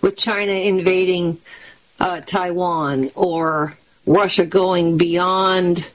[0.00, 1.38] with China invading
[2.00, 3.76] uh, Taiwan or
[4.06, 5.88] Russia going beyond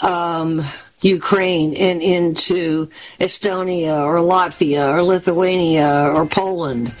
[0.00, 0.62] um,
[1.02, 2.88] Ukraine and into
[3.20, 6.92] Estonia or Latvia or Lithuania or Poland.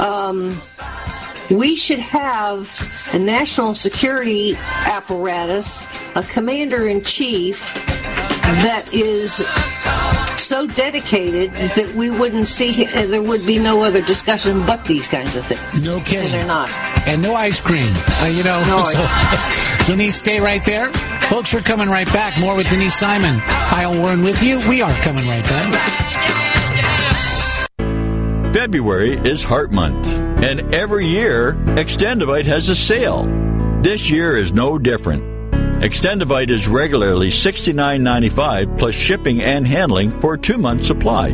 [0.00, 0.60] Um,
[1.50, 5.82] we should have a national security apparatus,
[6.14, 7.72] a commander in chief
[8.42, 9.40] that is
[10.48, 15.06] so dedicated that we wouldn't see, uh, there would be no other discussion but these
[15.06, 15.84] kinds of things.
[15.84, 16.24] No kidding.
[16.24, 16.70] And they're not.
[17.06, 17.92] And no ice cream.
[18.22, 19.06] Uh, you know, No so,
[19.86, 20.90] Denise, stay right there.
[21.28, 22.40] Folks, we're coming right back.
[22.40, 23.38] More with Denise Simon.
[23.40, 24.58] Kyle Warren with you.
[24.70, 26.04] We are coming right back.
[28.54, 33.24] February is Heart Month, and every year, Xtendovite has a sale.
[33.82, 35.37] This year is no different.
[35.78, 41.28] Xtendovite is regularly $69.95 plus shipping and handling for a two month supply.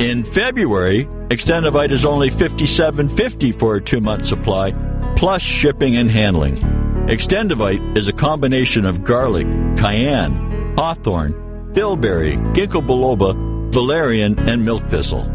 [0.00, 4.72] In February, Xtendovite is only $57.50 for a two month supply
[5.16, 6.56] plus shipping and handling.
[7.06, 9.46] Xtendovite is a combination of garlic,
[9.78, 15.26] cayenne, hawthorn, bilberry, ginkgo biloba, valerian, and milk thistle.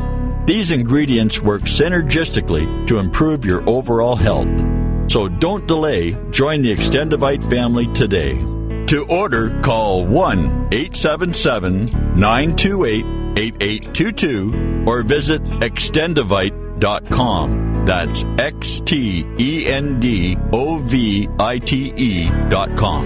[0.45, 4.70] These ingredients work synergistically to improve your overall health.
[5.11, 8.37] So don't delay, join the Xtendovite family today.
[8.87, 13.05] To order, call 1 877 928
[13.37, 17.83] 8822 or visit xtendovite.com.
[17.85, 23.05] That's X T N D O V I T dot com.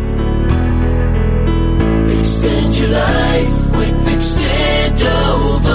[2.19, 5.75] Extend your life with Xtendovite.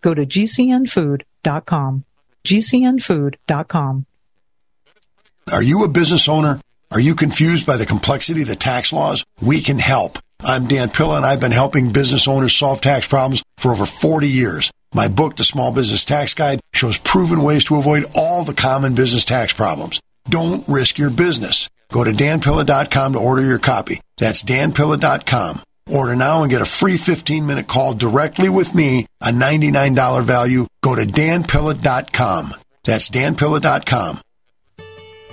[0.00, 2.04] Go to gcnfood.com.
[2.44, 4.06] gcnfood.com.
[5.50, 6.60] Are you a business owner?
[6.90, 9.24] Are you confused by the complexity of the tax laws?
[9.40, 10.18] We can help.
[10.40, 14.28] I'm Dan Pilla and I've been helping business owners solve tax problems for over 40
[14.28, 14.70] years.
[14.94, 18.94] My book, The Small Business Tax Guide, shows proven ways to avoid all the common
[18.94, 20.00] business tax problems.
[20.28, 21.68] Don't risk your business.
[21.90, 24.00] Go to danpilla.com to order your copy.
[24.18, 25.62] That's danpilla.com.
[25.90, 30.66] Order now and get a free 15 minute call directly with me, a $99 value.
[30.82, 32.54] Go to danpilla.com.
[32.84, 34.20] That's danpilla.com.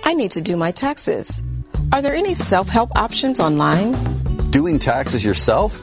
[0.03, 1.43] I need to do my taxes.
[1.91, 3.93] Are there any self help options online?
[4.51, 5.81] Doing taxes yourself?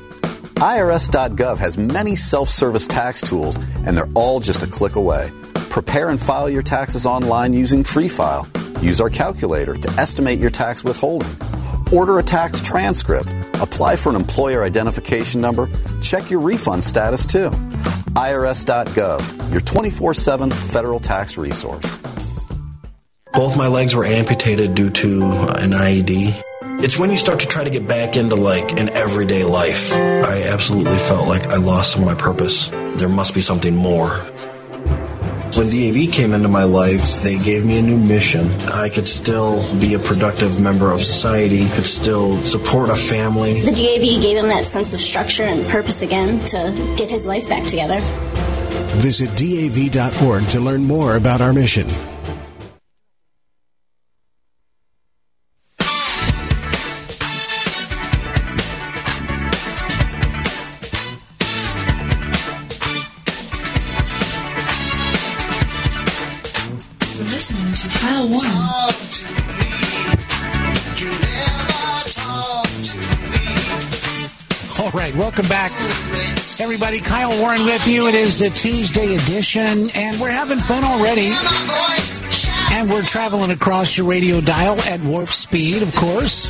[0.57, 5.31] IRS.gov has many self service tax tools, and they're all just a click away.
[5.70, 8.47] Prepare and file your taxes online using Free File.
[8.81, 11.36] Use our calculator to estimate your tax withholding.
[11.93, 13.28] Order a tax transcript.
[13.55, 15.69] Apply for an employer identification number.
[16.01, 17.51] Check your refund status too.
[18.14, 21.85] IRS.gov, your 24 7 federal tax resource.
[23.35, 26.43] Both my legs were amputated due to an IED.
[26.82, 29.93] It's when you start to try to get back into like an everyday life.
[29.93, 32.69] I absolutely felt like I lost some of my purpose.
[32.97, 34.20] There must be something more.
[35.55, 38.51] When DAV came into my life, they gave me a new mission.
[38.73, 43.61] I could still be a productive member of society, could still support a family.
[43.61, 47.47] The DAV gave him that sense of structure and purpose again to get his life
[47.51, 48.01] back together.
[48.97, 51.87] Visit DAV.org to learn more about our mission.
[75.68, 77.01] Back, everybody.
[77.01, 78.09] Kyle Warren with you.
[78.09, 81.32] It is the Tuesday edition, and we're having fun already.
[82.72, 86.48] And we're traveling across your radio dial at warp speed, of course.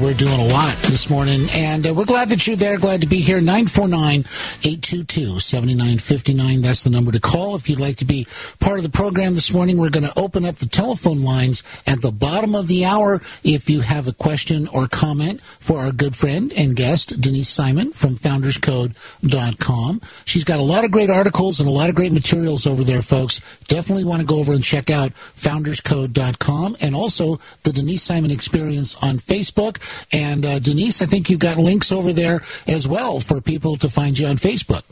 [0.00, 1.46] We're doing a lot this morning.
[1.54, 2.78] And uh, we're glad that you're there.
[2.78, 3.40] Glad to be here.
[3.40, 6.60] 949 822 7959.
[6.60, 8.26] That's the number to call if you'd like to be
[8.60, 9.78] part of the program this morning.
[9.78, 13.70] We're going to open up the telephone lines at the bottom of the hour if
[13.70, 18.16] you have a question or comment for our good friend and guest, Denise Simon from
[18.16, 20.00] founderscode.com.
[20.26, 23.02] She's got a lot of great articles and a lot of great materials over there,
[23.02, 23.40] folks.
[23.64, 28.94] Definitely want to go over and check out founderscode.com and also the Denise Simon Experience
[29.02, 29.78] on Facebook.
[30.12, 33.88] And uh, Denise, I think you've got links over there as well for people to
[33.88, 34.82] find you on Facebook.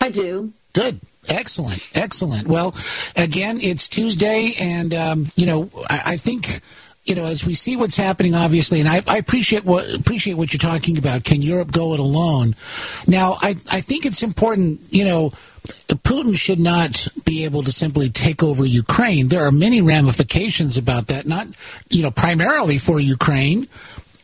[0.00, 0.52] I do.
[0.72, 1.00] Good.
[1.28, 1.90] Excellent.
[1.94, 2.46] Excellent.
[2.46, 2.74] Well,
[3.16, 6.60] again, it's Tuesday, and, um, you know, I, I think.
[7.04, 10.52] You know, as we see what's happening, obviously, and I, I appreciate what appreciate what
[10.52, 11.24] you're talking about.
[11.24, 12.54] Can Europe go it alone?
[13.06, 14.82] Now, I I think it's important.
[14.90, 15.32] You know,
[15.88, 19.28] Putin should not be able to simply take over Ukraine.
[19.28, 21.46] There are many ramifications about that, not,
[21.88, 23.68] you know, primarily for Ukraine,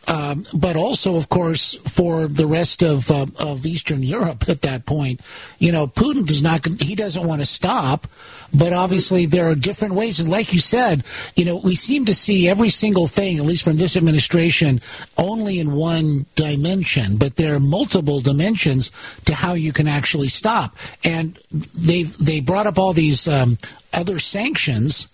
[0.08, 4.86] um, but also, of course, for the rest of, uh, of Eastern Europe at that
[4.86, 5.20] point.
[5.58, 8.06] You know, Putin does not, he doesn't want to stop,
[8.52, 10.20] but obviously there are different ways.
[10.20, 11.04] And like you said,
[11.36, 14.80] you know, we seem to see every single thing, at least from this administration,
[15.18, 18.90] only in one dimension, but there are multiple dimensions
[19.24, 20.76] to how you can actually stop.
[21.04, 23.58] And they they brought up all these um,
[23.92, 25.08] other sanctions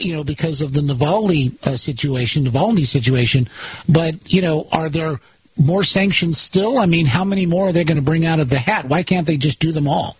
[0.00, 3.48] you know, because of the Navalny uh, situation, Navalny situation.
[3.88, 5.20] But, you know, are there
[5.56, 6.78] more sanctions still?
[6.78, 8.86] I mean, how many more are they going to bring out of the hat?
[8.86, 10.16] Why can't they just do them all?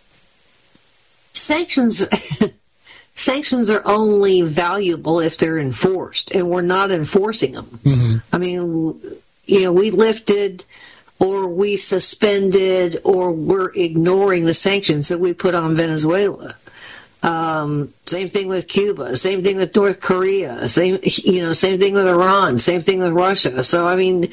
[1.32, 2.06] Sanctions.
[3.14, 7.64] Sanctions are only valuable if they're enforced, and we're not enforcing them.
[7.82, 8.16] Mm-hmm.
[8.30, 9.00] I mean,
[9.46, 10.64] you know, we lifted
[11.18, 16.56] or we suspended or we're ignoring the sanctions that we put on Venezuela.
[17.26, 19.16] Um, same thing with Cuba.
[19.16, 20.68] Same thing with North Korea.
[20.68, 22.56] Same, you know, same thing with Iran.
[22.58, 23.64] Same thing with Russia.
[23.64, 24.30] So I mean,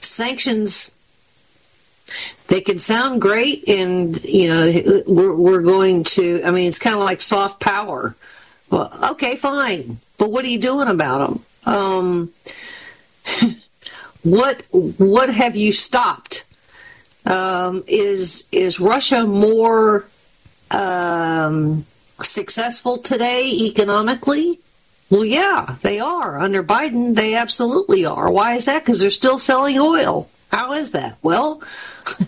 [0.00, 0.92] sanctions.
[2.46, 6.42] They can sound great, and you know, we're we're going to.
[6.44, 8.14] I mean, it's kind of like soft power.
[8.70, 11.74] Well, okay, fine, but what are you doing about them?
[11.74, 12.32] Um,
[14.22, 16.46] what what have you stopped?
[17.24, 20.06] Um, is is Russia more
[20.70, 21.86] um,
[22.22, 24.58] successful today economically?
[25.10, 26.38] Well, yeah, they are.
[26.38, 28.30] Under Biden, they absolutely are.
[28.30, 28.84] Why is that?
[28.84, 30.28] Because they're still selling oil.
[30.50, 31.18] How is that?
[31.22, 31.62] Well,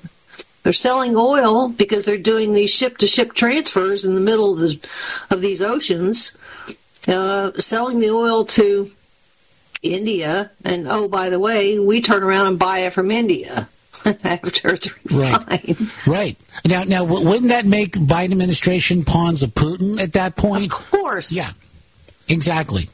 [0.62, 4.58] they're selling oil because they're doing these ship to ship transfers in the middle of,
[4.60, 4.88] the,
[5.30, 6.36] of these oceans,
[7.08, 8.86] uh, selling the oil to
[9.82, 10.50] India.
[10.64, 13.68] And oh, by the way, we turn around and buy it from India
[14.24, 15.46] after it's refined.
[15.48, 16.06] Right.
[16.06, 16.36] Right.
[16.66, 20.66] Now, now, wouldn't that make Biden administration pawns of Putin at that point?
[20.66, 21.32] Of course.
[21.32, 21.48] Yeah.
[22.28, 22.84] Exactly.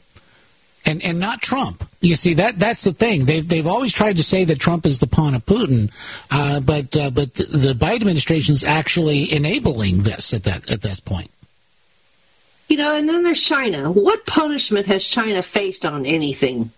[0.85, 1.87] And and not Trump.
[2.01, 3.23] You see that that's the thing.
[3.23, 5.89] They've they've always tried to say that Trump is the pawn of Putin,
[6.29, 10.81] uh, but uh, but the, the Biden administration is actually enabling this at that at
[10.81, 11.31] this point.
[12.67, 13.91] You know, and then there's China.
[13.91, 16.71] What punishment has China faced on anything?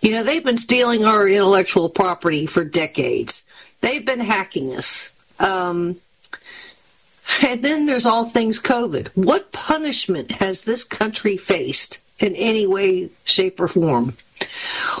[0.00, 3.44] You know, they've been stealing our intellectual property for decades.
[3.80, 5.12] They've been hacking us.
[5.38, 6.00] Um,
[7.44, 9.08] and then there's all things COVID.
[9.14, 14.14] What punishment has this country faced in any way, shape, or form?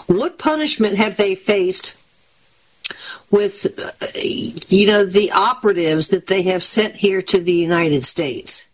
[0.06, 2.00] What punishment have they faced
[3.30, 8.68] with, uh, you know, the operatives that they have sent here to the United States?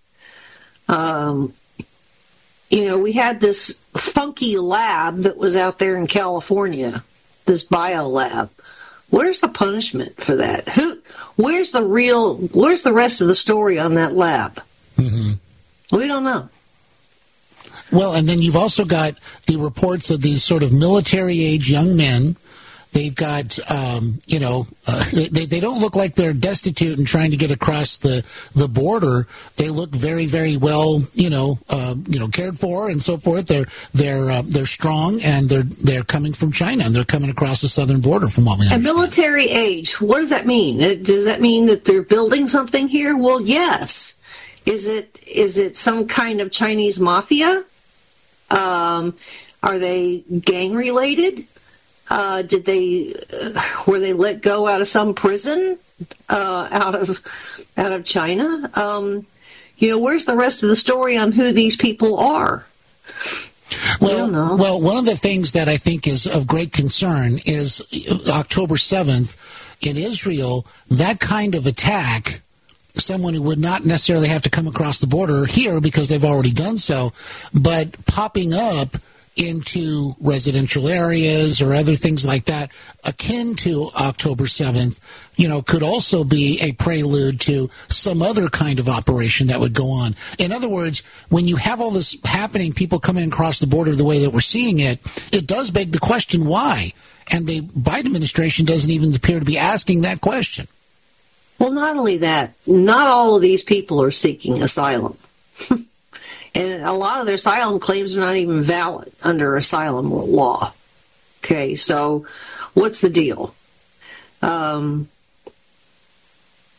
[0.88, 1.55] Um,
[2.74, 7.05] you know, we had this funky lab that was out there in California,
[7.46, 8.51] this bio lab.
[9.10, 10.68] Where's the punishment for that?
[10.70, 10.98] Who?
[11.36, 12.34] Where's the real?
[12.34, 14.60] Where's the rest of the story on that lab?
[14.96, 15.96] Mm-hmm.
[15.96, 16.48] We don't know.
[17.92, 19.14] Well, and then you've also got
[19.46, 22.34] the reports of these sort of military age young men.
[22.94, 27.32] They've got, um, you know, uh, they, they don't look like they're destitute and trying
[27.32, 29.26] to get across the, the border.
[29.56, 33.48] They look very, very well, you know, uh, you know, cared for and so forth.
[33.48, 37.60] They're they're uh, they're strong and they're they're coming from China and they're coming across
[37.62, 38.96] the southern border from what we And understand.
[38.96, 40.00] military age.
[40.00, 40.78] What does that mean?
[41.02, 43.16] Does that mean that they're building something here?
[43.16, 44.16] Well, yes.
[44.66, 47.64] Is it is it some kind of Chinese mafia?
[48.50, 49.14] Um,
[49.64, 51.44] are they gang related?
[52.10, 55.78] Uh, did they uh, were they let go out of some prison
[56.28, 57.20] uh, out of
[57.76, 58.70] out of China?
[58.74, 59.26] Um,
[59.78, 62.64] you know, where's the rest of the story on who these people are?
[64.01, 67.81] Well, well, one of the things that I think is of great concern is
[68.28, 69.36] October 7th
[69.86, 72.40] in Israel, that kind of attack,
[72.94, 76.52] someone who would not necessarily have to come across the border here because they've already
[76.52, 77.12] done so,
[77.52, 78.97] but popping up
[79.36, 82.70] into residential areas or other things like that
[83.05, 85.01] akin to October 7th,
[85.36, 89.74] you know, could also be a prelude to some other kind of operation that would
[89.74, 90.15] go on.
[90.39, 94.05] In other words, when you have all this happening, people coming across the border the
[94.05, 95.01] way that we're seeing it,
[95.32, 96.93] it does beg the question why.
[97.32, 100.69] And the Biden administration doesn't even appear to be asking that question.
[101.59, 105.16] Well, not only that, not all of these people are seeking asylum.
[106.55, 110.72] and a lot of their asylum claims are not even valid under asylum law.
[111.43, 112.26] Okay, so
[112.74, 113.55] what's the deal?
[114.40, 115.09] Um,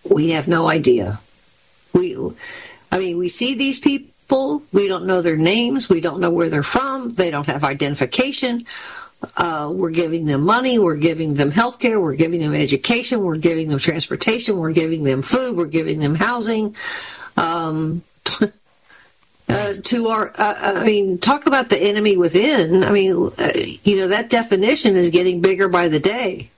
[0.09, 1.19] we have no idea.
[1.93, 2.17] We,
[2.91, 4.63] I mean, we see these people.
[4.71, 5.89] We don't know their names.
[5.89, 7.09] We don't know where they're from.
[7.09, 8.65] They don't have identification.
[9.35, 10.77] Uh, we're giving them money.
[10.77, 11.99] We're giving them health care.
[11.99, 13.21] We're giving them education.
[13.21, 14.57] We're giving them transportation.
[14.57, 15.57] We're giving them food.
[15.57, 16.75] We're giving them housing.
[17.37, 18.03] Um,
[19.47, 22.83] uh, to our, uh, I mean, talk about the enemy within.
[22.83, 23.51] I mean, uh,
[23.83, 26.49] you know, that definition is getting bigger by the day.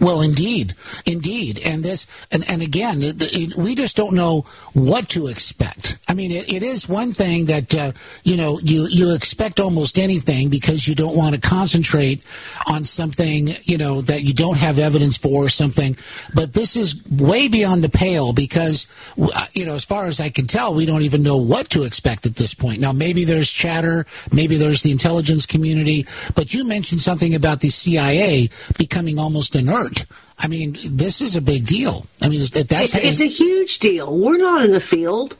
[0.00, 0.74] Well, indeed,
[1.04, 5.98] indeed, and this, and, and again, it, it, we just don't know what to expect.
[6.08, 7.92] I mean, it, it is one thing that uh,
[8.24, 12.24] you know you you expect almost anything because you don't want to concentrate
[12.70, 15.96] on something you know that you don't have evidence for or something.
[16.34, 18.86] But this is way beyond the pale because
[19.20, 21.82] uh, you know, as far as I can tell, we don't even know what to
[21.82, 22.80] expect at this point.
[22.80, 27.68] Now, maybe there's chatter, maybe there's the intelligence community, but you mentioned something about the
[27.68, 28.48] CIA
[28.78, 29.89] becoming almost inert.
[30.38, 32.06] I mean, this is a big deal.
[32.22, 34.16] I mean, that's it's, it's a huge deal.
[34.16, 35.36] We're not in the field.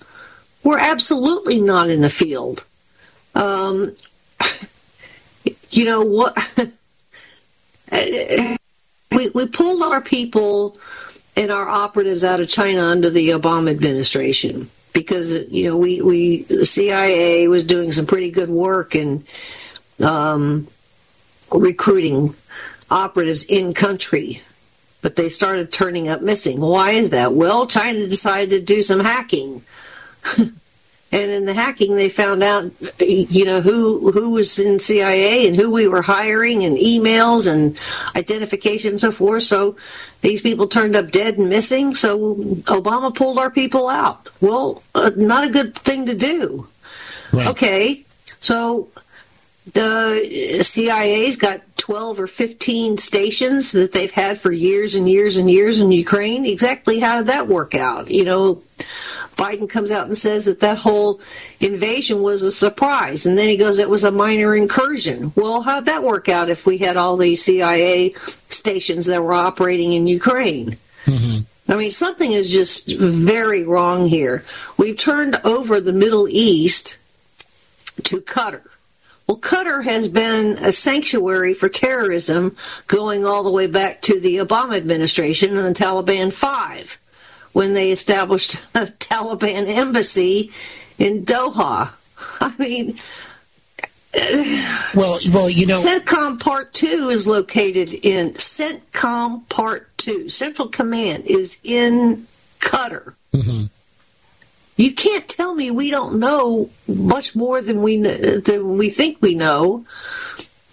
[0.63, 2.65] We're absolutely not in the field.
[3.35, 3.95] Um,
[5.71, 6.37] you know what?
[9.13, 10.79] we we pulled our people
[11.37, 16.43] and our operatives out of China under the Obama administration because you know we we
[16.43, 19.25] the CIA was doing some pretty good work and
[20.03, 20.67] um,
[21.53, 22.35] recruiting
[22.91, 24.43] operatives in country,
[25.03, 26.61] but they started turning up missing.
[26.61, 27.33] Why is that?
[27.33, 29.63] Well, China decided to do some hacking.
[31.13, 35.57] and in the hacking they found out you know who who was in CIA and
[35.57, 37.79] who we were hiring and emails and
[38.15, 39.77] identification and so forth so
[40.21, 45.11] these people turned up dead and missing so Obama pulled our people out well uh,
[45.17, 46.69] not a good thing to do
[47.33, 47.49] right.
[47.49, 48.05] okay
[48.39, 48.89] so
[49.67, 55.51] the CIA's got 12 or 15 stations that they've had for years and years and
[55.51, 56.47] years in Ukraine.
[56.47, 58.11] Exactly how did that work out?
[58.11, 58.63] You know,
[59.37, 61.21] Biden comes out and says that that whole
[61.61, 65.33] invasion was a surprise, and then he goes, it was a minor incursion.
[65.35, 68.15] Well, how'd that work out if we had all these CIA
[68.49, 70.77] stations that were operating in Ukraine?
[71.05, 71.73] Mm-hmm.
[71.73, 74.45] I mean, something is just very wrong here.
[74.77, 76.99] We've turned over the Middle East
[78.05, 78.63] to Qatar.
[79.31, 82.57] Well, Qatar has been a sanctuary for terrorism
[82.89, 86.99] going all the way back to the Obama administration and the Taliban Five
[87.53, 90.51] when they established a Taliban embassy
[90.99, 91.93] in Doha.
[92.41, 92.97] I mean,
[94.97, 100.29] well, well, you know, CENTCOM Part Two is located in CENTCOM Part Two.
[100.29, 102.27] Central Command is in
[102.59, 103.15] Qatar.
[103.33, 103.67] Mm-hmm.
[104.81, 109.35] You can't tell me we don't know much more than we than we think we
[109.35, 109.85] know.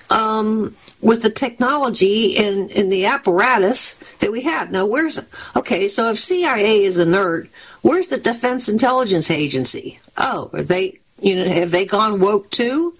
[0.09, 4.71] Um, with the technology and, and the apparatus that we have.
[4.71, 5.19] Now, where's
[5.57, 5.89] okay?
[5.89, 7.49] So if CIA is inert,
[7.81, 9.99] where's the Defense Intelligence Agency?
[10.17, 10.99] Oh, are they?
[11.19, 12.95] You know, have they gone woke too?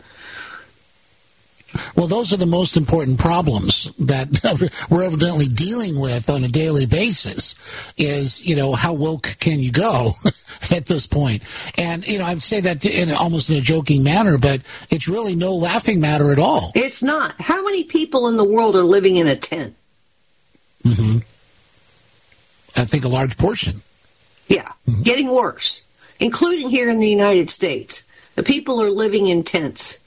[1.96, 6.86] Well, those are the most important problems that we're evidently dealing with on a daily
[6.86, 7.56] basis.
[7.98, 10.12] Is you know how woke can you go
[10.72, 11.44] at this point?
[11.78, 15.36] And you know I'd say that in almost in a joking manner, but it's really
[15.36, 16.72] no laughing matter at all.
[16.76, 17.40] It's not.
[17.40, 19.76] How many people in the world are living in a tent?
[20.84, 21.18] Mm-hmm.
[22.80, 23.82] I think a large portion.
[24.48, 25.02] Yeah, mm-hmm.
[25.02, 25.86] getting worse,
[26.20, 28.06] including here in the United States.
[28.36, 29.98] The people are living in tents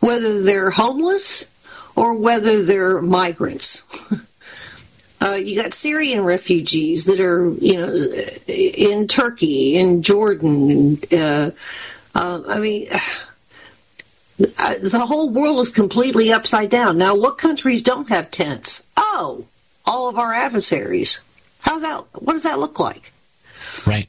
[0.00, 1.46] whether they're homeless
[1.94, 3.84] or whether they're migrants.
[5.22, 7.92] Uh, you got Syrian refugees that are, you know,
[8.46, 10.98] in Turkey, in Jordan.
[11.12, 11.50] Uh,
[12.14, 12.88] uh, I mean,
[14.38, 16.96] the whole world is completely upside down.
[16.96, 18.86] Now, what countries don't have tents?
[18.96, 19.44] Oh,
[19.84, 21.20] all of our adversaries.
[21.60, 22.04] How's that?
[22.14, 23.12] What does that look like?
[23.86, 24.08] Right.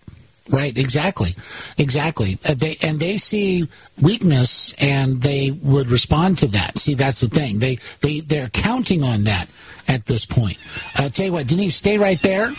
[0.52, 1.30] Right, exactly,
[1.78, 2.38] exactly.
[2.48, 3.68] Uh, they and they see
[4.02, 6.78] weakness and they would respond to that.
[6.78, 7.60] See, that's the thing.
[7.60, 9.48] They they they're counting on that
[9.88, 10.58] at this point.
[10.98, 12.52] Uh, tell you what, Denise, stay right there.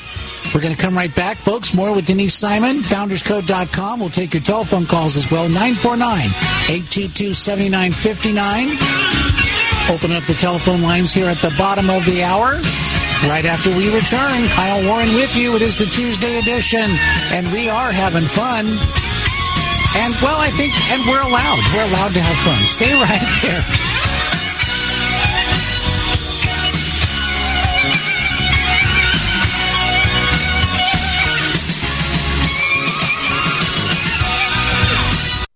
[0.55, 1.75] We're going to come right back, folks.
[1.75, 4.01] More with Denise Simon, founderscode.com.
[4.01, 5.49] We'll take your telephone calls as well.
[5.49, 6.19] 949
[6.69, 9.32] 822 7959.
[9.91, 12.61] Open up the telephone lines here at the bottom of the hour.
[13.29, 15.55] Right after we return, Kyle Warren with you.
[15.55, 16.87] It is the Tuesday edition,
[17.33, 18.67] and we are having fun.
[18.67, 21.61] And, well, I think, and we're allowed.
[21.75, 22.61] We're allowed to have fun.
[22.65, 23.92] Stay right there.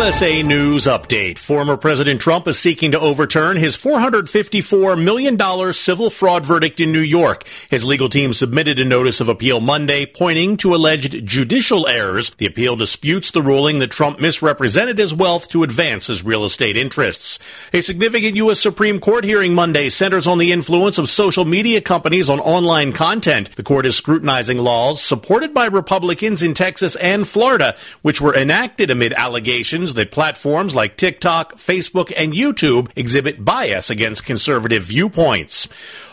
[0.00, 1.36] USA News Update.
[1.36, 7.02] Former President Trump is seeking to overturn his $454 million civil fraud verdict in New
[7.02, 7.46] York.
[7.68, 12.30] His legal team submitted a notice of appeal Monday pointing to alleged judicial errors.
[12.30, 16.78] The appeal disputes the ruling that Trump misrepresented his wealth to advance his real estate
[16.78, 17.38] interests.
[17.74, 18.58] A significant U.S.
[18.58, 23.54] Supreme Court hearing Monday centers on the influence of social media companies on online content.
[23.54, 28.90] The court is scrutinizing laws supported by Republicans in Texas and Florida, which were enacted
[28.90, 35.68] amid allegations that platforms like TikTok, Facebook, and YouTube exhibit bias against conservative viewpoints.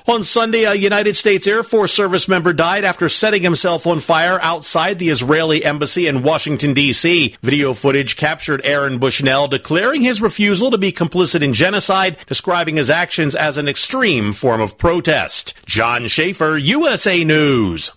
[0.08, 4.40] On Sunday, a United States Air Force service member died after setting himself on fire
[4.42, 7.36] outside the Israeli embassy in Washington, D.C.
[7.42, 12.90] Video footage captured Aaron Bushnell declaring his refusal to be complicit in genocide, describing his
[12.90, 15.54] actions as an extreme form of protest.
[15.66, 17.97] John Schaefer, USA News.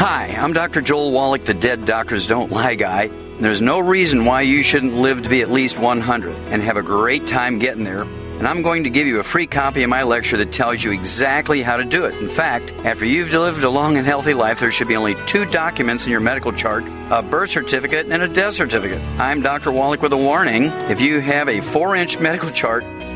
[0.00, 0.80] Hi, I'm Dr.
[0.80, 3.08] Joel Wallach, the Dead Doctors Don't Lie guy.
[3.38, 6.82] There's no reason why you shouldn't live to be at least 100 and have a
[6.82, 8.04] great time getting there.
[8.04, 10.90] And I'm going to give you a free copy of my lecture that tells you
[10.90, 12.14] exactly how to do it.
[12.14, 15.44] In fact, after you've lived a long and healthy life, there should be only two
[15.44, 19.02] documents in your medical chart a birth certificate and a death certificate.
[19.18, 19.70] I'm Dr.
[19.70, 20.68] Wallach with a warning.
[20.88, 22.84] If you have a four inch medical chart,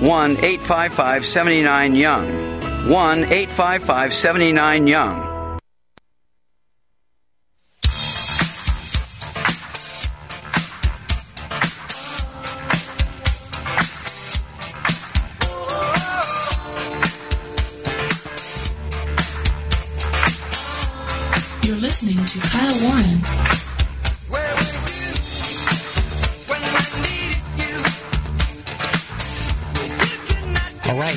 [0.00, 2.26] 1 855 79 Young.
[2.88, 5.33] 1 855 79 Young.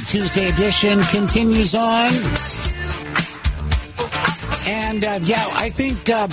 [0.07, 2.11] Tuesday edition continues on.
[4.65, 6.27] And uh, yeah, I think uh,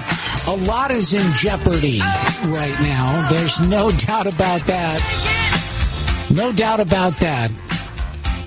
[0.46, 1.98] a lot is in jeopardy
[2.46, 3.26] right now.
[3.28, 5.00] There's no doubt about that.
[6.32, 7.50] No doubt about that.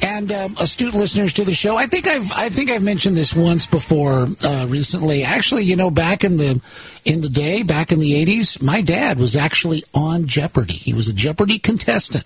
[0.02, 3.36] And um, astute listeners to the show, I think I've I think I've mentioned this
[3.36, 5.24] once before uh, recently.
[5.24, 6.62] Actually, you know, back in the
[7.04, 10.74] in the day, back in the '80s, my dad was actually on Jeopardy.
[10.74, 12.26] He was a Jeopardy contestant,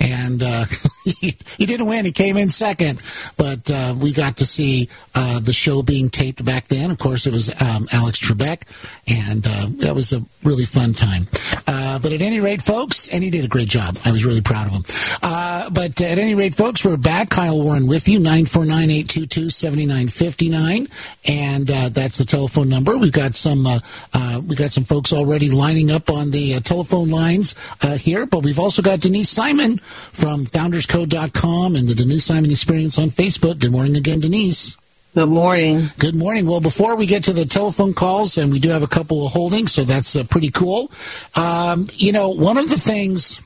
[0.00, 0.64] and uh,
[1.04, 2.04] he, he didn't win.
[2.04, 3.00] He came in second,
[3.36, 6.90] but uh, we got to see uh, the show being taped back then.
[6.90, 8.62] Of course, it was um, Alex Trebek,
[9.08, 11.28] and uh, that was a really fun time.
[11.66, 13.96] Uh, but at any rate, folks, and he did a great job.
[14.04, 14.84] I was really proud of him.
[15.22, 17.30] Uh, but at any rate, folks, we're back.
[17.30, 20.90] Kyle Warren with you, 949-822-7959.
[21.28, 22.96] And that's the telephone number.
[22.96, 23.80] We've got some uh,
[24.14, 27.54] uh, we got some folks already lining up on the telephone lines
[27.98, 33.08] here, but we've also got Denise Simon from founderscode.com and the Denise Simon Experience on
[33.08, 33.60] Facebook.
[33.60, 34.76] Good morning again, Denise.
[35.14, 35.86] Good morning.
[35.98, 36.46] Good morning.
[36.46, 39.32] Well, before we get to the telephone calls, and we do have a couple of
[39.32, 40.92] holdings, so that's uh, pretty cool.
[41.34, 43.42] Um, you know, one of the things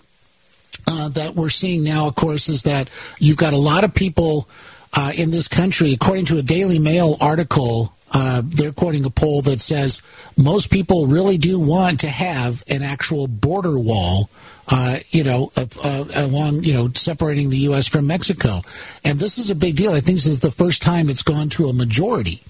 [0.86, 4.48] uh, that we're seeing now, of course, is that you've got a lot of people
[4.94, 7.94] uh, in this country, according to a Daily Mail article.
[8.12, 10.02] Uh, they're quoting a poll that says
[10.36, 14.28] most people really do want to have an actual border wall,
[14.68, 17.88] uh, you know, uh, along, you know, separating the U.S.
[17.88, 18.60] from Mexico.
[19.02, 19.92] And this is a big deal.
[19.92, 22.42] I think this is the first time it's gone to a majority.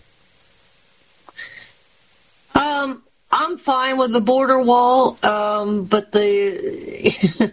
[2.54, 7.52] Um, I'm fine with the border wall, um, but the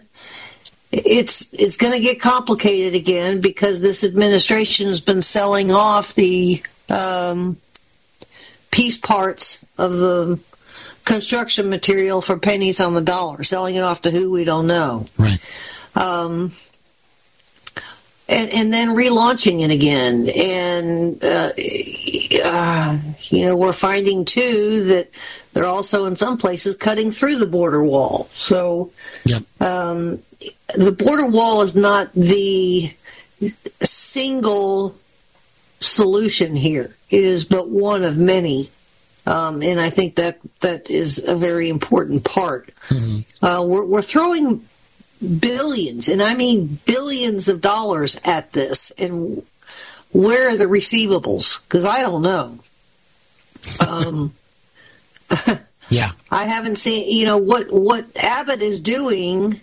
[0.92, 6.62] it's it's going to get complicated again because this administration has been selling off the
[6.88, 7.56] um,
[8.70, 10.38] piece parts of the
[11.04, 15.06] construction material for pennies on the dollar, selling it off to who we don't know.
[15.18, 15.38] Right.
[15.94, 16.52] Um,
[18.28, 20.28] and, and then relaunching it again.
[20.28, 21.52] And, uh,
[22.48, 25.10] uh, you know, we're finding too that
[25.52, 28.28] they're also in some places cutting through the border wall.
[28.34, 28.92] So,
[29.60, 30.22] um,
[30.74, 32.94] the border wall is not the
[33.82, 34.96] single
[35.80, 36.94] solution here.
[37.08, 38.68] It is but one of many.
[39.26, 42.72] Um, and I think that that is a very important part.
[43.42, 44.64] Uh, we're, we're throwing
[45.20, 49.42] billions, and I mean billions of dollars at this, and
[50.12, 51.62] where are the receivables?
[51.62, 52.58] Because I don't know.
[53.86, 54.34] Um,
[55.90, 57.10] yeah, I haven't seen.
[57.16, 59.60] You know what what Abbott is doing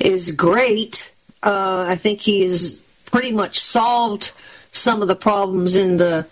[0.00, 1.12] is great.
[1.42, 4.32] Uh, I think he has pretty much solved
[4.72, 6.26] some of the problems in the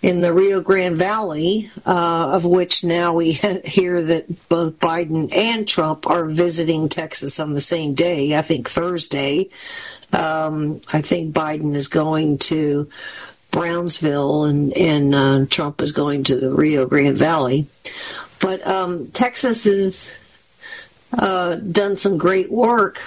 [0.00, 3.32] in the Rio Grande Valley, uh, of which now we
[3.64, 8.36] hear that both Biden and Trump are visiting Texas on the same day.
[8.36, 9.48] I think Thursday.
[10.12, 12.88] Um, I think Biden is going to
[13.50, 17.66] Brownsville and and uh, Trump is going to the Rio Grande Valley.
[18.40, 20.16] But um, Texas has
[21.12, 23.02] uh, done some great work,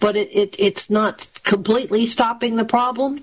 [0.00, 3.22] but it, it it's not completely stopping the problem.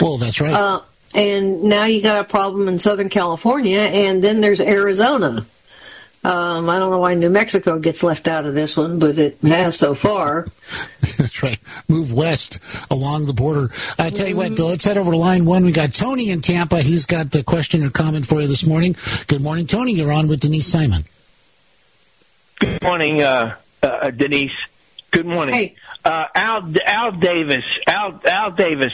[0.00, 0.52] Well, that's right.
[0.52, 0.80] Uh,
[1.14, 5.46] and now you got a problem in Southern California, and then there's Arizona.
[6.24, 9.38] Um, I don't know why New Mexico gets left out of this one, but it
[9.42, 10.46] has so far.
[11.16, 11.58] That's right.
[11.88, 12.58] Move west
[12.90, 13.70] along the border.
[13.98, 15.64] I tell you what, let's head over to line one.
[15.64, 16.80] We got Tony in Tampa.
[16.82, 18.96] He's got a question or comment for you this morning.
[19.28, 19.92] Good morning, Tony.
[19.92, 21.04] You're on with Denise Simon.
[22.58, 24.52] Good morning, uh, uh, Denise.
[25.12, 25.76] Good morning.
[26.04, 27.64] Uh, Al Al Davis.
[27.86, 28.92] Al Al Davis.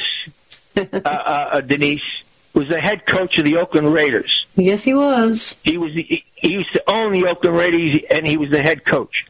[0.93, 2.23] uh, uh, uh, Denise
[2.55, 4.47] was the head coach of the Oakland Raiders.
[4.55, 5.57] Yes, he was.
[5.63, 5.93] He was.
[5.93, 9.27] He, he used to own the Oakland Raiders, and he was the head coach.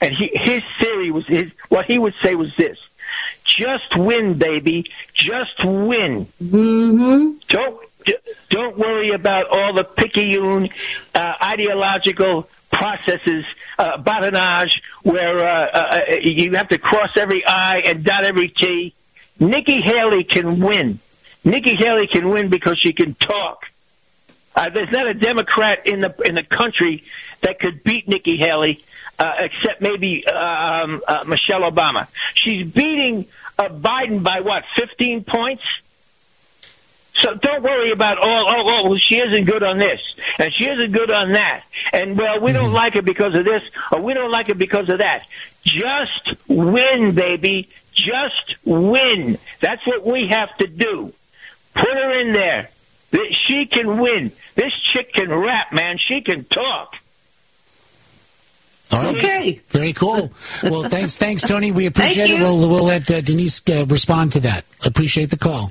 [0.00, 1.50] And he, his theory was his.
[1.68, 2.78] What he would say was this:
[3.44, 4.90] just win, baby.
[5.12, 6.26] Just win.
[6.42, 7.38] Mm-hmm.
[7.48, 7.80] Don't
[8.48, 10.70] don't worry about all the picayune
[11.14, 13.44] uh, ideological processes,
[13.78, 18.94] uh, badinage, where uh, uh, you have to cross every I and dot every T.
[19.40, 20.98] Nikki Haley can win.
[21.44, 23.66] Nikki Haley can win because she can talk.
[24.54, 27.04] Uh, there's not a Democrat in the in the country
[27.40, 28.84] that could beat Nikki Haley,
[29.18, 32.08] uh, except maybe um, uh, Michelle Obama.
[32.34, 33.26] She's beating
[33.58, 35.62] uh, Biden by what, 15 points?
[37.14, 40.00] So don't worry about oh oh oh she isn't good on this
[40.38, 43.62] and she isn't good on that and well we don't like her because of this
[43.92, 45.26] or we don't like her because of that.
[45.62, 47.68] Just win, baby.
[47.92, 49.38] Just win.
[49.60, 51.12] That's what we have to do.
[51.74, 52.70] Put her in there.
[53.10, 54.32] That She can win.
[54.54, 55.98] This chick can rap, man.
[55.98, 56.96] She can talk.
[58.92, 59.16] All right.
[59.16, 59.60] Okay.
[59.68, 60.32] Very cool.
[60.64, 61.70] Well, thanks, thanks, Tony.
[61.70, 62.42] We appreciate Thank it.
[62.42, 62.44] you.
[62.44, 64.64] We'll we'll let uh, Denise uh, respond to that.
[64.84, 65.70] Appreciate the call.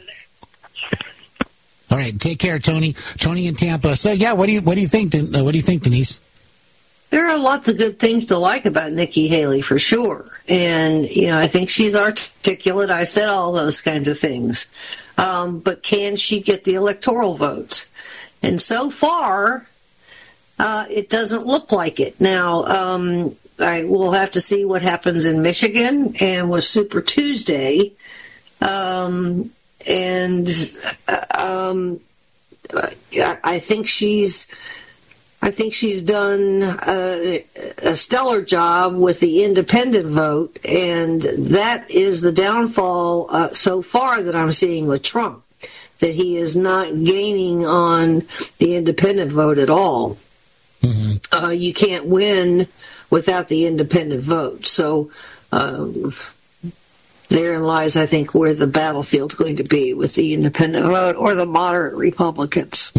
[1.91, 2.17] All right.
[2.19, 2.93] Take care, Tony.
[3.17, 3.95] Tony in Tampa.
[3.95, 5.14] So yeah, what do you what do you think?
[5.15, 6.19] Uh, what do you think, Denise?
[7.09, 10.25] There are lots of good things to like about Nikki Haley for sure.
[10.47, 12.91] And, you know, I think she's articulate.
[12.91, 14.71] I've said all those kinds of things.
[15.17, 17.89] Um, but can she get the electoral votes?
[18.43, 19.67] And so far,
[20.59, 22.21] uh, it doesn't look like it.
[22.21, 27.93] Now, um, I will have to see what happens in Michigan and with Super Tuesday.
[28.61, 29.51] Um,
[29.88, 30.49] and
[31.07, 31.99] uh, um,
[32.73, 34.53] I I think she's
[35.41, 37.45] I think she's done a,
[37.77, 44.21] a stellar job with the independent vote, and that is the downfall uh, so far
[44.21, 45.43] that I'm seeing with Trump.
[45.99, 48.23] That he is not gaining on
[48.57, 50.17] the independent vote at all.
[51.31, 52.67] Uh, you can't win
[53.09, 54.65] without the independent vote.
[54.65, 55.11] So
[55.51, 56.11] um,
[57.30, 61.35] therein lies, I think, where the battlefield's going to be with the independent vote or
[61.35, 62.91] the moderate Republicans.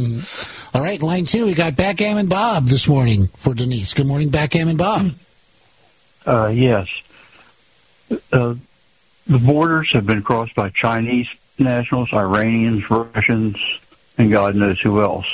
[0.72, 1.46] All right, line two.
[1.46, 3.92] We got Backgammon Bob this morning for Denise.
[3.92, 5.12] Good morning, Backgammon Bob.
[6.24, 6.88] Uh, yes.
[8.32, 8.54] Uh,
[9.26, 11.28] the borders have been crossed by Chinese
[11.58, 13.58] nationals, Iranians, Russians,
[14.16, 15.26] and God knows who else.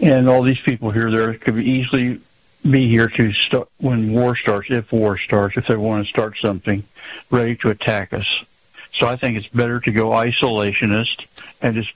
[0.00, 2.20] And all these people here, there could be easily
[2.68, 6.36] be here to start when war starts, if war starts, if they want to start
[6.38, 6.84] something,
[7.30, 8.44] ready to attack us.
[8.92, 11.26] So I think it's better to go isolationist
[11.60, 11.92] and just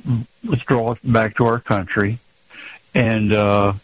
[0.48, 2.18] withdraw back to our country.
[2.94, 3.74] And uh,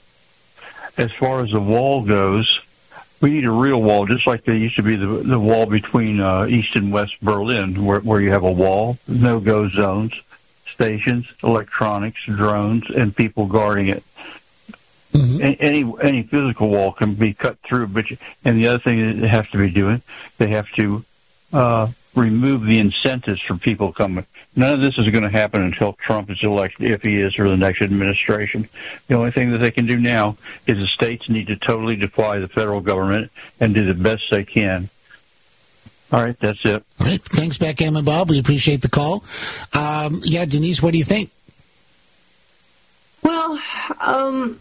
[0.97, 2.61] as far as the wall goes,
[3.21, 6.21] we need a real wall, just like there used to be the, the wall between
[6.21, 10.13] uh, East and West Berlin, where, where you have a wall, no-go zones,
[10.67, 14.05] stations, electronics, drones, and people guarding it.
[15.17, 19.07] A- Any any physical wall can be cut through, but you- and the other thing
[19.07, 20.03] that they have to be doing,
[20.39, 21.05] they have to
[21.53, 24.27] uh, remove the incentives for people coming.
[24.57, 27.49] None of this is going to happen until Trump is elected, if he is, or
[27.49, 28.69] the next administration.
[29.07, 30.37] The only thing that they can do now
[30.67, 33.31] is the states need to totally defy the federal government
[33.61, 34.89] and do the best they can.
[36.13, 36.85] All right, that's it.
[37.01, 37.21] All right.
[37.23, 38.31] Thanks, Backgammon Bob.
[38.31, 39.25] We appreciate the call.
[39.75, 41.31] Um, yeah, Denise, what do you think?
[43.23, 43.59] Well,
[44.07, 44.59] um,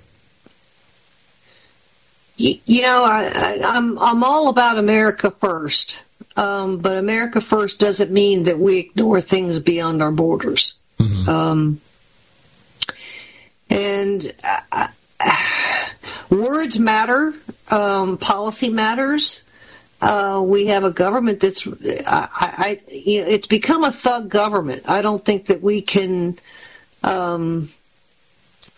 [2.37, 6.03] you, know, I, I, I'm I'm all about America first,
[6.35, 10.75] um, but America first doesn't mean that we ignore things beyond our borders.
[11.27, 11.81] Um,
[13.69, 14.87] and uh,
[15.19, 15.85] uh,
[16.29, 17.33] words matter,
[17.69, 19.43] um, policy matters.
[20.01, 24.83] Uh, we have a government that's, I, I, it's become a thug government.
[24.87, 26.37] I don't think that we can.
[27.03, 27.69] Um,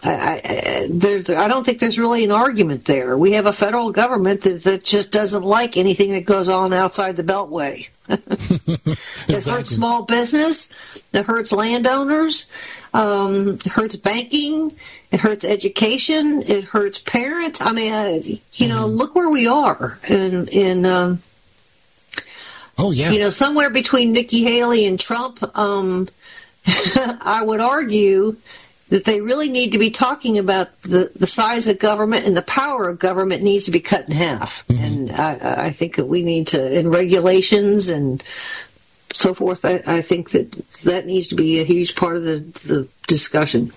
[0.04, 3.18] I, I, there's, I don't think there's really an argument there.
[3.18, 7.16] We have a federal government that, that just doesn't like anything that goes on outside
[7.16, 7.90] the Beltway.
[8.08, 10.72] it hurts small business.
[11.14, 12.50] It hurts landowners.
[12.94, 14.76] Um, it hurts banking.
[15.12, 16.44] It hurts education.
[16.46, 17.60] It hurts parents.
[17.60, 18.20] I mean, uh,
[18.54, 20.86] you know, look where we are in in.
[20.86, 21.20] Um,
[22.78, 23.12] oh yeah.
[23.12, 25.58] You know, somewhere between Nikki Haley and Trump.
[25.58, 26.08] Um,
[26.66, 28.38] I would argue
[28.90, 32.42] that they really need to be talking about the, the size of government and the
[32.42, 34.64] power of government needs to be cut in half.
[34.70, 38.24] And I, I think that we need to, in regulations and
[39.14, 40.52] so forth, I, I think that
[40.86, 43.72] that needs to be a huge part of the, the discussion.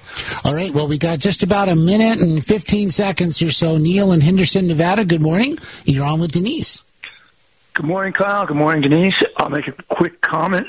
[0.44, 0.72] All right.
[0.72, 3.78] Well, we got just about a minute and 15 seconds or so.
[3.78, 5.04] Neil in Henderson, Nevada.
[5.04, 5.58] Good morning.
[5.84, 6.84] You're on with Denise.
[7.74, 8.46] Good morning, Kyle.
[8.46, 9.22] Good morning, Denise.
[9.36, 10.66] I'll make a quick comment.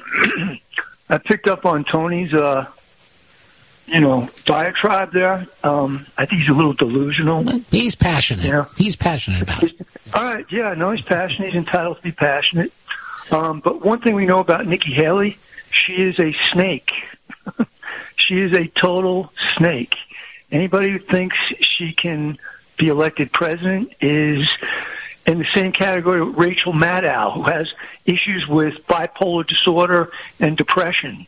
[1.10, 2.68] I picked up on Tony's, uh,
[3.88, 5.48] you know, diatribe there.
[5.64, 7.43] Um, I think he's a little delusional.
[7.69, 8.45] He's passionate.
[8.45, 8.66] Yeah.
[8.77, 9.76] He's passionate about it.
[10.14, 11.48] All right, yeah, I know he's passionate.
[11.48, 12.72] He's entitled to be passionate.
[13.32, 15.38] Um, but one thing we know about Nikki Haley,
[15.72, 16.92] she is a snake.
[18.18, 19.95] she is a total snake.
[20.51, 22.38] Anybody who thinks she can
[22.77, 24.50] be elected president is
[25.26, 27.72] in the same category with Rachel Maddow, who has
[28.06, 31.26] issues with bipolar disorder and depression.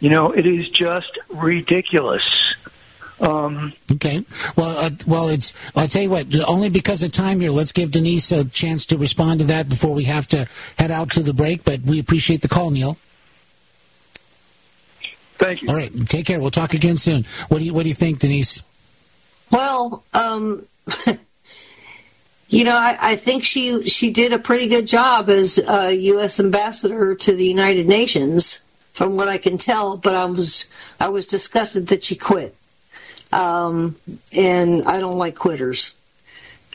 [0.00, 2.22] You know, it is just ridiculous.
[3.20, 4.24] Um, Okay.
[4.56, 5.52] Well, uh, well, it's.
[5.76, 6.26] I'll tell you what.
[6.48, 9.94] Only because of time here, let's give Denise a chance to respond to that before
[9.94, 10.46] we have to
[10.78, 11.64] head out to the break.
[11.64, 12.96] But we appreciate the call, Neil.
[15.36, 15.68] Thank you.
[15.68, 15.90] All right.
[16.06, 16.40] Take care.
[16.40, 17.24] We'll talk again soon.
[17.48, 18.62] What do you What do you think, Denise?
[19.50, 20.64] Well, um,
[22.48, 26.38] you know, I, I think she she did a pretty good job as uh, U.S.
[26.38, 28.60] ambassador to the United Nations
[28.98, 29.96] from what I can tell.
[29.96, 30.66] But I was
[30.98, 32.52] I was disgusted that she quit,
[33.32, 33.94] um,
[34.32, 35.96] and I don't like quitters.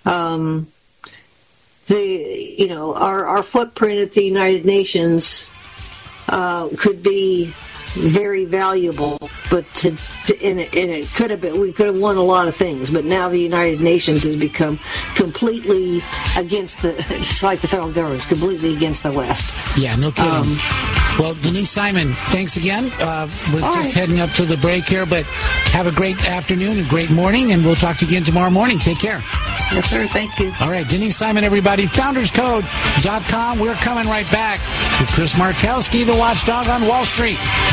[0.06, 0.68] Um,
[1.88, 5.50] the you know our our footprint at the United Nations
[6.30, 7.54] uh, could be
[7.94, 9.18] very valuable,
[9.50, 12.24] but to, to and, it, and it could have been we could have won a
[12.24, 14.80] lot of things, but now the United Nations has become
[15.16, 16.02] completely
[16.38, 19.54] against the it's like the federal government is completely against the West.
[19.78, 20.32] Yeah, no kidding.
[20.32, 20.58] Um,
[21.20, 22.92] well, Denise Simon, thanks again.
[23.00, 23.94] Uh, we're just right.
[23.94, 25.26] heading up to the break here, but
[25.70, 28.80] have a great afternoon and great morning, and we'll talk to you again tomorrow morning.
[28.80, 29.22] Take care.
[29.72, 30.08] Yes, sir.
[30.08, 30.52] Thank you.
[30.60, 31.86] All right, Denise Simon, everybody.
[31.86, 33.60] FoundersCode.com.
[33.60, 34.60] We're coming right back
[35.00, 37.38] with Chris Markowski, the watchdog on Wall Street.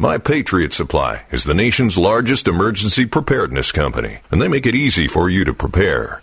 [0.00, 5.06] My Patriot Supply is the nation's largest emergency preparedness company, and they make it easy
[5.06, 6.22] for you to prepare.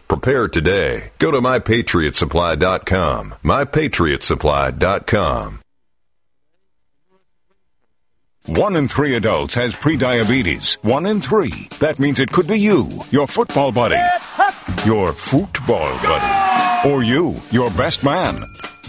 [0.11, 1.11] Prepare today.
[1.19, 3.35] Go to mypatriotsupply.com.
[3.45, 5.59] Mypatriotsupply.com.
[8.47, 10.73] One in three adults has prediabetes.
[10.83, 11.69] One in three.
[11.79, 13.95] That means it could be you, your football buddy,
[14.85, 18.35] your football buddy, or you, your best man,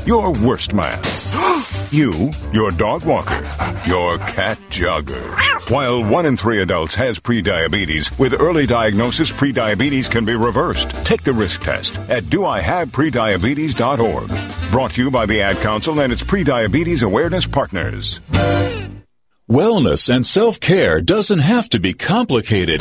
[0.06, 1.00] your worst man,
[1.90, 3.42] you, your dog walker,
[3.86, 5.70] your cat jogger.
[5.70, 10.90] While one in three adults has prediabetes, with early diagnosis, prediabetes can be reversed.
[11.06, 14.70] Take the risk test at doihaveprediabetes.org.
[14.72, 18.20] Brought to you by the Ad Council and its prediabetes awareness partners.
[19.48, 22.80] Wellness and self care doesn't have to be complicated.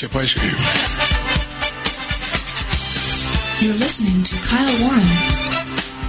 [0.00, 0.56] Chip ice cream.
[3.60, 5.04] You're listening to Kyle Warren.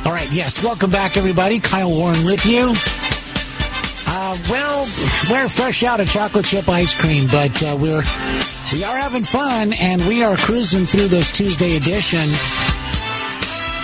[0.05, 1.59] All right, yes, welcome back, everybody.
[1.59, 2.71] Kyle Warren with you.
[4.07, 4.87] Uh, well,
[5.29, 8.01] we're fresh out of chocolate chip ice cream, but uh, we're
[8.71, 12.23] we are having fun, and we are cruising through this Tuesday edition.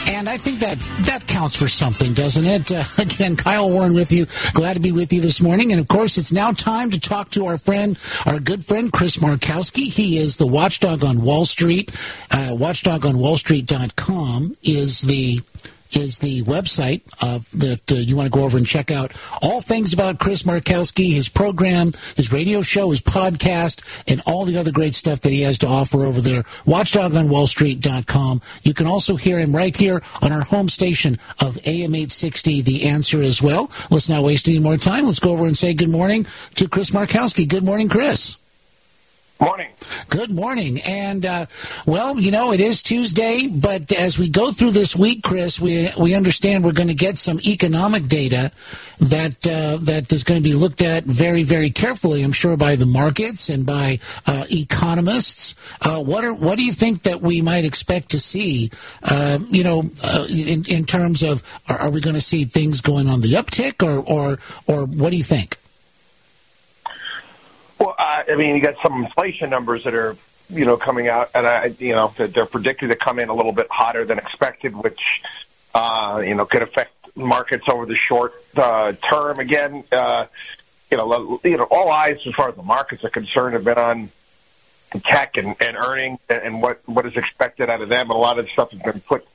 [0.10, 2.72] And I think that that counts for something, doesn't it?
[2.78, 4.28] Uh, again, Kyle Warren with you.
[4.54, 5.72] Glad to be with you this morning.
[5.72, 9.18] And of course, it's now time to talk to our friend, our good friend, Chris
[9.18, 9.92] Markowski.
[9.92, 11.90] He is the watchdog on Wall Street.
[12.30, 15.40] Uh, watchdogonwallstreet.com is the
[15.92, 17.04] is the website
[17.52, 21.14] that uh, you want to go over and check out all things about Chris Markowski,
[21.14, 25.42] his program, his radio show, his podcast, and all the other great stuff that he
[25.42, 26.44] has to offer over there.
[26.66, 28.42] WatchDogOnWallStreet.com.
[28.64, 32.88] You can also hear him right here on our home station of AM 860, The
[32.88, 33.72] Answer as well.
[33.90, 35.06] Let's not waste any more time.
[35.06, 36.26] Let's go over and say good morning
[36.56, 37.48] to Chris Markowski.
[37.48, 38.37] Good morning, Chris.
[39.40, 39.70] Morning.
[40.10, 40.80] Good morning.
[40.88, 41.46] And, uh,
[41.86, 45.90] well, you know, it is Tuesday, but as we go through this week, Chris, we,
[46.00, 48.52] we understand we're going to get some economic data
[49.00, 52.76] that, uh, that is going to be looked at very, very carefully, I'm sure, by
[52.76, 55.54] the markets and by uh, economists.
[55.86, 58.72] Uh, what are, what do you think that we might expect to see,
[59.04, 62.82] uh, you know, uh, in, in terms of, are, are we going to see things
[62.82, 65.58] going on the uptick or, or, or what do you think?
[67.80, 70.16] Well, uh, I mean, you got some inflation numbers that are,
[70.50, 73.52] you know, coming out, and I, you know, they're predicted to come in a little
[73.52, 75.22] bit hotter than expected, which,
[75.76, 79.40] uh, you know, could affect markets over the short uh, term.
[79.40, 80.26] Again, uh,
[80.90, 83.78] you know, you know, all eyes as far as the markets are concerned have been
[83.78, 84.10] on
[85.04, 88.10] tech and, and earnings and what what is expected out of them.
[88.10, 89.28] And a lot of stuff has been put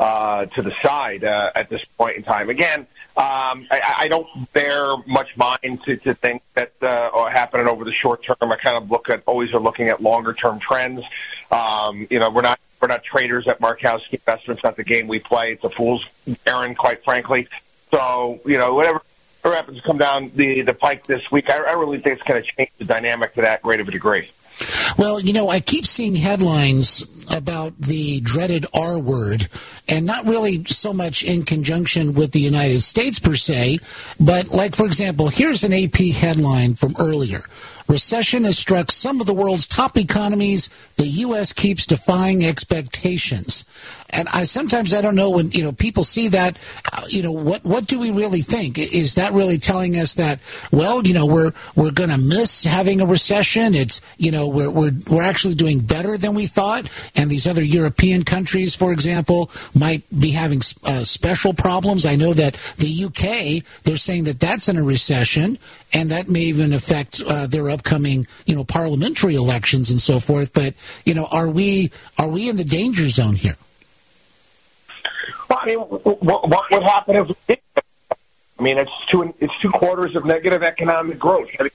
[0.00, 2.48] uh, to the side uh, at this point in time.
[2.48, 2.80] Again,
[3.18, 7.84] um, I, I don't bear much mind to, to things that uh, are happening over
[7.84, 8.50] the short term.
[8.50, 11.04] I kind of look at always are looking at longer term trends.
[11.50, 14.64] Um, you know, we're not we're not traders at Markowski Investments.
[14.64, 15.52] Not the game we play.
[15.52, 16.06] It's a fool's
[16.46, 17.48] errand, quite frankly.
[17.90, 19.02] So you know, whatever
[19.42, 22.26] whatever happens to come down the the pike this week, I, I really think it's
[22.26, 24.30] going to change the dynamic to that great of a degree.
[24.96, 29.48] Well, you know, I keep seeing headlines about the dreaded R word,
[29.88, 33.78] and not really so much in conjunction with the United States per se,
[34.18, 37.42] but like, for example, here's an AP headline from earlier.
[37.90, 40.68] Recession has struck some of the world's top economies.
[40.94, 41.52] The U.S.
[41.52, 43.64] keeps defying expectations.
[44.12, 46.58] And I sometimes I don't know when you know people see that,
[46.92, 48.78] uh, you know what what do we really think?
[48.78, 50.40] Is that really telling us that
[50.72, 53.74] well you know we're we're going to miss having a recession?
[53.74, 57.62] It's you know we're we're we're actually doing better than we thought, and these other
[57.62, 62.06] European countries, for example, might be having uh, special problems.
[62.06, 65.58] I know that the UK they're saying that that's in a recession,
[65.92, 70.52] and that may even affect uh, their upcoming you know parliamentary elections and so forth.
[70.52, 70.74] But
[71.04, 73.56] you know are we are we in the danger zone here?
[75.48, 77.58] Well, I mean, what, what would happen if we did?
[78.58, 81.48] I mean, it's two it's two quarters of negative economic growth.
[81.58, 81.72] I mean,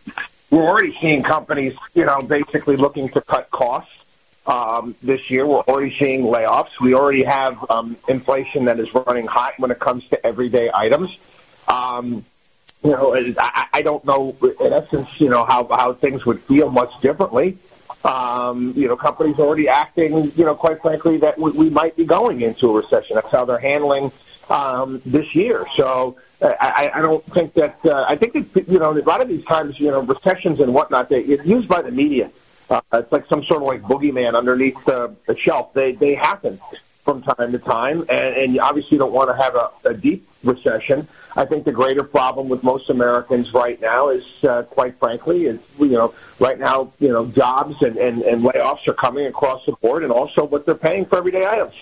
[0.52, 3.92] we're already seeing companies, you know, basically looking to cut costs.
[4.46, 6.80] Um, this year, we're already seeing layoffs.
[6.80, 11.18] We already have um, inflation that is running hot when it comes to everyday items.
[11.68, 12.24] Um,
[12.84, 16.70] you know, I, I don't know, in essence, you know, how, how things would feel
[16.70, 17.58] much differently.
[18.06, 22.06] Um, you know, companies already acting, you know, quite frankly, that we, we might be
[22.06, 23.16] going into a recession.
[23.16, 24.12] That's how they're handling
[24.48, 25.66] um, this year.
[25.76, 29.22] So uh, I, I don't think that, uh, I think that, you know, a lot
[29.22, 32.30] of these times, you know, recessions and whatnot, they, it's used by the media.
[32.70, 35.74] Uh, it's like some sort of like boogeyman underneath the, the shelf.
[35.74, 36.60] They, they happen
[37.06, 40.28] from time to time, and, and you obviously don't want to have a, a deep
[40.44, 41.08] recession.
[41.36, 45.60] I think the greater problem with most Americans right now is, uh, quite frankly, is
[45.80, 49.74] you know right now you know jobs and, and, and layoffs are coming across the
[49.74, 51.76] board, and also what they're paying for everyday items.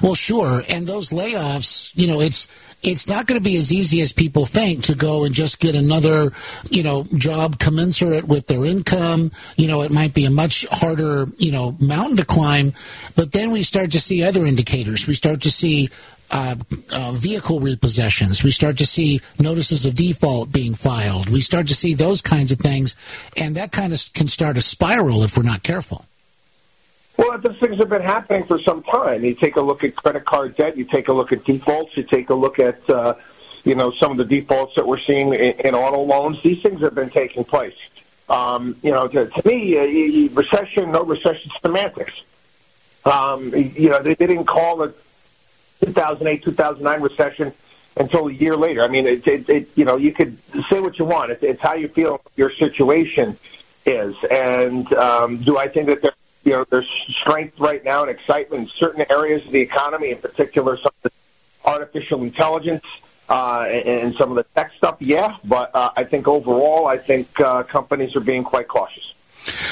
[0.00, 2.46] Well, sure, and those layoffs, you know, it's
[2.86, 5.74] it's not going to be as easy as people think to go and just get
[5.74, 6.32] another,
[6.70, 9.32] you know, job commensurate with their income.
[9.56, 12.72] You know, it might be a much harder, you know, mountain to climb.
[13.16, 15.06] But then we start to see other indicators.
[15.06, 15.88] We start to see
[16.30, 16.56] uh,
[16.94, 18.42] uh, vehicle repossessions.
[18.42, 21.28] We start to see notices of default being filed.
[21.28, 22.96] We start to see those kinds of things,
[23.36, 26.06] and that kind of can start a spiral if we're not careful.
[27.26, 29.24] Well, those things have been happening for some time.
[29.24, 30.76] You take a look at credit card debt.
[30.76, 31.96] You take a look at defaults.
[31.96, 33.14] You take a look at, uh,
[33.64, 36.42] you know, some of the defaults that we're seeing in, in auto loans.
[36.42, 37.76] These things have been taking place.
[38.28, 42.24] Um, you know, to, to me, uh, recession, no recession, semantics.
[43.06, 44.94] Um, you know, they, didn't call it
[45.80, 47.52] 2008, 2009 recession
[47.96, 48.82] until a year later.
[48.82, 50.36] I mean, it, it, it, you know, you could
[50.68, 51.30] say what you want.
[51.30, 53.38] It's, it's how you feel your situation.
[53.86, 54.14] is.
[54.30, 56.12] And um, do I think that there,
[56.44, 60.18] you know, there's strength right now and excitement in certain areas of the economy, in
[60.18, 62.84] particular some of the artificial intelligence
[63.28, 64.96] uh, and, and some of the tech stuff?
[65.00, 69.13] Yeah, but uh, I think overall, I think uh, companies are being quite cautious.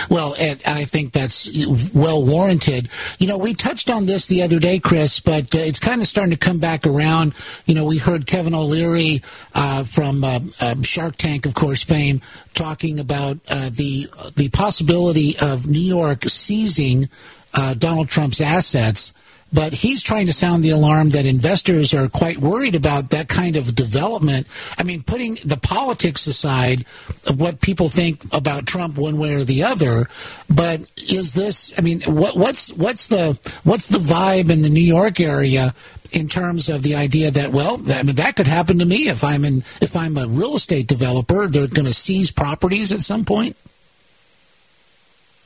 [0.09, 1.49] Well, and I think that's
[1.95, 2.89] well warranted.
[3.19, 6.07] You know, we touched on this the other day, Chris, but uh, it's kind of
[6.07, 7.35] starting to come back around.
[7.67, 9.23] You know, we heard Kevin O'Leary
[9.55, 12.21] uh, from uh, um, Shark Tank, of course, fame,
[12.55, 17.09] talking about uh, the the possibility of New York seizing
[17.55, 19.13] uh, Donald Trump's assets
[19.53, 23.57] but he's trying to sound the alarm that investors are quite worried about that kind
[23.57, 24.47] of development.
[24.79, 26.87] I mean, putting the politics aside
[27.29, 30.07] of what people think about Trump one way or the other,
[30.55, 31.79] but is this?
[31.79, 35.75] I mean, what, what's what's the what's the vibe in the New York area
[36.13, 39.25] in terms of the idea that well, I mean, that could happen to me if
[39.25, 43.25] I'm in if I'm a real estate developer, they're going to seize properties at some
[43.25, 43.57] point.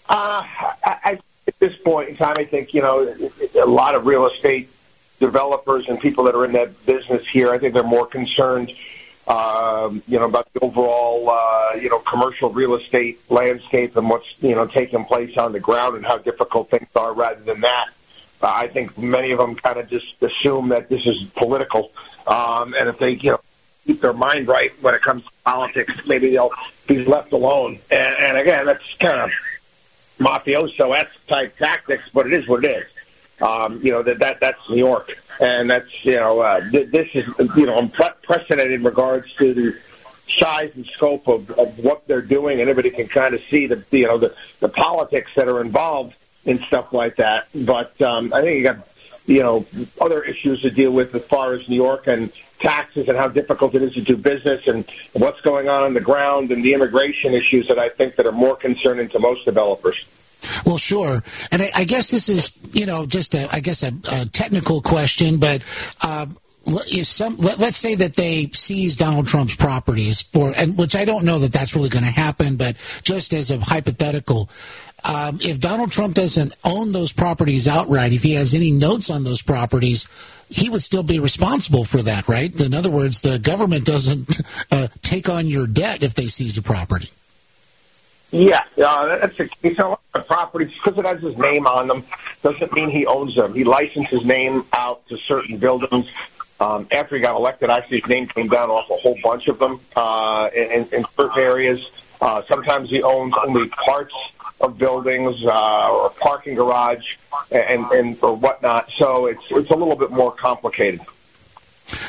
[0.08, 0.42] Uh,
[0.84, 3.14] I, at this point in time, I think you know
[3.60, 4.68] a lot of real estate
[5.18, 7.50] developers and people that are in that business here.
[7.50, 8.72] I think they're more concerned,
[9.26, 14.26] um, you know, about the overall, uh, you know, commercial real estate landscape and what's
[14.40, 17.88] you know taking place on the ground and how difficult things are, rather than that.
[18.42, 21.90] Uh, I think many of them kind of just assume that this is political,
[22.26, 23.40] um, and if they, you know,
[23.86, 26.50] keep their mind right when it comes to politics, maybe they'll
[26.86, 27.78] be left alone.
[27.90, 29.30] And, and again, that's kind of
[30.18, 32.86] mafioso esque type tactics, but it is what it is.
[33.42, 37.08] Um, you know that that that's New York, and that's you know uh, th- this
[37.14, 39.78] is you know unprecedented in regards to the
[40.28, 43.84] size and scope of, of what they're doing, and everybody can kind of see the
[43.90, 46.14] you know the the politics that are involved
[46.46, 47.48] in stuff like that.
[47.54, 48.88] But um, I think you got
[49.26, 49.66] you know
[50.00, 53.74] other issues to deal with as far as New York and taxes and how difficult
[53.74, 57.34] it is to do business and what's going on on the ground and the immigration
[57.34, 60.06] issues that I think that are more concerning to most developers.
[60.64, 63.92] Well, sure, and I, I guess this is you know just a I guess a,
[64.12, 65.64] a technical question, but.
[66.04, 66.26] Uh,
[66.68, 71.04] if some let, us say that they seize Donald Trump's properties for and which I
[71.04, 74.50] don't know that that's really going to happen but just as a hypothetical
[75.04, 79.22] um, if Donald Trump doesn't own those properties outright if he has any notes on
[79.22, 80.08] those properties
[80.48, 82.58] he would still be responsible for that, right?
[82.60, 86.62] In other words, the government doesn't uh, take on your debt if they seize a
[86.62, 87.10] property.
[88.32, 89.78] Yeah, uh, that's a case.
[89.78, 92.04] A lot of properties, because it has his name on them,
[92.42, 93.54] doesn't mean he owns them.
[93.54, 96.10] He licensed his name out to certain buildings.
[96.58, 99.58] Um, after he got elected, actually his name came down off a whole bunch of
[99.58, 101.90] them uh, in, in certain areas.
[102.20, 104.14] Uh, sometimes he owns only parts
[104.60, 107.16] of buildings uh, or a parking garage
[107.50, 108.90] and, and or whatnot.
[108.90, 111.00] So it's it's a little bit more complicated.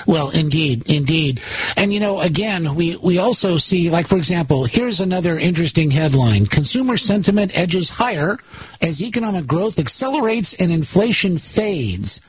[0.08, 1.42] Well, indeed, indeed.
[1.76, 6.48] And you know, again, we, we also see, like, for example, here's another interesting headline.
[6.48, 8.38] Consumer sentiment edges higher
[8.82, 12.22] as economic growth accelerates and inflation fades.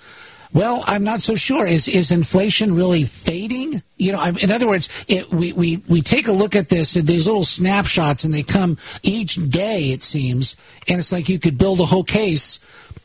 [0.52, 1.66] Well, I'm not so sure.
[1.66, 3.82] Is is inflation really fading?
[3.98, 7.06] You know, in other words, it, we, we we take a look at this and
[7.06, 9.90] these little snapshots, and they come each day.
[9.92, 10.56] It seems,
[10.88, 12.60] and it's like you could build a whole case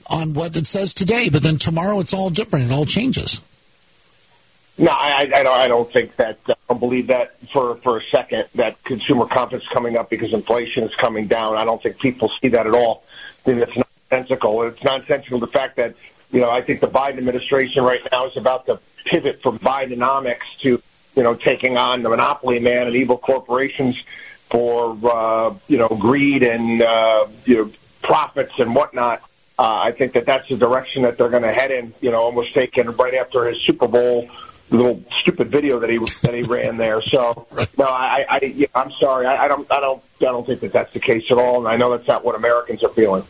[0.09, 2.65] on what it says today, but then tomorrow it's all different.
[2.65, 3.41] It all changes.
[4.77, 5.57] No, I, I, don't.
[5.59, 6.39] I don't think that.
[6.47, 8.45] Uh, I don't believe that for for a second.
[8.55, 11.57] That consumer confidence is coming up because inflation is coming down.
[11.57, 13.03] I don't think people see that at all.
[13.05, 14.63] I think it's nonsensical.
[14.63, 15.93] It's nonsensical the fact that
[16.33, 20.59] you know, I think the Biden administration right now is about to pivot from Bidenomics
[20.61, 20.81] to,
[21.15, 24.03] you know, taking on the monopoly man and evil corporations
[24.49, 27.71] for, uh, you know, greed and, uh, you know,
[28.01, 29.21] profits and whatnot.
[29.59, 32.21] Uh, I think that that's the direction that they're going to head in, you know,
[32.21, 34.27] almost taken right after his Super Bowl
[34.71, 36.99] little stupid video that he that he ran there.
[37.01, 37.47] So
[37.77, 40.91] no, I, I I'm sorry, I, I don't I don't I don't think that that's
[40.93, 43.23] the case at all, and I know that's not what Americans are feeling.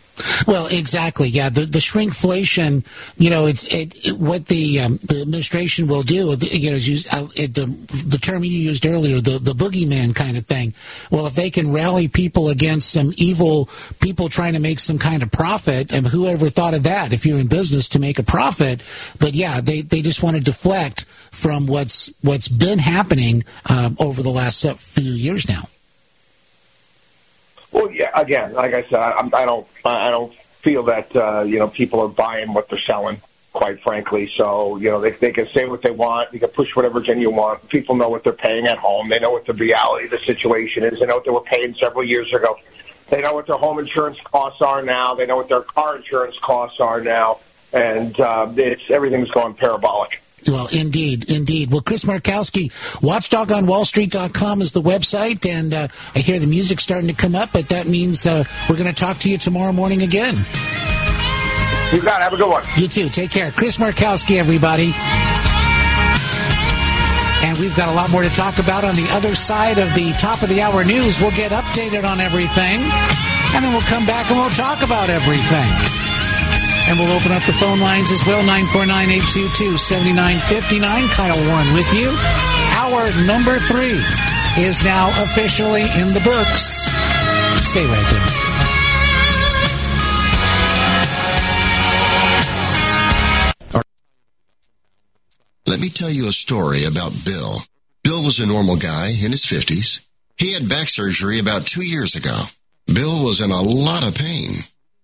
[0.47, 1.27] Well, exactly.
[1.29, 2.85] Yeah, the the shrinkflation.
[3.17, 6.35] You know, it's it, it what the um, the administration will do.
[6.39, 7.65] You know, use, uh, it, the
[8.05, 10.73] the term you used earlier, the the boogeyman kind of thing.
[11.11, 13.69] Well, if they can rally people against some evil
[13.99, 17.13] people trying to make some kind of profit, and whoever thought of that?
[17.13, 18.81] If you're in business to make a profit,
[19.19, 24.21] but yeah, they they just want to deflect from what's what's been happening um, over
[24.21, 25.63] the last few years now.
[27.73, 28.11] Well, yeah.
[28.15, 31.99] Again, like I said, I, I don't, I don't feel that uh, you know people
[31.99, 33.21] are buying what they're selling.
[33.51, 36.75] Quite frankly, so you know they they can say what they want, they can push
[36.75, 37.67] whatever agenda you want.
[37.69, 39.09] People know what they're paying at home.
[39.09, 40.99] They know what the reality of the situation is.
[40.99, 42.57] They know what they were paying several years ago.
[43.09, 45.13] They know what their home insurance costs are now.
[45.13, 47.41] They know what their car insurance costs are now,
[47.73, 50.19] and uh, it's everything's going parabolic.
[50.47, 51.71] Well, indeed, indeed.
[51.71, 57.15] Well, Chris Markowski, watchdogonwallstreet.com is the website, and uh, I hear the music starting to
[57.15, 60.35] come up, but that means uh, we're going to talk to you tomorrow morning again.
[61.93, 62.23] You got it.
[62.23, 62.63] Have a good one.
[62.75, 63.07] You too.
[63.09, 63.51] Take care.
[63.51, 64.91] Chris Markowski, everybody.
[67.45, 70.11] And we've got a lot more to talk about on the other side of the
[70.17, 71.19] top of the hour news.
[71.19, 72.81] We'll get updated on everything,
[73.53, 76.02] and then we'll come back and we'll talk about everything.
[76.89, 78.87] And we'll open up the phone lines as well 949
[79.23, 80.83] 822 7959.
[81.15, 82.11] Kyle Warren with you.
[82.79, 83.97] Hour number three
[84.59, 86.85] is now officially in the books.
[87.63, 88.53] Stay right there.
[95.65, 97.57] Let me tell you a story about Bill.
[98.03, 100.05] Bill was a normal guy in his 50s.
[100.37, 102.43] He had back surgery about two years ago.
[102.85, 104.51] Bill was in a lot of pain.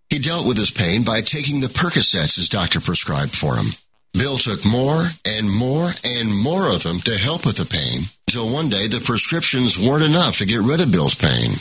[0.10, 3.68] He dealt with his pain by taking the Percocets his doctor prescribed for him.
[4.14, 8.52] Bill took more and more and more of them to help with the pain until
[8.52, 11.52] one day the prescriptions weren't enough to get rid of Bill's pain.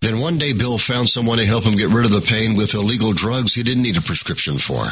[0.00, 2.74] Then one day Bill found someone to help him get rid of the pain with
[2.74, 4.84] illegal drugs he didn't need a prescription for.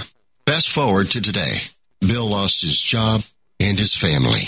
[0.46, 1.56] Fast forward to today.
[2.00, 3.22] Bill lost his job
[3.60, 4.42] and his family.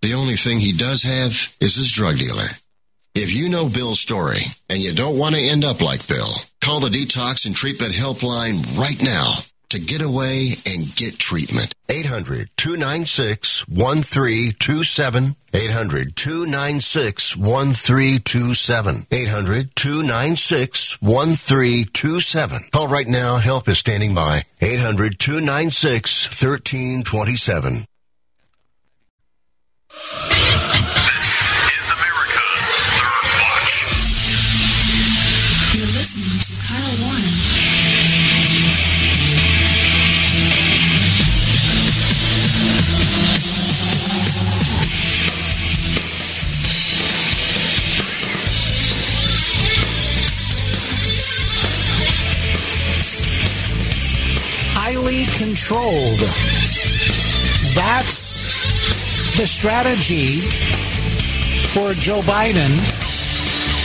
[0.00, 2.48] The only thing he does have is his drug dealer.
[3.14, 4.38] If you know Bill's story
[4.70, 6.30] and you don't want to end up like Bill,
[6.68, 9.32] call the Detox and Treatment Helpline right now
[9.70, 11.74] to get away and get treatment.
[11.88, 15.34] 800 296 1327.
[15.54, 19.06] 800 296 1327.
[19.10, 22.60] 800 296 1327.
[22.70, 23.38] Call right now.
[23.38, 24.42] Help is standing by.
[24.60, 27.86] 800 296 1327.
[59.58, 60.38] Strategy
[61.74, 62.70] for Joe Biden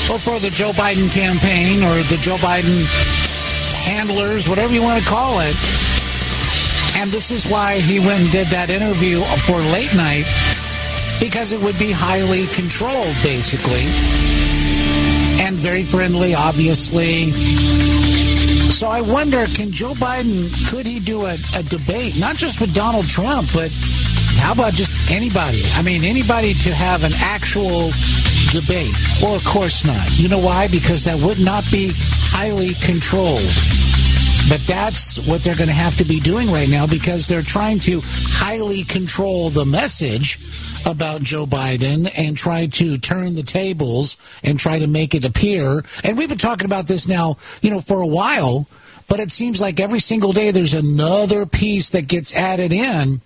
[0.08, 2.86] or for the Joe Biden campaign or the Joe Biden
[3.74, 5.56] handlers, whatever you want to call it.
[7.02, 10.30] And this is why he went and did that interview for late night
[11.20, 13.90] because it would be highly controlled, basically,
[15.42, 17.32] and very friendly, obviously.
[18.70, 22.76] So I wonder, can Joe Biden, could he do a, a debate, not just with
[22.76, 23.72] Donald Trump, but
[24.44, 25.64] how about just anybody?
[25.74, 27.92] I mean, anybody to have an actual
[28.52, 28.94] debate?
[29.22, 30.20] Well, of course not.
[30.20, 30.68] You know why?
[30.68, 33.50] Because that would not be highly controlled.
[34.50, 37.80] But that's what they're going to have to be doing right now because they're trying
[37.82, 40.40] to highly control the message
[40.86, 45.86] about Joe Biden and try to turn the tables and try to make it appear.
[46.04, 48.68] And we've been talking about this now, you know, for a while,
[49.08, 53.22] but it seems like every single day there's another piece that gets added in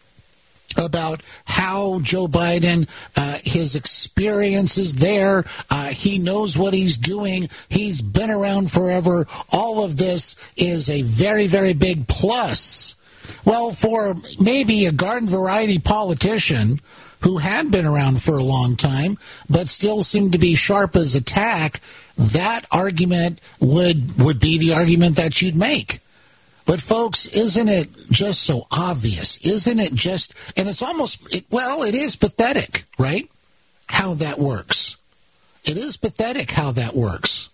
[0.75, 7.49] about how Joe Biden, uh, his experiences there, uh, he knows what he's doing.
[7.69, 9.25] He's been around forever.
[9.51, 12.95] All of this is a very, very big plus.
[13.45, 16.79] Well, for maybe a garden variety politician
[17.21, 19.17] who had been around for a long time,
[19.49, 21.79] but still seemed to be sharp as a tack,
[22.17, 25.99] that argument would would be the argument that you'd make.
[26.67, 29.37] But folks, isn't it just so obvious?
[29.37, 33.29] Isn't it just, and it's almost, it, well, it is pathetic, right?
[33.87, 34.97] How that works.
[35.63, 37.49] It is pathetic how that works.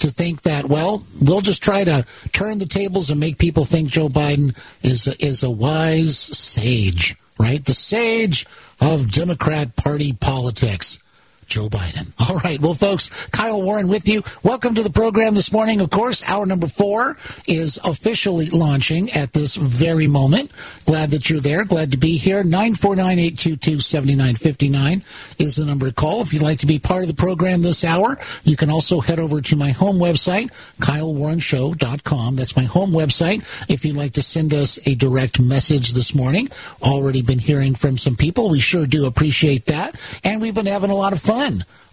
[0.00, 3.90] To think that, well, we'll just try to turn the tables and make people think
[3.90, 7.62] Joe Biden is a, is a wise sage, right?
[7.62, 8.46] The sage
[8.80, 11.03] of Democrat Party politics.
[11.46, 12.12] Joe Biden.
[12.28, 12.60] All right.
[12.60, 14.22] Well, folks, Kyle Warren with you.
[14.42, 15.80] Welcome to the program this morning.
[15.80, 17.16] Of course, hour number four
[17.46, 20.50] is officially launching at this very moment.
[20.86, 21.64] Glad that you're there.
[21.64, 22.42] Glad to be here.
[22.44, 26.22] 949-822-7959 is the number to call.
[26.22, 29.18] If you'd like to be part of the program this hour, you can also head
[29.18, 32.36] over to my home website, kylewarrenshow.com.
[32.36, 33.42] That's my home website.
[33.68, 36.48] If you'd like to send us a direct message this morning,
[36.82, 38.50] already been hearing from some people.
[38.50, 40.00] We sure do appreciate that.
[40.24, 41.33] And we've been having a lot of fun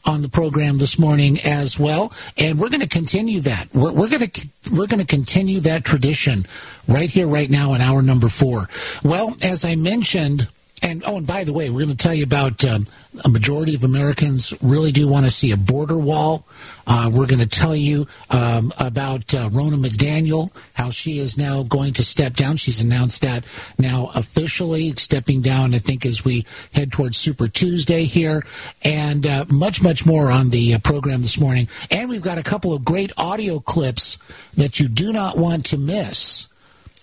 [0.06, 3.68] on the program this morning as well, and we're going to continue that.
[3.74, 6.46] We're, we're going to we're going to continue that tradition
[6.88, 8.68] right here, right now, in hour number four.
[9.04, 10.48] Well, as I mentioned
[10.84, 12.86] and oh, and by the way, we're going to tell you about um,
[13.26, 16.46] a majority of Americans really do want to see a border wall.
[16.88, 21.64] Uh, we're going to tell you um, about uh, Ronna McDaniel, how she is now
[21.64, 22.58] going to step down.
[22.58, 23.46] She's announced that
[23.78, 28.44] now officially, stepping down, I think, as we head towards Super Tuesday here,
[28.84, 31.68] and uh, much, much more on the uh, program this morning.
[31.90, 34.18] And we've got a couple of great audio clips
[34.56, 36.51] that you do not want to miss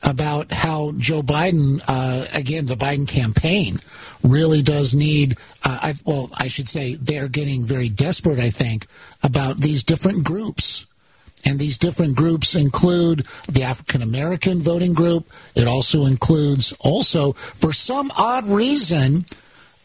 [0.03, 3.81] about how Joe Biden, uh, again, the Biden campaign
[4.23, 8.87] really does need, uh, I, well, I should say they're getting very desperate, I think,
[9.23, 10.87] about these different groups.
[11.45, 15.31] And these different groups include the African American voting group.
[15.55, 19.25] It also includes, also, for some odd reason,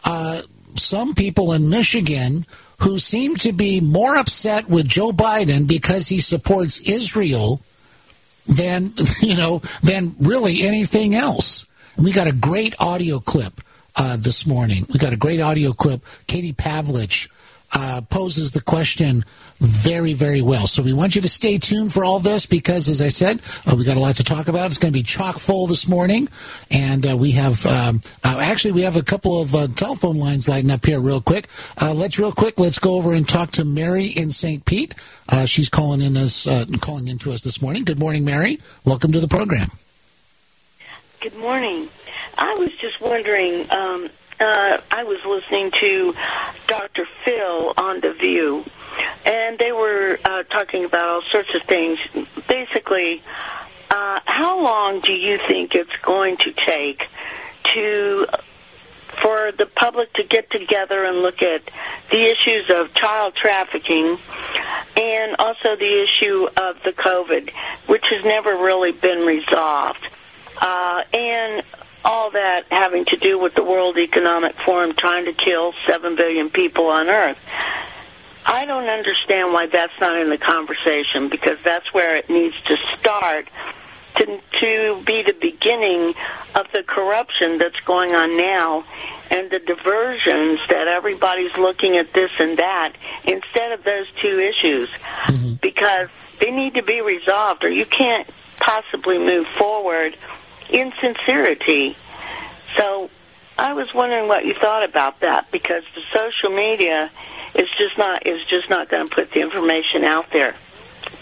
[0.04, 0.42] uh,
[0.76, 2.46] some people in Michigan
[2.80, 7.62] who seem to be more upset with Joe Biden because he supports Israel
[8.46, 11.66] than you know than really anything else.
[11.96, 13.62] And we got a great audio clip
[13.96, 14.86] uh, this morning.
[14.92, 16.04] We got a great audio clip.
[16.28, 17.30] Katie Pavlich
[17.76, 19.26] uh, poses the question
[19.60, 20.68] very, very well.
[20.68, 23.76] So we want you to stay tuned for all this because, as I said, uh,
[23.76, 24.68] we got a lot to talk about.
[24.68, 26.28] It's going to be chock full this morning,
[26.72, 30.48] and uh, we have um, uh, actually we have a couple of uh, telephone lines
[30.48, 31.48] lighting up here real quick.
[31.82, 32.60] Uh, let's real quick.
[32.60, 34.66] Let's go over and talk to Mary in St.
[34.66, 34.96] Pete.
[35.30, 36.48] Uh, she's calling in us,
[36.80, 37.84] calling into us this morning.
[37.84, 38.60] Good morning, Mary.
[38.86, 39.72] Welcome to the program.
[41.22, 41.88] Good morning.
[42.38, 43.72] I was just wondering.
[43.72, 44.10] Um,
[44.40, 46.14] I was listening to
[46.68, 47.06] Dr.
[47.24, 48.66] Phil on The View,
[49.26, 52.00] and they were uh, talking about all sorts of things.
[52.48, 53.22] Basically,
[53.90, 57.10] uh, how long do you think it's going to take
[57.74, 58.26] to
[59.08, 61.62] for the public to get together and look at
[62.10, 64.18] the issues of child trafficking
[64.98, 67.52] and also the issue of the COVID,
[67.88, 70.08] which has never really been resolved.
[70.60, 71.64] Uh, and
[72.06, 76.50] all that having to do with the World Economic Forum trying to kill 7 billion
[76.50, 77.40] people on Earth.
[78.46, 82.78] I don't understand why that's not in the conversation because that's where it needs to
[82.78, 83.48] start
[84.18, 86.14] to, to be the beginning
[86.56, 88.84] of the corruption that's going on now
[89.32, 94.90] and the diversions that everybody's looking at this and that instead of those two issues
[94.90, 95.54] mm-hmm.
[95.62, 100.16] because they need to be resolved or you can't possibly move forward
[100.70, 101.96] in sincerity.
[102.76, 103.10] So
[103.58, 107.12] I was wondering what you thought about that because the social media
[107.56, 110.56] is just not is just not going to put the information out there.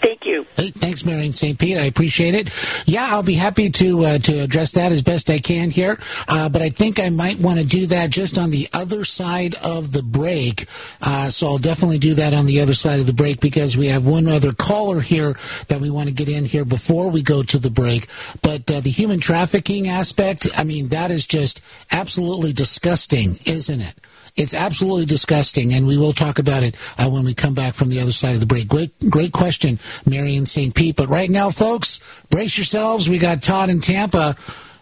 [0.02, 0.44] Thank you.
[0.56, 1.56] Hey, thanks, Mary in St.
[1.56, 1.78] Pete.
[1.78, 2.50] I appreciate it.
[2.88, 5.96] Yeah, I'll be happy to uh, to address that as best I can here.
[6.28, 9.54] Uh, but I think I might want to do that just on the other side
[9.64, 10.66] of the break.
[11.00, 13.86] Uh, so I'll definitely do that on the other side of the break because we
[13.86, 15.36] have one other caller here
[15.68, 18.08] that we want to get in here before we go to the break.
[18.42, 23.94] But uh, the human trafficking aspect, I mean, that is just absolutely disgusting, isn't it?
[24.34, 27.90] It's absolutely disgusting, and we will talk about it uh, when we come back from
[27.90, 28.66] the other side of the break.
[28.66, 30.74] Great, great question, Mary in St.
[30.74, 30.96] Pete.
[30.96, 33.08] But right now, folks, brace yourselves.
[33.08, 34.34] We got Todd in Tampa.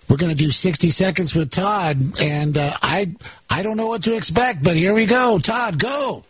[0.08, 3.14] We're going to do 60 seconds with Todd, and uh, I,
[3.48, 5.38] I don't know what to expect, but here we go.
[5.42, 6.24] Todd, go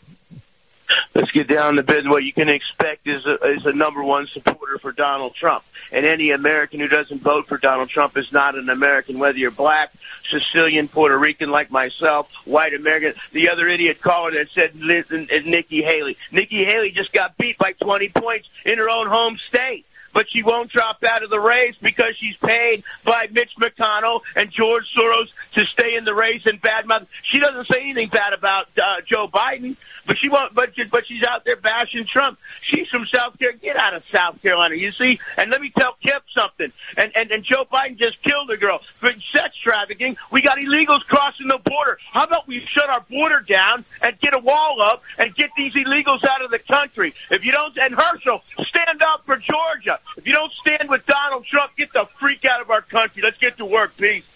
[1.15, 2.09] let's get down to business.
[2.09, 5.65] What you can expect is a, is a number one supporter for Donald Trump.
[5.93, 9.51] And any American who doesn't vote for Donald Trump is not an American, whether you're
[9.51, 9.93] black,
[10.31, 13.15] Sicilian, Puerto Rican like myself, white American.
[13.33, 16.17] The other idiot caller that said Nikki Haley.
[16.31, 20.43] Nikki Haley just got beat by 20 points in her own home state but she
[20.43, 25.29] won't drop out of the race because she's paid by Mitch McConnell and George Soros
[25.53, 27.07] to stay in the race and badmouth.
[27.23, 30.55] She doesn't say anything bad about uh, Joe Biden, but she won't.
[30.55, 32.39] But but she's out there bashing Trump.
[32.61, 33.61] She's from South Carolina.
[33.63, 35.21] Get out of South Carolina, you see.
[35.37, 36.73] And let me tell Kip something.
[36.97, 40.17] And and and Joe Biden just killed a girl for sex trafficking.
[40.31, 41.99] We got illegals crossing the border.
[42.13, 45.75] How about we shut our border down and get a wall up and get these
[45.75, 47.15] illegals out of the country?
[47.31, 50.00] If you don't, and Herschel, stand up for Georgia.
[50.17, 53.23] If you don't stand with Donald Trump, get the freak out of our country.
[53.23, 53.97] Let's get to work.
[53.97, 54.27] Peace.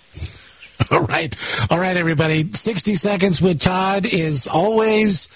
[0.93, 1.35] All right.
[1.71, 2.51] All right, everybody.
[2.53, 5.29] 60 seconds with Todd is always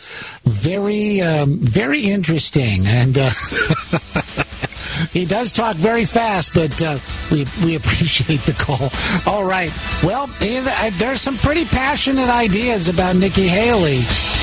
[0.45, 2.87] very, um, very interesting.
[2.87, 3.31] And, uh,
[5.13, 6.99] he does talk very fast, but uh,
[7.31, 8.91] we we appreciate the call.
[9.27, 9.71] All right.
[10.03, 10.27] Well,
[10.99, 14.01] there's some pretty passionate ideas about Nikki Haley,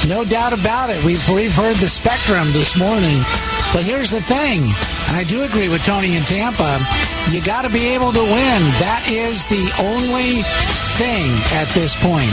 [0.07, 1.03] no doubt about it.
[1.03, 3.23] We've we've heard the spectrum this morning,
[3.73, 4.63] but here's the thing,
[5.07, 6.79] and I do agree with Tony in Tampa.
[7.31, 8.59] You got to be able to win.
[8.77, 10.45] That is the only
[11.01, 12.29] thing at this point.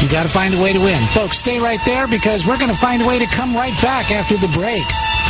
[0.00, 1.02] You got to find a way to win.
[1.10, 4.10] Folks, stay right there because we're going to find a way to come right back
[4.10, 4.86] after the break.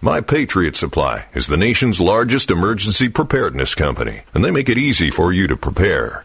[0.00, 5.10] My Patriot Supply is the nation's largest emergency preparedness company, and they make it easy
[5.10, 6.24] for you to prepare.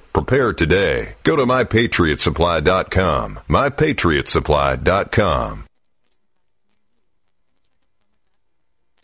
[0.13, 1.15] Prepare today.
[1.23, 3.39] Go to mypatriotsupply.com.
[3.47, 5.65] Mypatriotsupply.com.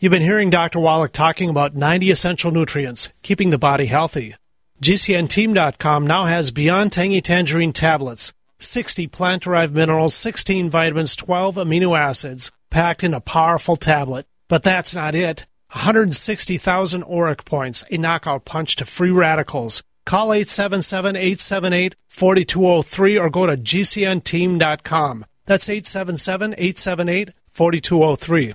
[0.00, 0.78] You've been hearing Dr.
[0.78, 4.36] Wallach talking about 90 essential nutrients, keeping the body healthy.
[4.80, 11.98] GCNteam.com now has Beyond Tangy Tangerine tablets, 60 plant derived minerals, 16 vitamins, 12 amino
[11.98, 14.24] acids, packed in a powerful tablet.
[14.46, 15.46] But that's not it.
[15.72, 19.82] 160,000 ORAC points, a knockout punch to free radicals.
[20.08, 25.26] Call 877-878-4203 or go to gcnteam.com.
[25.44, 28.54] That's 877-878-4203.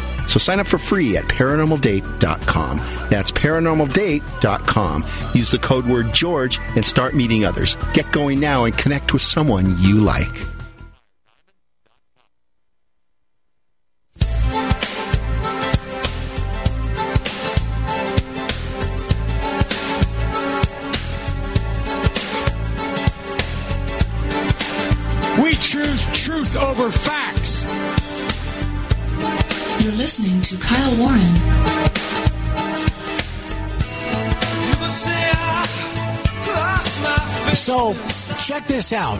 [0.31, 2.77] So sign up for free at paranormaldate.com.
[3.09, 5.05] That's paranormaldate.com.
[5.33, 7.75] Use the code word George and start meeting others.
[7.93, 10.29] Get going now and connect with someone you like.
[25.43, 27.30] We choose truth over facts.
[29.81, 31.35] You're listening to Kyle Warren.
[37.55, 37.95] So,
[38.45, 39.17] check this out,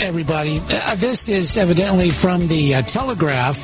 [0.00, 0.60] everybody.
[0.70, 3.58] Uh, this is evidently from the uh, Telegraph.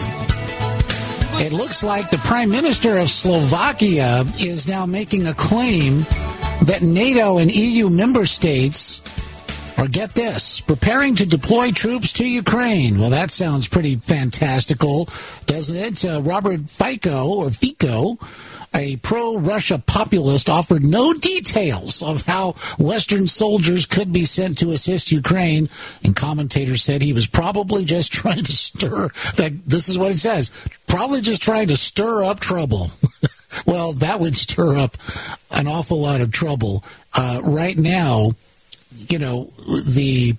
[1.40, 6.00] It looks like the Prime Minister of Slovakia is now making a claim
[6.66, 9.02] that NATO and EU member states
[9.80, 12.98] or get this, preparing to deploy troops to Ukraine.
[12.98, 15.08] Well, that sounds pretty fantastical,
[15.46, 16.04] doesn't it?
[16.04, 18.18] Uh, Robert Fico, or Fico,
[18.74, 24.70] a pro Russia populist offered no details of how Western soldiers could be sent to
[24.72, 25.70] assist Ukraine.
[26.04, 30.18] And commentators said he was probably just trying to stir, that this is what it
[30.18, 30.50] says,
[30.88, 32.88] probably just trying to stir up trouble.
[33.66, 34.98] well, that would stir up
[35.52, 36.84] an awful lot of trouble.
[37.16, 38.32] Uh, right now,
[39.10, 40.34] you know, the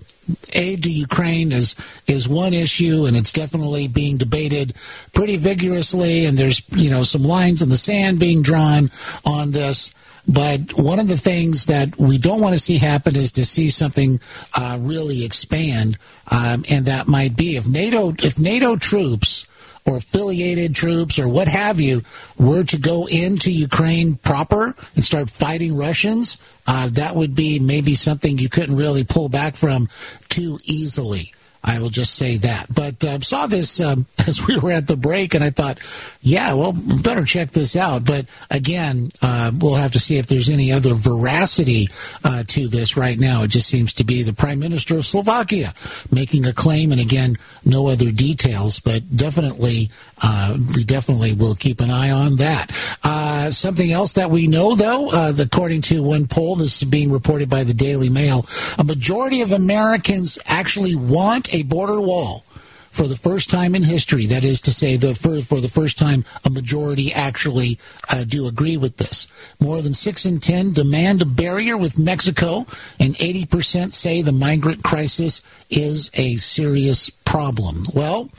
[0.54, 1.74] aid to Ukraine is
[2.06, 4.74] is one issue, and it's definitely being debated
[5.12, 6.26] pretty vigorously.
[6.26, 8.90] And there's you know some lines in the sand being drawn
[9.24, 9.94] on this.
[10.26, 13.68] But one of the things that we don't want to see happen is to see
[13.68, 14.20] something
[14.56, 15.98] uh, really expand,
[16.30, 19.41] um, and that might be if NATO if NATO troops
[19.84, 22.02] or affiliated troops or what have you
[22.38, 27.94] were to go into Ukraine proper and start fighting Russians, uh, that would be maybe
[27.94, 29.88] something you couldn't really pull back from
[30.28, 31.32] too easily.
[31.64, 32.66] I will just say that.
[32.74, 35.78] But uh, saw this um, as we were at the break, and I thought,
[36.20, 38.04] yeah, well, better check this out.
[38.04, 41.88] But again, uh, we'll have to see if there's any other veracity
[42.24, 43.42] uh, to this right now.
[43.42, 45.72] It just seems to be the Prime Minister of Slovakia
[46.10, 49.90] making a claim, and again, no other details, but definitely,
[50.22, 52.70] uh, we definitely will keep an eye on that.
[53.04, 57.12] Uh, something else that we know, though, uh, according to one poll, this is being
[57.12, 58.46] reported by the Daily Mail,
[58.78, 62.44] a majority of Americans actually want a border wall
[62.92, 64.26] for the first time in history.
[64.26, 67.78] That is to say, the for, for the first time, a majority actually
[68.10, 69.26] uh, do agree with this.
[69.58, 72.66] More than six in ten demand a barrier with Mexico,
[73.00, 77.84] and 80% say the migrant crisis is a serious problem.
[77.94, 78.30] Well,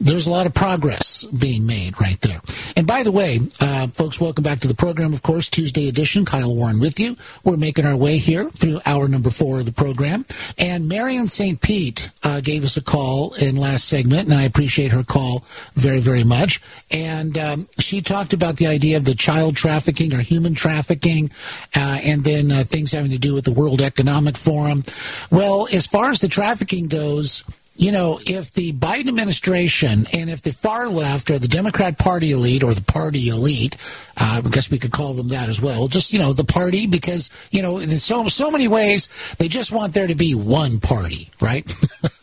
[0.00, 2.40] there's a lot of progress being made right there.
[2.74, 6.24] And by the way, uh, folks, welcome back to the program, of course, Tuesday edition.
[6.24, 7.16] Kyle Warren with you.
[7.44, 10.24] We're making our way here through hour number four of the program.
[10.56, 11.60] And Mary in St.
[11.60, 16.00] Pete uh, gave us a call in last segment, and I appreciate her call very,
[16.00, 16.60] very much.
[16.90, 21.30] And um, she talked about the idea of the child trafficking or human trafficking,
[21.76, 24.82] uh, and then uh, things having to do with the World Economic Forum.
[25.30, 27.44] Well, as far as the trafficking goes,
[27.80, 32.32] you know, if the Biden administration and if the far left or the Democrat Party
[32.32, 33.74] elite or the party elite,
[34.18, 36.86] uh, I guess we could call them that as well, just, you know, the party,
[36.86, 40.78] because, you know, in so, so many ways, they just want there to be one
[40.78, 41.74] party, right?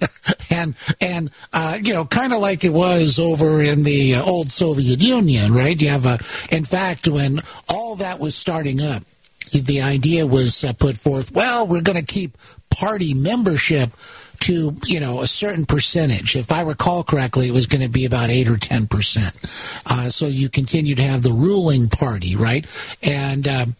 [0.51, 4.51] and, and, uh, you know, kind of like it was over in the uh, old
[4.51, 5.81] Soviet Union, right?
[5.81, 6.19] You have a,
[6.55, 9.01] in fact, when all that was starting up,
[9.51, 12.37] the idea was uh, put forth, well, we're going to keep
[12.69, 13.89] party membership
[14.41, 16.35] to you know a certain percentage.
[16.35, 19.35] If I recall correctly, it was going to be about eight or ten percent.
[19.85, 22.65] Uh, so you continue to have the ruling party, right?
[23.03, 23.75] And um,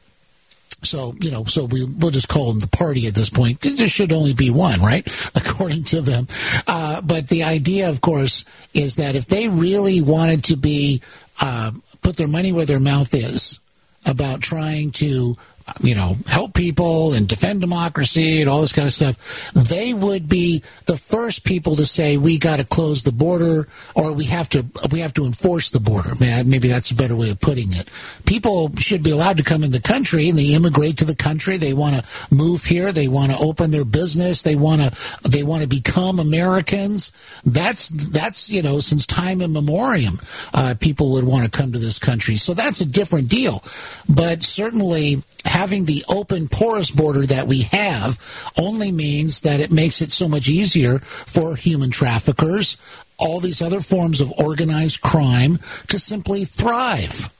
[0.83, 3.61] so you know, so we we'll just call them the party at this point.
[3.61, 5.05] There should only be one, right?
[5.35, 6.27] According to them.
[6.67, 11.01] Uh, but the idea, of course, is that if they really wanted to be
[11.41, 11.71] uh,
[12.01, 13.59] put their money where their mouth is
[14.05, 15.37] about trying to
[15.81, 20.27] you know, help people and defend democracy and all this kind of stuff, they would
[20.27, 24.49] be the first people to say we got to close the border or we have
[24.49, 26.11] to we have to enforce the border.
[26.19, 27.89] Maybe that's a better way of putting it.
[28.25, 31.57] People should be allowed to come in the country and they immigrate to the country.
[31.57, 32.91] They want to move here.
[32.91, 34.41] They want to open their business.
[34.41, 37.11] They want to they want to become Americans.
[37.45, 40.13] That's that's you know since time immemorial,
[40.53, 42.37] uh, people would want to come to this country.
[42.37, 43.63] So that's a different deal.
[44.09, 45.23] But certainly
[45.57, 48.19] having the open, porous border that we have
[48.59, 52.77] only means that it makes it so much easier for human traffickers,
[53.17, 57.31] all these other forms of organized crime to simply thrive.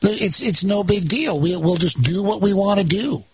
[0.00, 1.38] It's it's no big deal.
[1.38, 3.24] We, we'll just do what we want to do.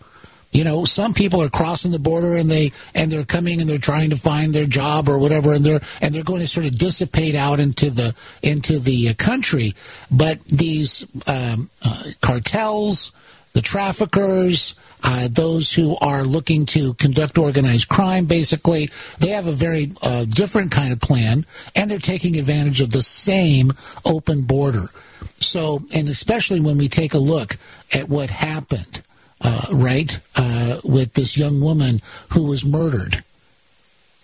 [0.51, 3.77] You know, some people are crossing the border and they and they're coming and they're
[3.77, 6.77] trying to find their job or whatever, and they're and they're going to sort of
[6.77, 9.73] dissipate out into the into the country.
[10.09, 13.11] But these um, uh, cartels,
[13.55, 19.53] the traffickers, uh, those who are looking to conduct organized crime, basically, they have a
[19.53, 23.71] very uh, different kind of plan, and they're taking advantage of the same
[24.03, 24.89] open border.
[25.37, 27.55] So, and especially when we take a look
[27.93, 29.01] at what happened,
[29.39, 32.01] uh, right, uh, with this young woman
[32.33, 33.23] who was murdered.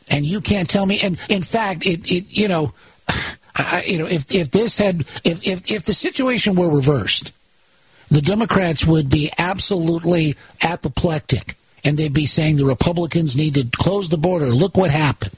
[0.09, 2.73] And you can't tell me, and in fact, it, it you know,
[3.55, 7.31] I, you know, if, if this had, if, if, if the situation were reversed,
[8.11, 14.09] the Democrats would be absolutely apoplectic and they'd be saying the Republicans need to close
[14.09, 14.47] the border.
[14.47, 15.35] Look what happened.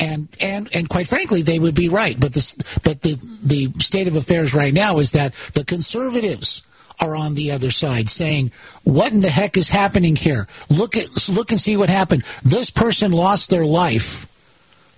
[0.00, 2.18] And, and and quite frankly, they would be right.
[2.18, 6.62] But this but the the state of affairs right now is that the conservatives
[7.00, 8.52] are on the other side saying,
[8.84, 10.46] "What in the heck is happening here?
[10.68, 12.22] Look at look and see what happened.
[12.44, 14.27] This person lost their life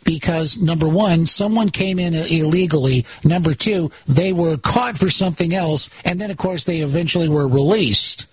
[0.05, 3.05] because number one, someone came in illegally.
[3.25, 7.49] Number two, they were caught for something else, and then of course they eventually were
[7.49, 8.27] released.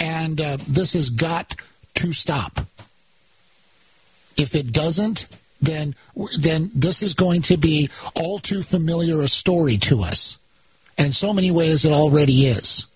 [0.00, 1.56] And uh, this has got
[1.94, 2.60] to stop.
[4.36, 5.26] If it doesn't,
[5.60, 5.96] then
[6.38, 10.38] then this is going to be all too familiar a story to us.
[10.96, 12.86] And in so many ways it already is.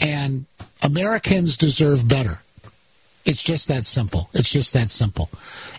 [0.00, 0.46] And
[0.84, 2.42] Americans deserve better.
[3.28, 4.30] It's just that simple.
[4.32, 5.28] It's just that simple.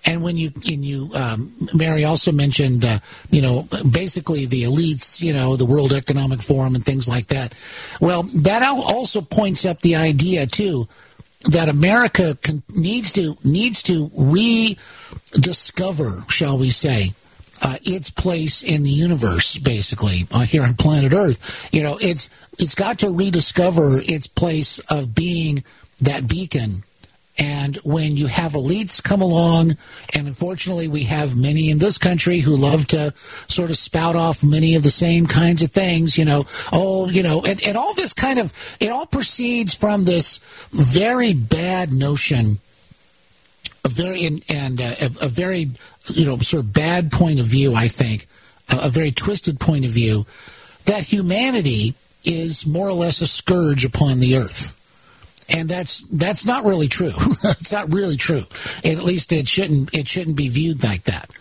[0.06, 3.00] And when you, and you, um, Mary also mentioned, uh,
[3.32, 7.56] you know, basically the elites, you know, the World Economic Forum and things like that.
[8.00, 10.88] Well, that also points up the idea too
[11.46, 14.12] that America can, needs to needs to
[15.34, 17.14] rediscover, shall we say,
[17.62, 21.70] uh, its place in the universe, basically uh, here on planet Earth.
[21.74, 22.30] You know, it's
[22.60, 25.64] it's got to rediscover its place of being
[26.00, 26.84] that beacon.
[27.40, 29.78] And when you have elites come along,
[30.14, 34.44] and unfortunately we have many in this country who love to sort of spout off
[34.44, 36.44] many of the same kinds of things, you know,
[36.74, 40.40] oh, you know, and, and all this kind of, it all proceeds from this
[40.72, 42.60] very bad notion
[43.86, 45.70] a very and uh, a, a, very
[46.14, 47.76] you know sort of bad point of view.
[47.76, 48.28] I think
[48.72, 50.26] a, a very twisted point of view
[50.86, 54.79] that humanity is more or less a scourge upon the earth.
[55.52, 57.14] And that's that's not really true.
[57.44, 58.44] it's not really true.
[58.84, 61.32] At least it shouldn't it shouldn't be viewed like that.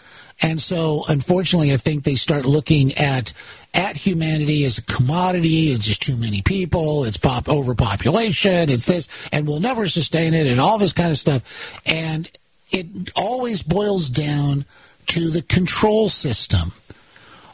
[0.41, 3.33] And so, unfortunately, I think they start looking at
[3.75, 5.73] at humanity as a commodity.
[5.73, 7.05] It's just too many people.
[7.05, 8.70] It's pop overpopulation.
[8.70, 11.81] It's this, and we'll never sustain it, and all this kind of stuff.
[11.87, 12.31] And
[12.70, 14.65] it always boils down
[15.07, 16.73] to the control system.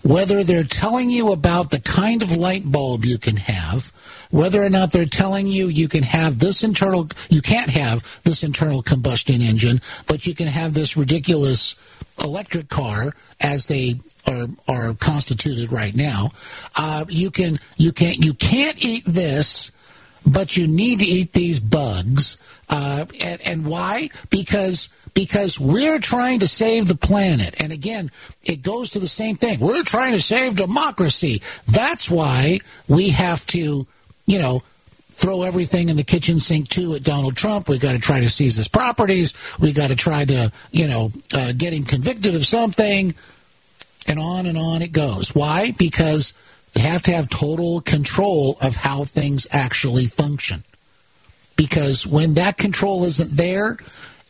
[0.02, 3.90] Whether they're telling you about the kind of light bulb you can have,
[4.34, 8.42] whether or not they're telling you you can have this internal, you can't have this
[8.42, 11.76] internal combustion engine, but you can have this ridiculous
[12.24, 13.94] electric car as they
[14.26, 16.30] are are constituted right now.
[16.76, 19.70] Uh, you can you can you can't eat this,
[20.26, 22.36] but you need to eat these bugs.
[22.68, 24.08] Uh, and, and why?
[24.30, 27.62] Because because we're trying to save the planet.
[27.62, 28.10] And again,
[28.42, 29.60] it goes to the same thing.
[29.60, 31.40] We're trying to save democracy.
[31.68, 33.86] That's why we have to,
[34.26, 34.62] you know,
[35.10, 37.68] throw everything in the kitchen sink too at Donald Trump.
[37.68, 39.34] We got to try to seize his properties.
[39.60, 43.14] We got to try to, you know, uh, get him convicted of something,
[44.08, 45.34] and on and on it goes.
[45.34, 45.72] Why?
[45.78, 46.32] Because
[46.74, 50.64] they have to have total control of how things actually function.
[51.56, 53.78] Because when that control isn't there,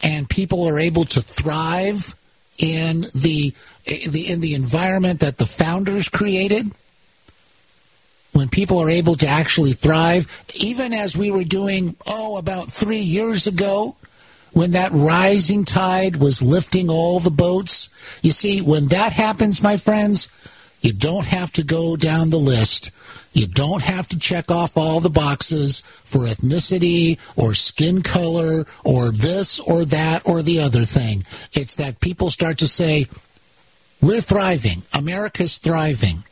[0.03, 2.15] and people are able to thrive
[2.59, 3.55] in the
[3.87, 6.71] in the environment that the founders created
[8.35, 12.99] when people are able to actually thrive, even as we were doing, oh, about three
[12.99, 13.97] years ago,
[14.53, 17.89] when that rising tide was lifting all the boats.
[18.23, 20.29] You see, when that happens, my friends,
[20.81, 22.91] you don't have to go down the list.
[23.33, 29.11] You don't have to check off all the boxes for ethnicity or skin color or
[29.11, 31.25] this or that or the other thing.
[31.53, 33.07] It's that people start to say,
[34.01, 34.83] we're thriving.
[34.97, 36.25] America's thriving.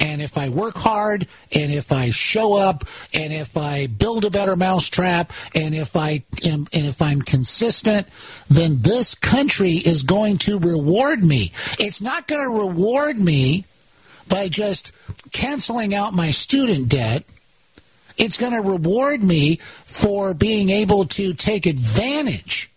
[0.00, 4.30] And if I work hard and if I show up and if I build a
[4.30, 8.06] better mousetrap and if I am, and if I'm consistent,
[8.48, 11.52] then this country is going to reward me.
[11.78, 13.66] It's not going to reward me
[14.28, 14.92] by just
[15.32, 17.24] canceling out my student debt.
[18.16, 22.70] It's going to reward me for being able to take advantage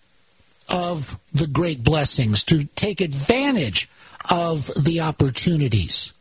[0.70, 3.90] of the great blessings, to take advantage
[4.32, 6.14] of the opportunities.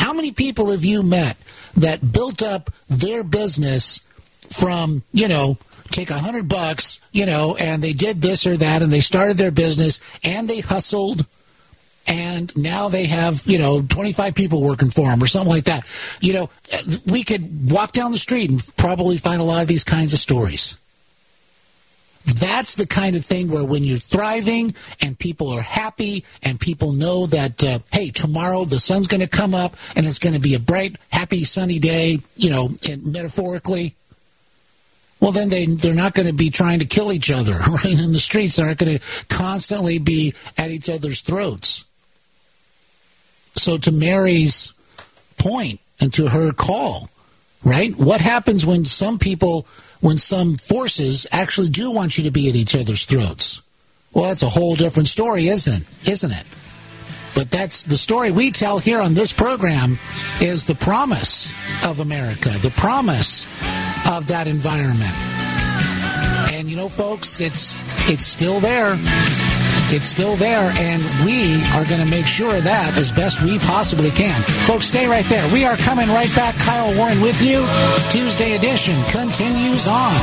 [0.00, 1.36] How many people have you met
[1.76, 4.00] that built up their business
[4.48, 5.58] from, you know,
[5.90, 9.36] take a hundred bucks, you know, and they did this or that and they started
[9.36, 11.26] their business and they hustled
[12.06, 15.86] and now they have, you know, 25 people working for them or something like that.
[16.20, 16.50] You know,
[17.06, 20.18] we could walk down the street and probably find a lot of these kinds of
[20.18, 20.76] stories.
[22.24, 26.92] That's the kind of thing where when you're thriving and people are happy and people
[26.92, 30.40] know that, uh, hey, tomorrow the sun's going to come up and it's going to
[30.40, 32.68] be a bright, happy, sunny day, you know,
[33.02, 33.94] metaphorically.
[35.20, 38.12] Well, then they, they're not going to be trying to kill each other right in
[38.12, 38.56] the streets.
[38.56, 41.84] They're not going to constantly be at each other's throats.
[43.54, 44.72] So, to Mary's
[45.36, 47.10] point and to her call,
[47.64, 47.94] right?
[47.96, 49.66] What happens when some people
[50.00, 53.62] when some forces actually do want you to be at each other's throats.
[54.12, 56.08] Well, that's a whole different story, isn't it?
[56.08, 56.44] Isn't it?
[57.34, 59.98] But that's the story we tell here on this program
[60.40, 61.52] is the promise
[61.86, 63.46] of America, the promise
[64.10, 65.14] of that environment.
[66.52, 67.76] And you know, folks, it's
[68.10, 68.98] it's still there.
[69.92, 74.10] It's still there, and we are going to make sure that as best we possibly
[74.10, 74.40] can.
[74.64, 75.42] Folks, stay right there.
[75.52, 76.54] We are coming right back.
[76.54, 77.66] Kyle Warren with you.
[78.12, 80.14] Tuesday edition continues on.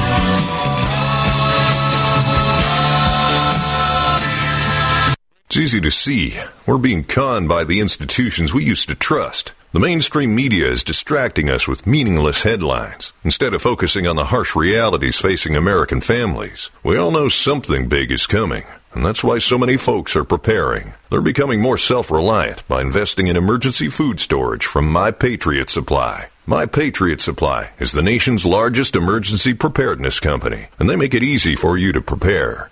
[5.47, 6.35] It's easy to see.
[6.65, 9.53] We're being conned by the institutions we used to trust.
[9.73, 14.55] The mainstream media is distracting us with meaningless headlines instead of focusing on the harsh
[14.55, 16.71] realities facing American families.
[16.83, 18.63] We all know something big is coming,
[18.97, 20.91] and that's why so many folks are preparing.
[21.11, 26.29] They're becoming more self reliant by investing in emergency food storage from My Patriot Supply.
[26.47, 31.55] My Patriot Supply is the nation's largest emergency preparedness company, and they make it easy
[31.55, 32.71] for you to prepare.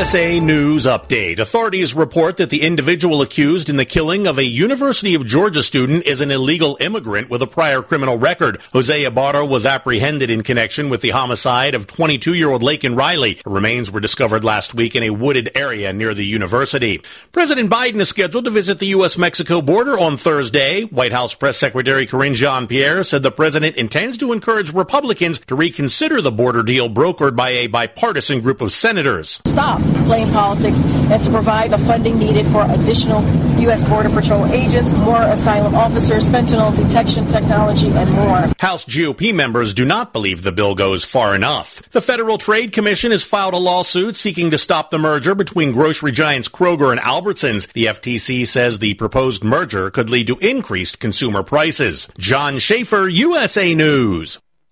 [0.00, 1.38] USA News Update.
[1.38, 6.06] Authorities report that the individual accused in the killing of a University of Georgia student
[6.06, 8.62] is an illegal immigrant with a prior criminal record.
[8.72, 13.34] Jose Ibarra was apprehended in connection with the homicide of 22-year-old Laken Riley.
[13.44, 17.02] The remains were discovered last week in a wooded area near the university.
[17.32, 20.84] President Biden is scheduled to visit the U.S.-Mexico border on Thursday.
[20.84, 26.22] White House Press Secretary Karine Jean-Pierre said the president intends to encourage Republicans to reconsider
[26.22, 29.42] the border deal brokered by a bipartisan group of senators.
[29.44, 33.22] Stop playing politics and to provide the funding needed for additional
[33.60, 33.84] U.S.
[33.84, 38.50] Border Patrol agents, more asylum officers, fentanyl detection technology, and more.
[38.58, 41.82] House GOP members do not believe the bill goes far enough.
[41.90, 46.12] The Federal Trade Commission has filed a lawsuit seeking to stop the merger between grocery
[46.12, 47.70] giants Kroger and Albertsons.
[47.72, 52.08] The FTC says the proposed merger could lead to increased consumer prices.
[52.18, 54.38] John Schaefer, USA News.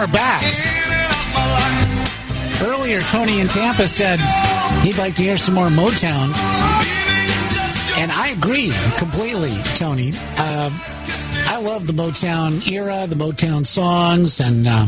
[0.00, 0.42] are back.
[2.62, 4.18] Earlier, Tony in Tampa said
[4.82, 6.32] he'd like to hear some more Motown.
[7.98, 10.12] And I agree completely, Tony.
[10.38, 10.70] Uh,
[11.48, 14.86] I love the Motown era, the Motown songs, and uh,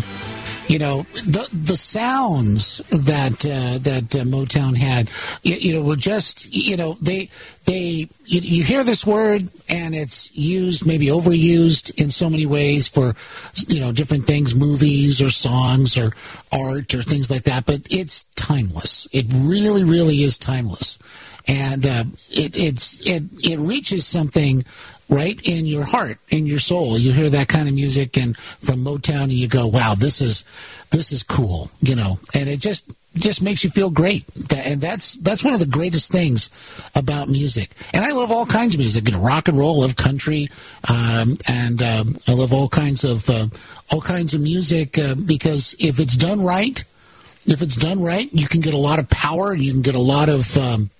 [0.69, 5.11] you know the the sounds that uh, that uh, Motown had.
[5.43, 7.29] You, you, know, were just you know they
[7.65, 12.89] they you, you, hear this word and it's used maybe overused in so many ways
[12.89, 13.15] for
[13.67, 16.13] you know different things, movies or songs or
[16.53, 17.67] art or things like that.
[17.67, 19.09] But it's timeless.
[19.13, 20.99] It really, really is timeless
[21.49, 24.65] and uh, it, it's it it reaches something
[25.13, 26.99] right in your heart, in your soul.
[26.99, 30.45] You hear that kind of music and from Motown, and you go, "Wow, this is
[30.91, 34.25] this is cool," you know, and it just just makes you feel great.
[34.57, 36.49] And that's that's one of the greatest things
[36.95, 37.71] about music.
[37.93, 40.49] And I love all kinds of music, you know, rock and roll, I love country,
[40.89, 43.47] um, and um, I love all kinds of uh,
[43.93, 46.83] all kinds of music uh, because if it's done right,
[47.47, 49.55] if it's done right, you can get a lot of power.
[49.55, 50.91] You can get a lot of um,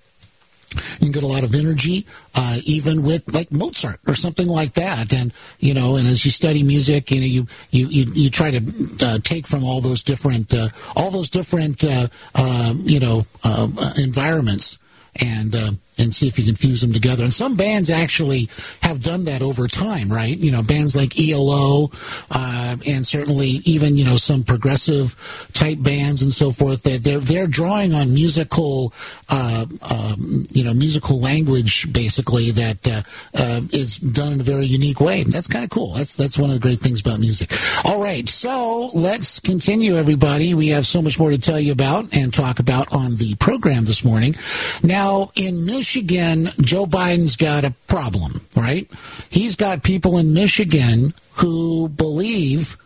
[0.99, 4.73] you can get a lot of energy, uh, even with like Mozart or something like
[4.73, 5.13] that.
[5.13, 8.51] And you know, and as you study music, you know, you you you, you try
[8.51, 8.61] to
[9.01, 13.77] uh, take from all those different uh, all those different uh, um, you know um,
[13.97, 14.77] environments
[15.21, 17.23] and uh, and see if you can fuse them together.
[17.23, 18.49] And some bands actually
[18.81, 20.35] have done that over time, right?
[20.35, 21.91] You know, bands like ELO,
[22.31, 25.15] uh, and certainly even you know some progressive
[25.53, 26.83] type bands and so forth.
[26.83, 28.93] That they're they're drawing on musical,
[29.29, 33.01] uh, um, you know, musical language basically that uh,
[33.35, 35.23] uh is done in a very unique way.
[35.23, 35.93] That's kind of cool.
[35.93, 37.51] That's that's one of the great things about music.
[37.85, 40.53] All right, so let's continue, everybody.
[40.53, 43.85] We have so much more to tell you about and talk about on the program
[43.85, 44.35] this morning.
[44.81, 45.82] Now in Michigan.
[45.83, 48.89] Michigan, Joe Biden's got a problem, right?
[49.29, 52.77] He's got people in Michigan who believe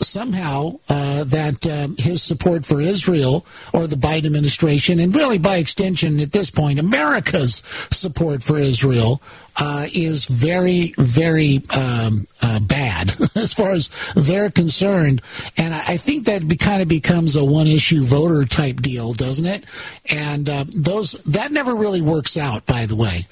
[0.00, 5.56] somehow uh, that um, his support for Israel or the Biden administration, and really by
[5.56, 7.56] extension at this point, America's
[7.90, 9.20] support for Israel
[9.56, 15.22] uh, is very, very um, uh, bad as far as they're concerned.
[15.56, 19.64] And I think that be, kind of becomes a one-issue voter type deal, doesn't it?
[20.10, 23.26] And uh, those that never really works out, by the way.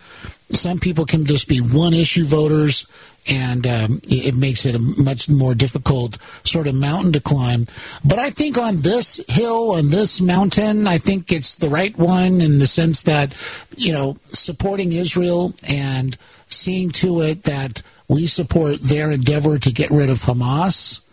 [0.51, 2.87] Some people can just be one-issue voters
[3.29, 7.67] and um, it makes it a much more difficult sort of mountain to climb.
[8.05, 12.41] But I think on this hill, on this mountain, I think it's the right one
[12.41, 13.37] in the sense that,
[13.77, 16.17] you know, supporting Israel and
[16.49, 21.05] seeing to it that we support their endeavor to get rid of Hamas.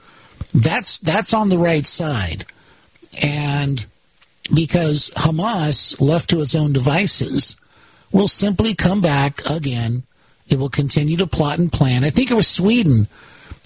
[0.54, 2.46] That's that's on the right side,
[3.22, 3.86] and
[4.54, 7.58] because Hamas, left to its own devices,
[8.12, 10.04] will simply come back again
[10.48, 12.04] it will continue to plot and plan.
[12.04, 13.08] I think it was Sweden.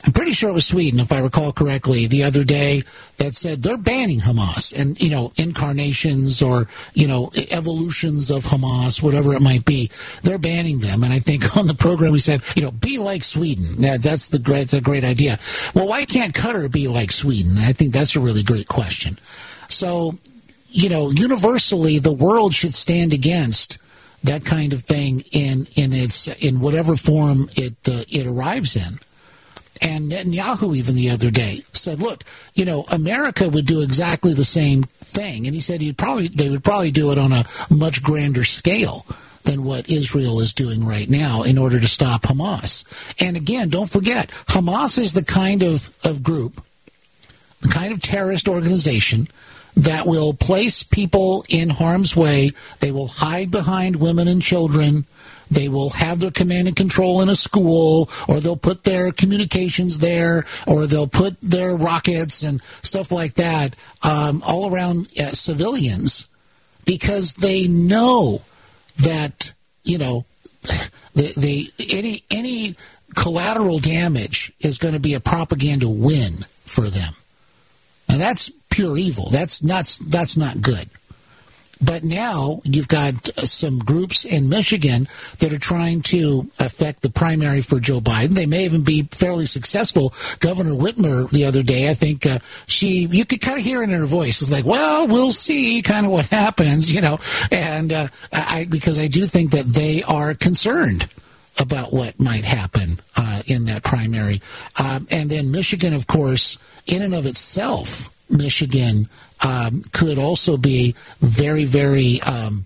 [0.05, 2.83] I'm pretty sure it was Sweden, if I recall correctly, the other day
[3.17, 9.03] that said they're banning Hamas and, you know, incarnations or, you know, evolutions of Hamas,
[9.03, 9.91] whatever it might be.
[10.23, 11.03] They're banning them.
[11.03, 13.75] And I think on the program we said, you know, be like Sweden.
[13.77, 15.37] That's the great, a great idea.
[15.75, 17.57] Well, why can't Qatar be like Sweden?
[17.57, 19.19] I think that's a really great question.
[19.67, 20.17] So,
[20.69, 23.79] you know, universally, the world should stand against
[24.23, 28.99] that kind of thing in in its in whatever form it uh, it arrives in.
[29.81, 34.43] And Netanyahu, even the other day, said, "Look, you know, America would do exactly the
[34.43, 38.03] same thing," and he said he'd probably they would probably do it on a much
[38.03, 39.05] grander scale
[39.43, 42.85] than what Israel is doing right now in order to stop Hamas.
[43.19, 46.61] And again, don't forget, Hamas is the kind of, of group,
[47.61, 49.27] the kind of terrorist organization
[49.75, 52.51] that will place people in harm's way.
[52.79, 55.05] They will hide behind women and children.
[55.49, 59.99] They will have their command and control in a school, or they'll put their communications
[59.99, 66.29] there, or they'll put their rockets and stuff like that um, all around uh, civilians
[66.85, 68.41] because they know
[68.97, 70.25] that, you know,
[71.13, 72.75] the, the, any, any
[73.15, 77.13] collateral damage is going to be a propaganda win for them.
[78.07, 79.27] And that's pure evil.
[79.29, 80.87] That's not that's not good.
[81.81, 85.09] But now you've got some groups in Michigan
[85.39, 88.35] that are trying to affect the primary for Joe Biden.
[88.35, 90.13] They may even be fairly successful.
[90.39, 93.89] Governor Whitmer the other day, I think uh, she, you could kind of hear it
[93.89, 94.41] in her voice.
[94.41, 97.17] It's like, well, we'll see kind of what happens, you know.
[97.51, 101.07] And uh, I, because I do think that they are concerned
[101.59, 104.41] about what might happen uh, in that primary.
[104.81, 109.09] Um, and then Michigan, of course, in and of itself Michigan
[109.45, 112.65] um, could also be very, very, um,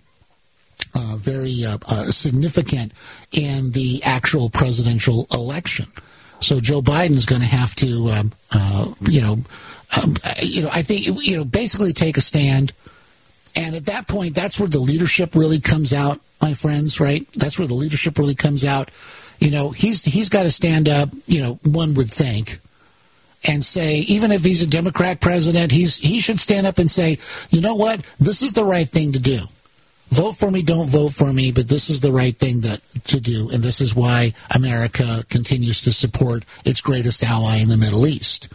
[0.96, 2.94] uh, very uh, uh, significant
[3.32, 5.88] in the actual presidential election.
[6.40, 9.38] So Joe Biden is going to have to, um, uh, you know,
[10.02, 12.74] um, you know, I think you know, basically take a stand,
[13.56, 17.26] and at that point, that's where the leadership really comes out my friends, right?
[17.34, 18.92] That's where the leadership really comes out.
[19.40, 21.10] You know, he's he's got to stand up.
[21.26, 22.60] You know, one would think,
[23.46, 27.18] and say, even if he's a Democrat president, he's he should stand up and say,
[27.50, 29.40] you know what, this is the right thing to do.
[30.10, 33.20] Vote for me, don't vote for me, but this is the right thing that to
[33.20, 38.06] do, and this is why America continues to support its greatest ally in the Middle
[38.06, 38.48] East.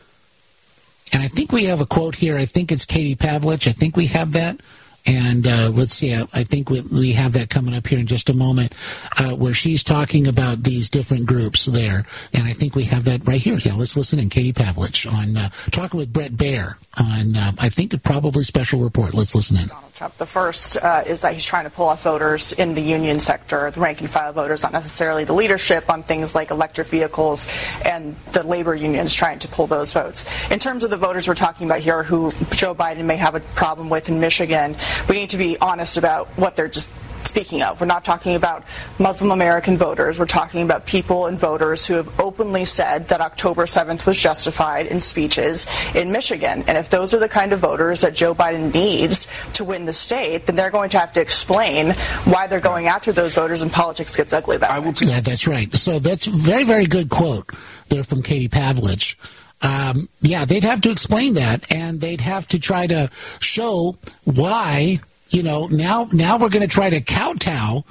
[1.13, 2.37] And I think we have a quote here.
[2.37, 3.67] I think it's Katie Pavlich.
[3.67, 4.61] I think we have that.
[5.09, 8.07] And uh, let's see, I, I think we, we, have that coming up here in
[8.07, 8.75] just a moment,
[9.19, 12.05] uh, where she's talking about these different groups there.
[12.35, 13.57] And I think we have that right here.
[13.57, 14.29] Yeah, let's listen in.
[14.29, 19.15] Katie Pavlich on uh, talking with Bret Baier on, uh, I think, probably special report.
[19.15, 19.71] Let's listen in.
[19.99, 20.17] Trump.
[20.17, 23.69] The first uh, is that he's trying to pull off voters in the union sector,
[23.73, 27.49] the rank and file voters, not necessarily the leadership on things like electric vehicles
[27.85, 30.25] and the labor unions trying to pull those votes.
[30.53, 33.41] In terms of the voters we're talking about here who Joe Biden may have a
[33.41, 34.77] problem with in Michigan,
[35.09, 36.91] we need to be honest about what they're just
[37.29, 37.81] speaking of.
[37.81, 38.65] We're not talking about
[38.99, 40.19] Muslim American voters.
[40.19, 44.87] We're talking about people and voters who have openly said that October 7th was justified
[44.87, 46.65] in speeches in Michigan.
[46.67, 49.93] And if those are the kind of voters that Joe Biden needs to win the
[49.93, 51.93] state, then they're going to have to explain
[52.25, 54.93] why they're going after those voters and politics gets ugly that way.
[55.01, 55.73] Yeah, that's right.
[55.77, 57.51] So that's a very, very good quote
[57.89, 59.17] there from Katie Pavlich.
[59.61, 65.01] Um, yeah, they'd have to explain that, and they'd have to try to show why
[65.31, 67.85] you know, now now we're going to try to kowtow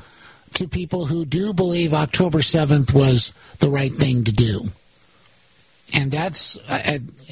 [0.54, 4.66] to people who do believe October 7th was the right thing to do.
[5.96, 6.58] And that's,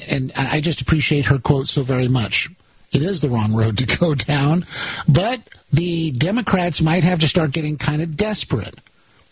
[0.08, 2.48] and I just appreciate her quote so very much.
[2.92, 4.64] It is the wrong road to go down,
[5.08, 5.40] but
[5.72, 8.76] the Democrats might have to start getting kind of desperate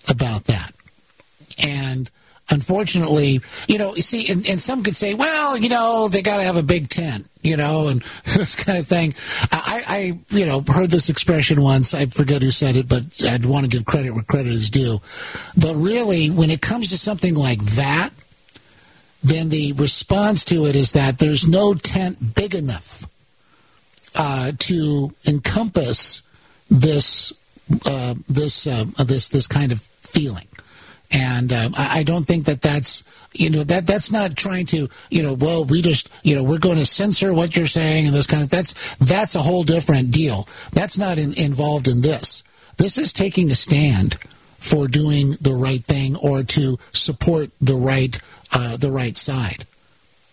[0.08, 0.72] about that.
[1.62, 2.10] And
[2.50, 6.38] unfortunately, you know, you see, and, and some could say, well, you know, they got
[6.38, 9.14] to have a big tent, you know, and this kind of thing.
[9.52, 11.94] I, I, you know, heard this expression once.
[11.94, 15.00] I forget who said it, but I'd want to give credit where credit is due.
[15.56, 18.10] But really, when it comes to something like that,
[19.22, 23.06] then the response to it is that there's no tent big enough
[24.14, 26.28] uh, to encompass
[26.68, 27.32] this
[27.86, 30.46] uh, this uh, this this kind of feeling.
[31.14, 34.88] And um, I, I don't think that that's you know that that's not trying to
[35.10, 38.14] you know well we just you know we're going to censor what you're saying and
[38.14, 40.48] those kind of that's that's a whole different deal.
[40.72, 42.42] That's not in, involved in this.
[42.76, 44.14] This is taking a stand
[44.58, 48.18] for doing the right thing or to support the right
[48.52, 49.66] uh, the right side.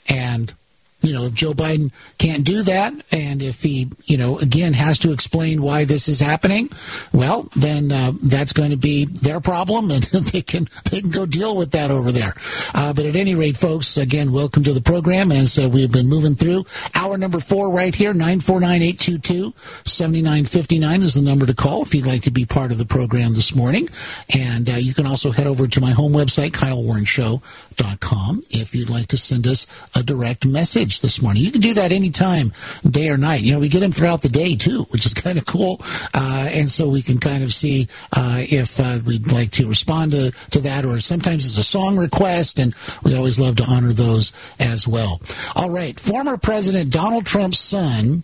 [0.09, 0.53] And
[1.01, 4.99] you know, if Joe Biden can't do that, and if he, you know, again has
[4.99, 6.69] to explain why this is happening,
[7.11, 11.25] well, then uh, that's going to be their problem, and they can they can go
[11.25, 12.33] deal with that over there.
[12.73, 15.31] Uh, but at any rate, folks, again, welcome to the program.
[15.31, 16.65] As uh, we've been moving through
[16.95, 22.31] hour number four right here, 949-822-7959 is the number to call if you'd like to
[22.31, 23.88] be part of the program this morning.
[24.35, 29.07] And uh, you can also head over to my home website, KyleWarrenShow.com, if you'd like
[29.07, 31.43] to send us a direct message this morning.
[31.43, 32.51] You can do that anytime,
[32.89, 33.41] day or night.
[33.41, 35.81] You know, we get them throughout the day too, which is kind of cool.
[36.13, 40.11] Uh, and so we can kind of see uh, if uh, we'd like to respond
[40.11, 43.93] to, to that, or sometimes it's a song request, and we always love to honor
[43.93, 45.21] those as well.
[45.55, 48.23] All right, former President Donald Trump's son.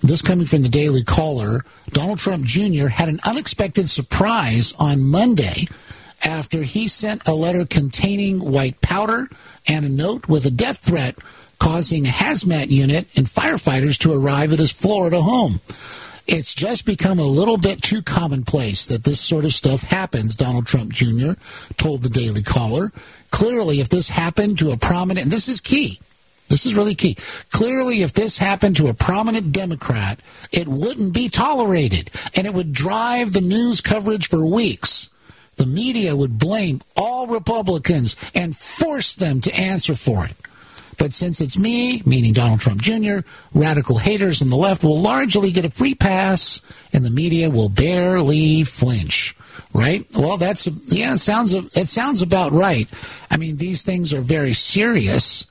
[0.00, 1.64] This coming from the Daily Caller.
[1.90, 2.86] Donald Trump Jr.
[2.86, 5.66] had an unexpected surprise on Monday
[6.24, 9.28] after he sent a letter containing white powder
[9.66, 11.16] and a note with a death threat
[11.58, 15.60] causing a hazmat unit and firefighters to arrive at his Florida home.
[16.26, 20.66] It's just become a little bit too commonplace that this sort of stuff happens, Donald
[20.66, 21.32] Trump Jr.
[21.76, 22.92] told the Daily Caller.
[23.30, 26.00] Clearly, if this happened to a prominent, and this is key,
[26.48, 27.14] this is really key.
[27.50, 30.20] Clearly, if this happened to a prominent Democrat,
[30.52, 35.08] it wouldn't be tolerated, and it would drive the news coverage for weeks.
[35.56, 40.36] The media would blame all Republicans and force them to answer for it.
[40.98, 43.20] But since it's me, meaning Donald Trump Jr.,
[43.54, 46.60] radical haters on the left will largely get a free pass,
[46.92, 49.34] and the media will barely flinch.
[49.72, 50.04] Right?
[50.16, 51.12] Well, that's yeah.
[51.12, 52.88] It sounds it sounds about right.
[53.30, 55.46] I mean, these things are very serious.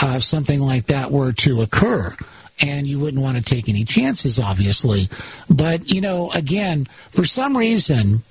[0.00, 2.16] Uh, if something like that were to occur,
[2.62, 5.08] and you wouldn't want to take any chances, obviously.
[5.50, 8.22] But you know, again, for some reason,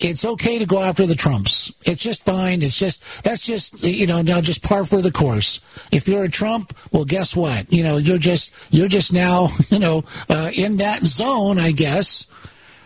[0.00, 1.72] it's okay to go after the Trumps.
[1.84, 2.62] It's just fine.
[2.62, 5.60] It's just that's just you know now just par for the course.
[5.92, 7.72] If you're a Trump, well, guess what?
[7.72, 12.26] You know you're just you're just now you know uh, in that zone, I guess.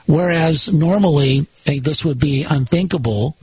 [0.06, 3.36] Whereas normally hey, this would be unthinkable,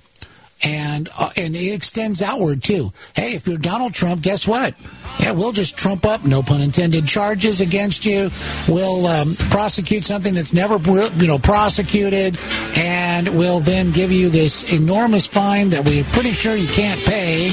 [0.64, 2.91] and uh, and it extends outward too.
[3.15, 4.75] Hey, if you're Donald Trump, guess what?
[5.19, 8.30] Yeah, we'll just trump up, no pun intended, charges against you.
[8.67, 12.40] We'll um, prosecute something that's never, you know, prosecuted,
[12.75, 17.51] and we'll then give you this enormous fine that we're pretty sure you can't pay,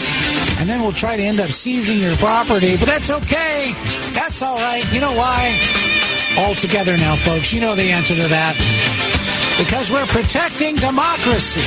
[0.59, 2.77] and then we'll try to end up seizing your property.
[2.77, 3.73] But that's okay.
[4.15, 4.85] That's all right.
[4.93, 5.59] You know why?
[6.39, 7.53] All together now, folks.
[7.53, 8.55] You know the answer to that.
[9.59, 11.61] Because we're protecting democracy.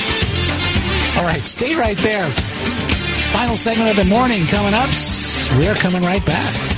[1.28, 2.26] right, stay right there.
[3.32, 4.88] Final segment of the morning coming up.
[5.58, 6.77] We're coming right back.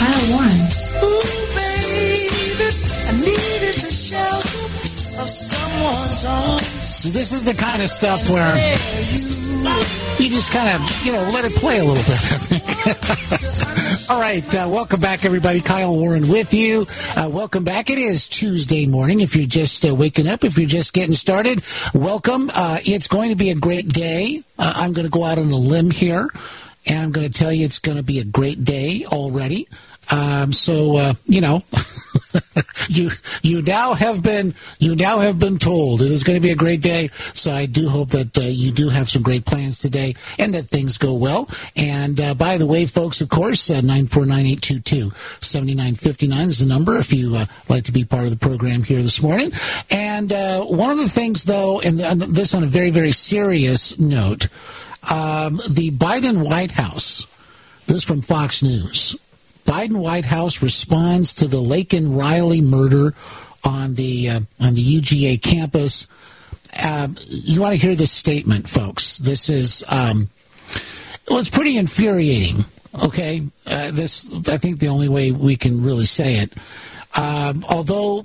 [0.00, 0.64] Kyle Warren.
[1.04, 2.72] Ooh, baby,
[3.04, 4.64] I needed the shelter
[5.20, 6.64] of someone's arms.
[6.64, 8.56] See, this is the kind of stuff where
[10.16, 12.16] you just kind of, you know, let it play a little bit.
[14.10, 15.60] All right, uh, welcome back, everybody.
[15.60, 16.86] Kyle Warren with you.
[17.14, 17.90] Uh, welcome back.
[17.90, 19.20] It is Tuesday morning.
[19.20, 21.62] If you're just uh, waking up, if you're just getting started,
[21.92, 22.50] welcome.
[22.56, 24.42] Uh, it's going to be a great day.
[24.58, 26.30] Uh, I'm going to go out on a limb here,
[26.86, 29.68] and I'm going to tell you it's going to be a great day already.
[30.12, 31.62] Um, so uh, you know,
[32.88, 33.10] you
[33.42, 36.56] you now have been you now have been told it is going to be a
[36.56, 37.08] great day.
[37.08, 40.64] So I do hope that uh, you do have some great plans today and that
[40.64, 41.48] things go well.
[41.76, 45.10] And uh, by the way, folks, of course, uh, nine four nine eight two two
[45.40, 48.30] seventy nine fifty nine is the number if you uh, like to be part of
[48.30, 49.52] the program here this morning.
[49.90, 54.48] And uh, one of the things, though, and this on a very very serious note,
[55.10, 57.26] um, the Biden White House.
[57.86, 59.16] This from Fox News.
[59.64, 63.14] Biden White House responds to the Laken Riley murder
[63.64, 66.06] on the uh, on the UGA campus.
[66.84, 69.18] Um, you want to hear this statement, folks?
[69.18, 70.28] This is um,
[71.28, 72.64] well, it's pretty infuriating.
[73.04, 76.52] Okay, uh, this I think the only way we can really say it.
[77.18, 78.24] Um, although,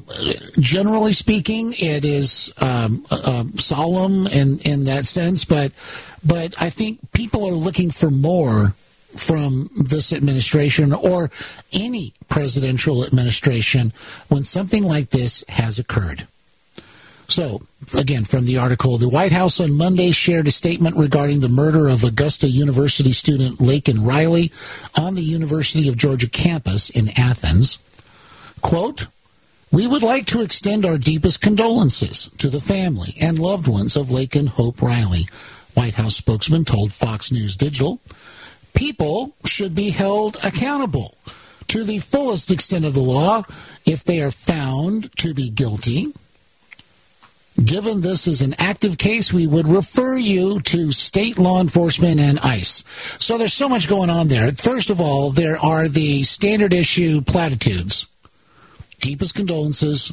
[0.60, 5.72] generally speaking, it is um, uh, solemn in in that sense, but
[6.24, 8.76] but I think people are looking for more
[9.16, 11.30] from this administration or
[11.74, 13.94] any presidential administration
[14.28, 16.28] when something like this has occurred.
[17.28, 17.64] So,
[17.98, 21.88] again, from the article, the White House on Monday shared a statement regarding the murder
[21.88, 24.52] of Augusta University student Laken Riley
[25.00, 27.80] on the University of Georgia campus in Athens.
[28.62, 29.08] Quote,
[29.72, 34.08] we would like to extend our deepest condolences to the family and loved ones of
[34.08, 35.28] Laken Hope Riley,
[35.74, 38.00] White House spokesman told Fox News Digital
[38.76, 41.16] people should be held accountable
[41.68, 43.44] to the fullest extent of the law
[43.86, 46.14] if they are found to be guilty.
[47.64, 52.38] Given this is an active case, we would refer you to state law enforcement and
[52.40, 52.84] ICE.
[53.18, 54.52] So there's so much going on there.
[54.52, 58.08] First of all, there are the standard issue platitudes,
[59.00, 60.12] deepest condolences,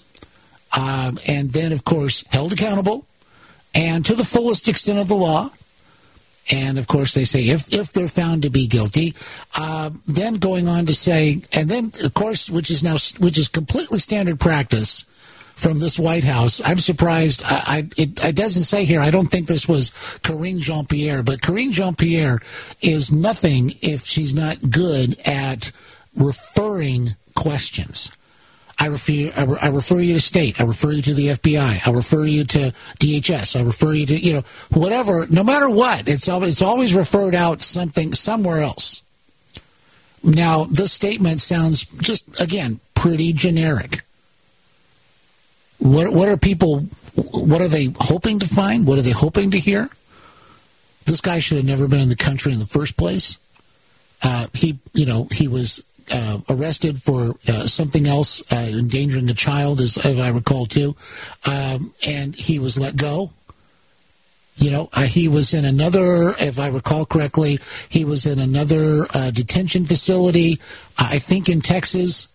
[0.78, 3.06] um, and then, of course, held accountable
[3.74, 5.50] and to the fullest extent of the law.
[6.50, 9.14] And of course, they say if, if they're found to be guilty,
[9.56, 13.48] uh, then going on to say, and then of course, which is now which is
[13.48, 15.04] completely standard practice
[15.54, 16.60] from this White House.
[16.64, 17.42] I'm surprised.
[17.44, 19.00] I, I it, it, doesn't say here.
[19.00, 19.90] I don't think this was
[20.22, 22.40] Karine Jean Pierre, but Karine Jean Pierre
[22.80, 25.70] is nothing if she's not good at
[26.16, 28.10] referring questions.
[28.82, 30.60] I refer, I refer you to state.
[30.60, 31.86] I refer you to the FBI.
[31.86, 32.58] I refer you to
[32.98, 33.56] DHS.
[33.56, 37.36] I refer you to, you know, whatever, no matter what, it's always, it's always referred
[37.36, 39.02] out something somewhere else.
[40.24, 44.00] Now, this statement sounds just, again, pretty generic.
[45.78, 46.80] What, what are people,
[47.14, 48.84] what are they hoping to find?
[48.84, 49.90] What are they hoping to hear?
[51.04, 53.38] This guy should have never been in the country in the first place.
[54.24, 59.34] Uh, he, you know, he was uh, arrested for uh, something else, uh, endangering a
[59.34, 60.94] child, as, as, I recall too,
[61.50, 63.30] um, and he was let go.
[64.56, 67.58] You know, uh, he was in another, if I recall correctly,
[67.88, 70.60] he was in another uh, detention facility,
[70.98, 72.28] I think in Texas,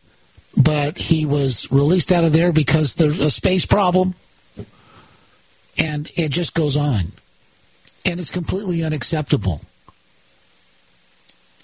[0.56, 4.15] but he was released out of there because there's a space problem,
[5.77, 7.11] and it just goes on,
[8.03, 9.61] and it's completely unacceptable.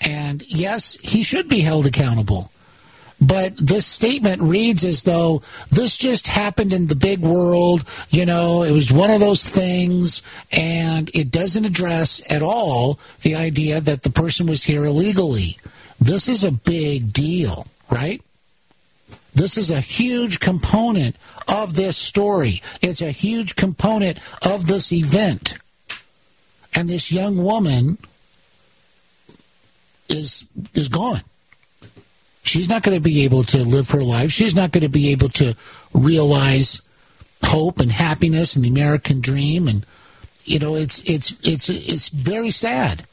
[0.05, 2.51] And yes, he should be held accountable.
[3.21, 7.85] But this statement reads as though this just happened in the big world.
[8.09, 13.35] You know, it was one of those things, and it doesn't address at all the
[13.35, 15.57] idea that the person was here illegally.
[16.01, 18.21] This is a big deal, right?
[19.33, 21.15] This is a huge component
[21.51, 22.61] of this story.
[22.81, 25.57] It's a huge component of this event.
[26.75, 27.99] And this young woman
[30.09, 31.21] is is gone.
[32.43, 34.31] She's not going to be able to live her life.
[34.31, 35.55] She's not going to be able to
[35.93, 36.81] realize
[37.43, 39.67] hope and happiness and the American dream.
[39.67, 39.85] And
[40.45, 43.05] you know, it's it's it's it's very sad.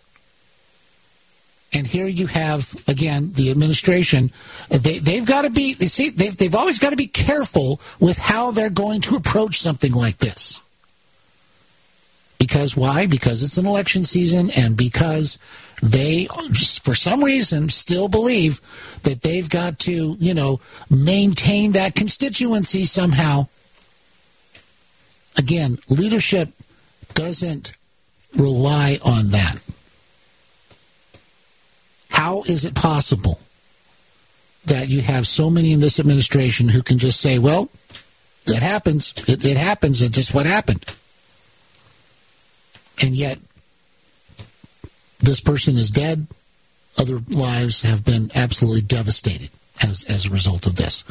[1.73, 4.33] And here you have again the administration.
[4.69, 5.75] They they've got to be.
[5.75, 9.59] They see, they've they've always got to be careful with how they're going to approach
[9.59, 10.60] something like this.
[12.41, 13.07] Because why?
[13.07, 15.39] Because it's an election season, and because
[15.83, 16.26] they,
[16.83, 18.60] for some reason, still believe
[19.02, 20.60] that they've got to, you know,
[20.91, 23.49] maintain that constituency somehow.
[25.39, 26.50] Again, leadership
[27.15, 27.75] doesn't
[28.36, 29.57] rely on that.
[32.10, 33.41] How is it possible
[34.67, 37.70] that you have so many in this administration who can just say, well,
[38.47, 39.15] it happens.
[39.26, 40.02] It, it happens.
[40.02, 40.84] It's just what happened.
[43.02, 43.39] and yet
[45.20, 46.26] this person is dead.
[46.99, 49.50] Other lives have been absolutely devastated
[49.82, 51.05] as as a result of this.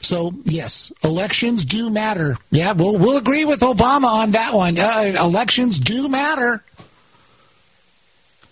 [0.00, 2.36] So yes, elections do matter.
[2.50, 4.78] Yeah, we'll we'll agree with Obama on that one.
[4.78, 6.62] Uh, elections do matter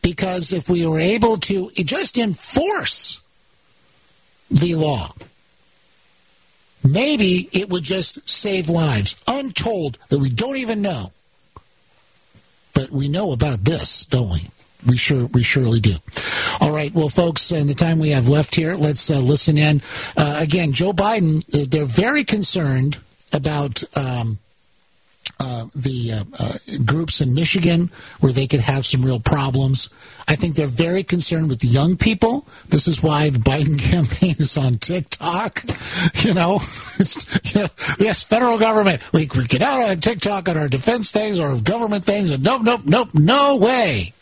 [0.02, 3.22] because if we were able to just enforce
[4.50, 5.08] the law,
[6.82, 11.12] maybe it would just save lives, untold that we don't even know.
[12.74, 14.48] But we know about this, don't we?
[14.86, 15.94] We sure we surely do.
[16.60, 19.80] All right, well, folks, in the time we have left here, let's uh, listen in.
[20.16, 21.44] Uh, again, Joe Biden.
[21.54, 22.98] Uh, they're very concerned
[23.32, 24.38] about um,
[25.40, 26.52] uh, the uh, uh,
[26.84, 29.88] groups in Michigan where they could have some real problems.
[30.28, 32.46] I think they're very concerned with the young people.
[32.68, 35.64] This is why the Biden campaign is on TikTok.
[36.22, 36.60] You know,
[37.54, 39.02] you know yes, federal government.
[39.12, 42.62] We, we get out on TikTok on our defense things or government things, and nope,
[42.62, 44.12] nope, nope, no way.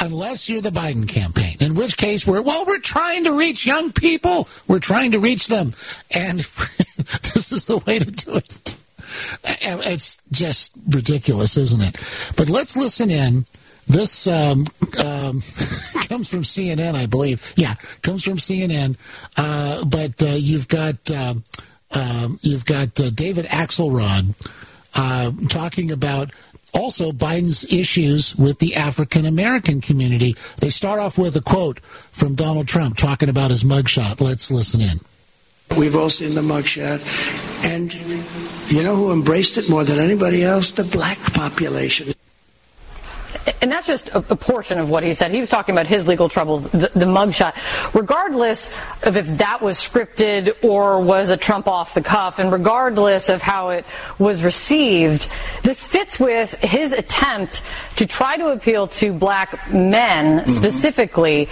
[0.00, 3.92] Unless you're the Biden campaign, in which case we're well, we're trying to reach young
[3.92, 4.48] people.
[4.68, 5.72] We're trying to reach them,
[6.14, 6.38] and
[7.34, 8.78] this is the way to do it.
[9.44, 12.34] It's just ridiculous, isn't it?
[12.36, 13.44] But let's listen in.
[13.86, 14.66] This um,
[15.02, 15.40] um,
[16.08, 17.54] comes from CNN, I believe.
[17.56, 18.96] Yeah, comes from CNN.
[19.36, 21.34] Uh, but uh, you've got uh,
[21.94, 24.34] um, you've got uh, David Axelrod
[24.94, 26.30] uh, talking about
[26.74, 30.36] also Biden's issues with the African American community.
[30.60, 34.20] They start off with a quote from Donald Trump talking about his mugshot.
[34.20, 35.00] Let's listen in.
[35.76, 37.00] We've all seen the mugshot.
[37.66, 37.92] And
[38.72, 40.70] you know who embraced it more than anybody else?
[40.70, 42.14] The black population.
[43.60, 45.32] And that's just a, a, portion of what he said.
[45.32, 47.54] He was talking about his legal troubles, the, the mugshot.
[47.94, 48.70] Regardless
[49.02, 53.42] of if that was scripted or was a Trump off the cuff, and regardless of
[53.42, 53.84] how it
[54.18, 55.28] was received,
[55.62, 57.62] this fits with his attempt
[57.96, 60.50] to try to appeal to black men mm-hmm.
[60.50, 61.48] specifically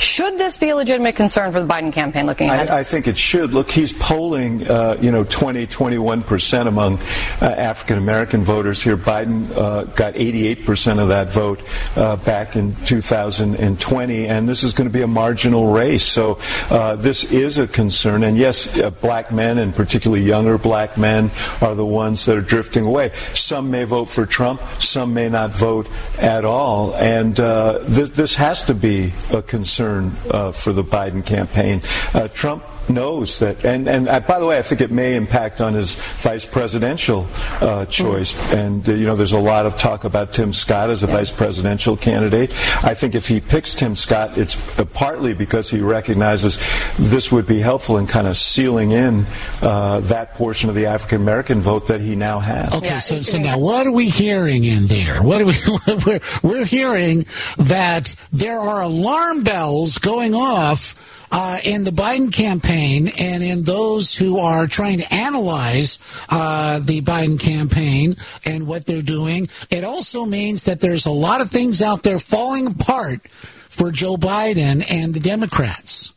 [0.00, 2.68] should this be a legitimate concern for the Biden campaign looking ahead?
[2.70, 3.52] I, I think it should.
[3.52, 6.98] Look, he's polling, uh, you know, 20, 21 percent among
[7.42, 8.96] uh, African American voters here.
[8.96, 11.62] Biden uh, got 88 percent of that vote
[11.96, 16.04] uh, back in 2020, and this is going to be a marginal race.
[16.04, 16.38] So
[16.70, 18.24] uh, this is a concern.
[18.24, 21.30] And yes, uh, black men, and particularly younger black men,
[21.60, 23.12] are the ones that are drifting away.
[23.34, 25.88] Some may vote for Trump, some may not vote
[26.18, 31.24] at all, and this, this has to be a concern concern uh, for the Biden
[31.24, 31.82] campaign.
[32.14, 35.60] Uh, Trump knows that, and and uh, by the way, I think it may impact
[35.60, 37.26] on his vice presidential
[37.60, 38.36] uh, choice.
[38.54, 41.32] And uh, you know, there's a lot of talk about Tim Scott as a vice
[41.32, 42.50] presidential candidate.
[42.84, 46.58] I think if he picks Tim Scott, it's uh, partly because he recognizes
[46.96, 49.26] this would be helpful in kind of sealing in
[49.62, 52.74] uh, that portion of the African American vote that he now has.
[52.74, 55.22] Okay, so so now what are we hearing in there?
[55.22, 55.54] What are we?
[56.06, 57.26] we're we're hearing
[57.58, 64.14] that there are alarm bells going off uh, in the Biden campaign and in those
[64.14, 65.98] who are trying to analyze
[66.30, 69.48] uh, the Biden campaign and what they're doing.
[69.70, 74.16] It also means that there's a lot of things out there falling apart for Joe
[74.16, 76.12] Biden and the Democrats.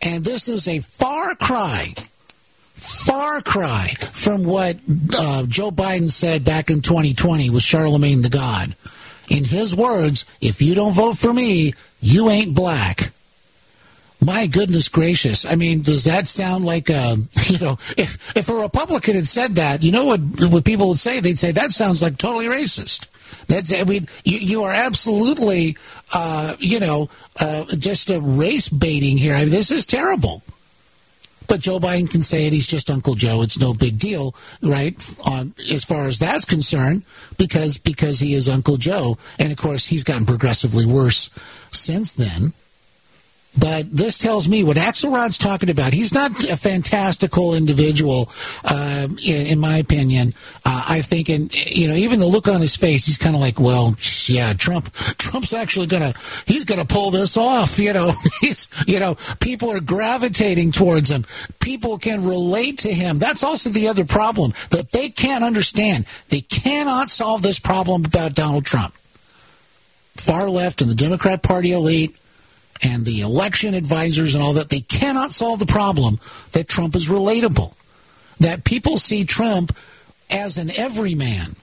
[0.00, 1.94] And this is a far cry
[2.78, 4.76] far cry from what
[5.16, 8.76] uh, Joe Biden said back in 2020 with Charlamagne tha God.
[9.28, 13.10] In his words, if you don't vote for me, you ain't black.
[14.20, 15.46] My goodness gracious!
[15.46, 17.16] I mean, does that sound like a
[17.46, 17.76] you know?
[17.96, 21.20] If if a Republican had said that, you know what what people would say?
[21.20, 23.06] They'd say that sounds like totally racist.
[23.46, 25.76] That's I mean, you, you are absolutely
[26.14, 27.08] uh, you know
[27.40, 29.34] uh, just a race baiting here.
[29.34, 30.42] I mean, this is terrible.
[31.46, 32.52] But Joe Biden can say it.
[32.52, 33.40] He's just Uncle Joe.
[33.40, 34.94] It's no big deal, right?
[35.24, 37.04] On as far as that's concerned,
[37.38, 41.30] because because he is Uncle Joe, and of course he's gotten progressively worse
[41.70, 42.52] since then.
[43.56, 45.94] But this tells me what Axelrod's talking about.
[45.94, 48.30] He's not a fantastical individual,
[48.64, 50.34] uh, in, in, my opinion.
[50.64, 53.40] Uh, I think, and you know, even the look on his face, he's kind of
[53.40, 53.96] like, well,
[54.26, 54.92] yeah, Trump.
[55.16, 56.12] Trump's actually gonna,
[56.46, 57.78] he's gonna pull this off.
[57.78, 61.24] You know, he's, you know, people are gravitating towards him.
[61.58, 63.18] People can relate to him.
[63.18, 66.04] That's also the other problem that they can't understand.
[66.28, 68.94] They cannot solve this problem about Donald Trump.
[70.16, 72.14] Far left and the Democrat Party elite
[72.82, 76.18] and the election advisors and all that, they cannot solve the problem
[76.52, 77.74] that Trump is relatable.
[78.40, 79.76] That people see Trump
[80.30, 81.56] as an everyman.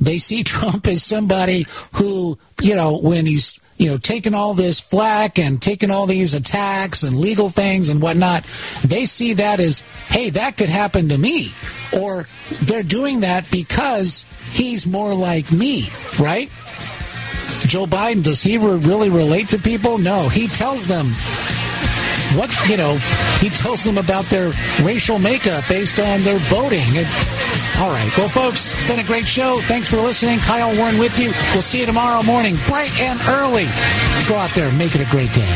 [0.00, 4.80] They see Trump as somebody who, you know, when he's you know, taking all this
[4.80, 8.44] flack and taking all these attacks and legal things and whatnot,
[8.84, 11.48] they see that as, hey, that could happen to me.
[12.00, 12.28] Or
[12.62, 15.88] they're doing that because he's more like me,
[16.20, 16.50] right?
[17.66, 19.98] Joe Biden, does he re- really relate to people?
[19.98, 21.06] No, he tells them
[22.36, 22.96] what, you know,
[23.40, 24.52] he tells them about their
[24.82, 26.84] racial makeup based on their voting.
[27.78, 28.10] All right.
[28.16, 29.58] Well, folks, it's been a great show.
[29.62, 30.38] Thanks for listening.
[30.40, 31.32] Kyle Warren with you.
[31.52, 33.64] We'll see you tomorrow morning, bright and early.
[34.28, 35.50] Go out there and make it a great day.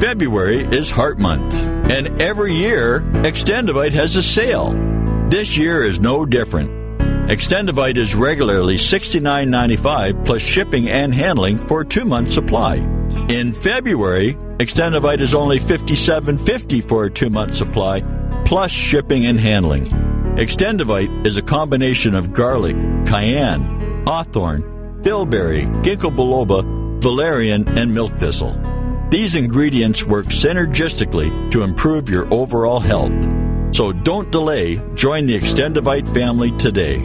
[0.00, 4.93] February is Heart Month, and every year, Xtendovite has a sale.
[5.30, 6.70] This year is no different.
[7.28, 12.76] Xtendovite is regularly $69.95 plus shipping and handling for a two month supply.
[13.30, 18.02] In February, Xtendovite is only $57.50 for a two month supply
[18.44, 19.86] plus shipping and handling.
[20.36, 26.62] Xtendovite is a combination of garlic, cayenne, hawthorn, bilberry, ginkgo biloba,
[27.02, 28.60] valerian, and milk thistle.
[29.10, 33.14] These ingredients work synergistically to improve your overall health.
[33.74, 34.80] So don't delay.
[34.94, 37.00] Join the Xtendovite family today.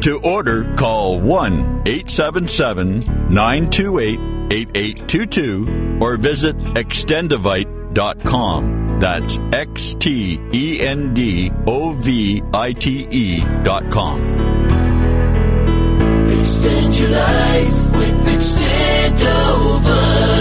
[0.00, 4.18] To order, call 1 877 928
[4.50, 8.98] 8822 or visit xtendovite.com.
[9.00, 9.36] That's
[13.62, 14.20] dot com.
[16.40, 20.33] Extend your life with Xtendovite.